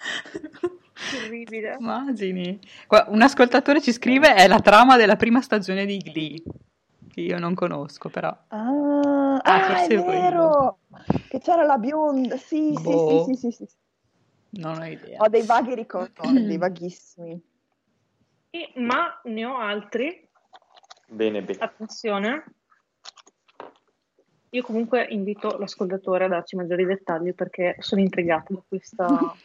Terribile. 1.10 1.76
Immagini. 1.78 2.58
Un 3.08 3.22
ascoltatore 3.22 3.80
ci 3.80 3.92
scrive 3.92 4.34
è 4.34 4.48
la 4.48 4.60
trama 4.60 4.96
della 4.96 5.16
prima 5.16 5.40
stagione 5.40 5.86
di 5.86 5.98
Glee, 5.98 6.42
che 7.12 7.20
io 7.20 7.38
non 7.38 7.54
conosco 7.54 8.08
però. 8.08 8.36
Ah, 8.48 9.38
Ah, 9.40 9.68
ah, 9.68 9.82
è 9.84 9.88
vero! 9.88 10.78
Che 11.28 11.38
c'era 11.38 11.62
la 11.62 11.78
bionda. 11.78 12.36
Sì, 12.36 12.74
sì, 12.74 12.82
Boh. 12.82 13.24
sì, 13.24 13.34
sì, 13.34 13.50
sì, 13.52 13.66
sì. 13.66 13.76
Non 14.50 14.78
ho 14.80 14.84
idea. 14.84 15.20
Ho 15.22 15.28
dei 15.28 15.42
vaghi 15.42 15.74
ricordi, 15.74 16.56
vaghissimi. 16.58 17.40
Ma 18.76 19.20
ne 19.24 19.44
ho 19.44 19.56
altri 19.56 20.28
Bene, 21.10 21.42
bene. 21.42 21.58
Attenzione, 21.58 22.44
io 24.50 24.62
comunque 24.62 25.06
invito 25.08 25.56
l'ascoltatore 25.56 26.24
a 26.24 26.28
darci 26.28 26.54
maggiori 26.54 26.84
dettagli 26.84 27.34
perché 27.34 27.76
sono 27.78 28.02
intrigata 28.02 28.52
da 28.52 28.62
questa, 28.68 29.36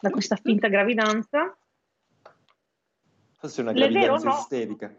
da 0.00 0.10
questa 0.10 0.36
finta 0.36 0.68
gravidanza. 0.68 1.54
Forse 3.38 3.60
è 3.60 3.64
una 3.64 3.72
gravidanza 3.72 4.28
no? 4.28 4.34
isterica. 4.34 4.94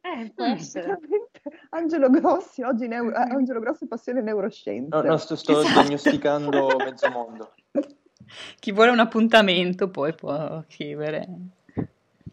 Eh, 0.00 0.32
può 0.34 0.46
Mm. 0.46 0.50
essere. 0.52 0.98
Angelo 1.70 2.08
Grossi, 2.08 2.62
oggi 2.62 2.86
neu- 2.86 3.12
eh, 3.12 3.34
Angelo 3.34 3.60
Grossi 3.60 3.86
passione 3.86 4.22
neuroscienze. 4.22 4.88
No, 4.96 5.02
no, 5.02 5.16
sto, 5.18 5.36
sto 5.36 5.60
Esatto. 5.60 5.72
diagnosticando 5.80 6.78
mezzo 6.78 7.10
mondo. 7.10 7.52
Chi 8.58 8.72
vuole 8.72 8.90
un 8.90 9.00
appuntamento 9.00 9.90
poi 9.90 10.14
può 10.14 10.62
scrivere. 10.68 11.28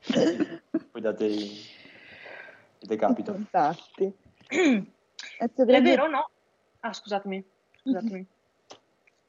Poi 0.91 1.01
date 1.01 1.26
i, 1.26 1.43
i 2.80 2.86
decapito. 2.86 3.32
Contatti. 3.32 4.14
È 5.38 5.82
vero 5.82 6.04
o 6.04 6.08
no? 6.08 6.30
Ah, 6.82 6.93
scusatemi, 6.93 7.43
scusatemi. 7.82 8.28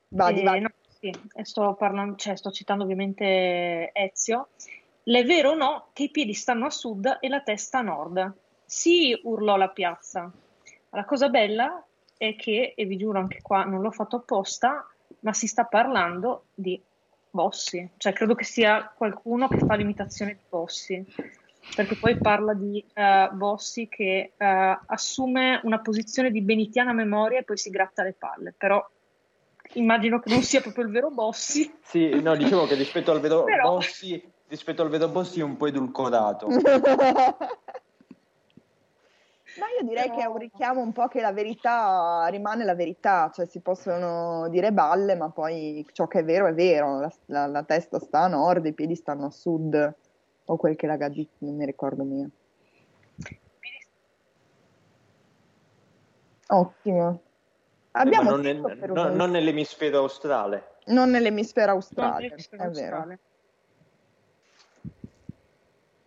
Vadi, 0.08 0.40
Eh, 0.40 0.44
vai. 0.44 0.60
no, 0.60 0.68
sì, 0.88 1.12
sto 1.42 1.74
parlando, 1.74 2.16
cioè 2.16 2.36
sto 2.36 2.50
citando 2.50 2.84
ovviamente 2.84 3.90
Ezio. 3.92 4.48
L'è 5.04 5.24
vero 5.24 5.50
o 5.50 5.54
no 5.54 5.88
che 5.92 6.04
i 6.04 6.10
piedi 6.10 6.32
stanno 6.34 6.66
a 6.66 6.70
sud 6.70 7.18
e 7.20 7.28
la 7.28 7.40
testa 7.40 7.78
a 7.78 7.82
nord? 7.82 8.34
Sì, 8.64 9.18
urlò 9.24 9.56
la 9.56 9.68
piazza. 9.68 10.32
La 10.90 11.04
cosa 11.04 11.28
bella 11.28 11.84
è 12.16 12.36
che, 12.36 12.74
e 12.76 12.84
vi 12.86 12.96
giuro 12.96 13.18
anche 13.18 13.42
qua, 13.42 13.64
non 13.64 13.80
l'ho 13.80 13.90
fatto 13.90 14.16
apposta, 14.16 14.88
ma 15.20 15.32
si 15.32 15.46
sta 15.46 15.64
parlando 15.64 16.46
di 16.54 16.80
Bossi. 17.34 17.90
Cioè, 17.96 18.12
credo 18.12 18.36
che 18.36 18.44
sia 18.44 18.92
qualcuno 18.96 19.48
che 19.48 19.58
fa 19.58 19.74
l'imitazione 19.74 20.34
di 20.34 20.40
Bossi. 20.48 21.04
Perché 21.74 21.96
poi 21.96 22.16
parla 22.16 22.54
di 22.54 22.84
eh, 22.94 23.28
Bossi 23.32 23.88
che 23.88 24.32
eh, 24.36 24.78
assume 24.86 25.60
una 25.64 25.80
posizione 25.80 26.30
di 26.30 26.42
benitiana 26.42 26.92
memoria 26.92 27.40
e 27.40 27.42
poi 27.42 27.56
si 27.56 27.70
gratta 27.70 28.04
le 28.04 28.14
palle. 28.16 28.54
Però 28.56 28.86
immagino 29.72 30.20
che 30.20 30.30
non 30.30 30.42
sia 30.42 30.60
proprio 30.60 30.84
il 30.84 30.90
vero 30.92 31.10
Bossi. 31.10 31.74
Sì, 31.82 32.20
no, 32.22 32.36
dicevo 32.36 32.66
che 32.66 32.76
rispetto 32.76 33.10
al 33.10 33.18
vero 33.18 33.42
Però- 33.44 33.74
Bossi, 33.74 34.22
rispetto 34.46 34.82
al 34.82 34.90
vero 34.90 35.08
Bossi 35.08 35.40
è 35.40 35.42
un 35.42 35.56
po' 35.56 35.66
edulcorato. 35.66 36.46
Ma 39.56 39.66
io 39.78 39.86
direi 39.86 40.04
Però- 40.08 40.16
che 40.16 40.22
è 40.24 40.26
un 40.26 40.36
richiamo 40.38 40.80
un 40.80 40.92
po' 40.92 41.06
che 41.06 41.20
la 41.20 41.32
verità 41.32 42.26
rimane 42.28 42.64
la 42.64 42.74
verità, 42.74 43.30
cioè 43.32 43.46
si 43.46 43.60
possono 43.60 44.48
dire 44.48 44.72
balle, 44.72 45.14
ma 45.14 45.30
poi 45.30 45.86
ciò 45.92 46.08
che 46.08 46.20
è 46.20 46.24
vero 46.24 46.46
è 46.46 46.54
vero, 46.54 46.98
la, 46.98 47.12
la- 47.26 47.46
la 47.46 47.62
testa 47.62 48.00
sta 48.00 48.20
a 48.20 48.26
nord, 48.28 48.66
i 48.66 48.72
piedi 48.74 48.96
stanno 48.96 49.26
a 49.26 49.30
sud, 49.30 49.94
o 50.46 50.56
quel 50.56 50.74
che 50.74 50.86
la 50.88 50.96
Gaddi, 50.96 51.28
non 51.38 51.54
mi 51.54 51.64
ricordo 51.66 52.02
mia. 52.02 52.28
Ottimo. 56.48 57.22
Abbiamo 57.92 58.30
Ma 58.30 58.36
non, 58.36 58.40
nel- 58.40 58.90
no- 58.92 59.08
non 59.14 59.30
nell'emisfero 59.30 59.98
australe. 60.00 60.72
non 60.86 61.10
nell'emisfero 61.10 61.66
Non 61.66 61.74
australe, 61.76 62.20
nell'emisfero 62.22 62.62
è 62.62 62.68
vero. 62.70 62.96
australe. 62.96 63.18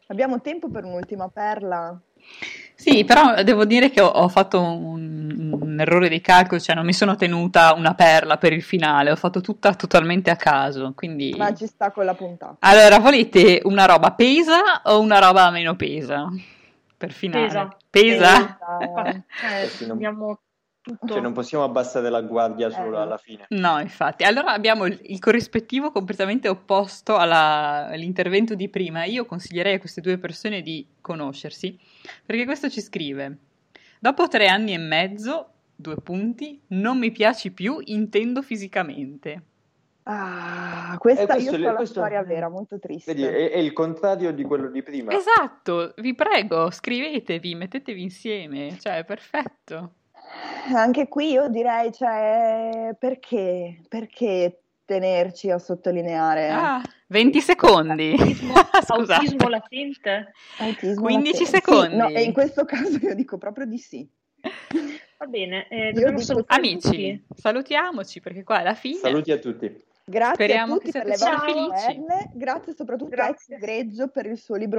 Abbiamo 0.08 0.42
tempo 0.42 0.70
per 0.70 0.84
un'ultima 0.84 1.30
perla? 1.30 1.98
Sì, 2.90 3.04
però 3.04 3.44
devo 3.44 3.66
dire 3.66 3.90
che 3.90 4.02
ho, 4.02 4.08
ho 4.08 4.28
fatto 4.30 4.62
un, 4.62 5.58
un 5.60 5.80
errore 5.80 6.10
di 6.10 6.22
calcolo, 6.22 6.60
cioè 6.60 6.76
non 6.76 6.86
mi 6.86 6.94
sono 6.94 7.16
tenuta 7.16 7.74
una 7.74 7.94
perla 7.94 8.38
per 8.38 8.54
il 8.54 8.64
finale, 8.64 9.12
ho 9.12 9.16
fatto 9.16 9.42
tutta 9.42 9.74
totalmente 9.74 10.30
a 10.30 10.36
caso, 10.36 10.94
quindi... 10.96 11.34
Ma 11.38 11.54
ci 11.54 11.68
sta 11.68 11.92
con 11.92 12.06
la 12.06 12.14
puntata. 12.14 12.56
Allora, 12.60 13.00
volete 13.00 13.62
una 13.64 13.86
roba 13.86 14.12
pesa 14.12 14.82
o 14.84 15.00
una 15.00 15.20
roba 15.20 15.50
meno 15.52 15.76
pesa? 15.76 16.30
per 16.98 17.12
finale. 17.12 17.46
Pesa. 17.46 17.78
Pesa? 17.90 18.58
Pesa. 18.80 19.24
Cioè, 19.40 19.68
Sì, 19.78 19.86
non- 19.86 19.98
abbiamo 19.98 20.40
tutto. 20.88 21.14
Cioè, 21.14 21.22
non 21.22 21.34
possiamo 21.34 21.64
abbassare 21.64 22.10
la 22.10 22.22
guardia 22.22 22.70
solo 22.70 22.98
Eh. 22.98 23.02
alla 23.02 23.18
fine. 23.18 23.46
No, 23.50 23.80
infatti. 23.80 24.24
Allora 24.24 24.54
abbiamo 24.54 24.86
il, 24.86 24.98
il 25.04 25.20
corrispettivo 25.20 25.92
completamente 25.92 26.48
opposto 26.48 27.18
alla- 27.18 27.88
all'intervento 27.88 28.56
di 28.56 28.70
prima. 28.70 29.04
Io 29.06 29.26
consiglierei 29.26 29.76
a 29.76 29.80
queste 29.80 30.02
due 30.02 30.18
persone 30.18 30.62
di 30.62 30.86
conoscersi, 31.02 31.78
perché 32.26 32.46
questo 32.46 32.70
ci 32.70 32.82
scrive: 32.82 33.38
Dopo 34.00 34.28
tre 34.28 34.48
anni 34.48 34.74
e 34.74 34.78
mezzo, 34.78 35.50
due 35.76 35.98
punti, 35.98 36.62
non 36.68 36.98
mi 36.98 37.12
piaci 37.12 37.52
più, 37.52 37.80
intendo 37.86 38.42
fisicamente. 38.42 39.42
Ah, 40.10 40.96
questa 41.00 41.24
Eh, 41.24 41.26
questo 41.26 41.50
io 41.52 41.58
è- 41.58 41.60
so 41.60 41.66
la 41.66 41.76
questo- 41.76 42.00
storia 42.00 42.24
vera, 42.24 42.48
molto 42.48 42.80
triste. 42.80 43.14
Vedi, 43.14 43.26
è, 43.28 43.52
è 43.52 43.58
il 43.58 43.74
contrario 43.74 44.32
di 44.32 44.44
quello 44.44 44.70
di 44.70 44.82
prima. 44.82 45.12
Esatto, 45.12 45.94
vi 45.98 46.16
prego, 46.16 46.72
scrivetevi, 46.72 47.56
mettetevi 47.56 48.02
insieme, 48.02 48.78
cioè 48.80 49.00
è 49.00 49.04
perfetto. 49.04 49.96
Anche 50.76 51.08
qui 51.08 51.32
io 51.32 51.48
direi, 51.50 51.92
cioè, 51.94 52.96
perché? 53.00 53.80
Perché 53.88 54.60
tenerci 54.86 55.50
a 55.52 55.58
sottolineare 55.60 56.50
Ah, 56.50 56.82
20 57.08 57.40
secondi. 57.42 58.16
Scusate. 58.84 59.14
Autismo 59.14 59.48
latente? 59.50 60.32
autismo? 60.60 61.02
15 61.04 61.32
latente? 61.32 61.46
secondi. 61.46 61.90
Sì, 61.92 61.96
no, 61.96 62.08
e 62.10 62.24
in 62.24 62.34
questo 62.34 62.66
caso 62.66 62.98
io 63.02 63.16
dico 63.16 63.38
proprio 63.38 63.66
di 63.66 63.78
sì. 63.78 64.08
Va 65.18 65.26
bene, 65.26 65.68
eh, 65.70 65.92
dico- 65.94 66.18
salutare 66.20 66.60
Amici, 66.62 66.80
tutti. 66.80 67.24
salutiamoci 67.36 68.20
perché 68.22 68.44
qua 68.44 68.60
alla 68.60 68.76
fine 68.76 68.98
Saluti 69.00 69.32
a 69.32 69.38
tutti. 69.40 69.86
Grazie 70.10 70.34
Speriamo 70.36 70.74
a 70.74 70.78
tutti 70.78 70.92
che 70.92 71.00
per 71.00 71.08
le 71.08 71.18
vostre 71.18 71.38
felici. 71.40 72.06
grazie 72.36 72.74
soprattutto 72.76 73.14
a 73.14 73.16
Grazie. 73.16 73.56
Ex 73.56 73.62
Greggio 73.62 74.08
per 74.10 74.26
il 74.28 74.38
suo 74.38 74.56
libro 74.56 74.76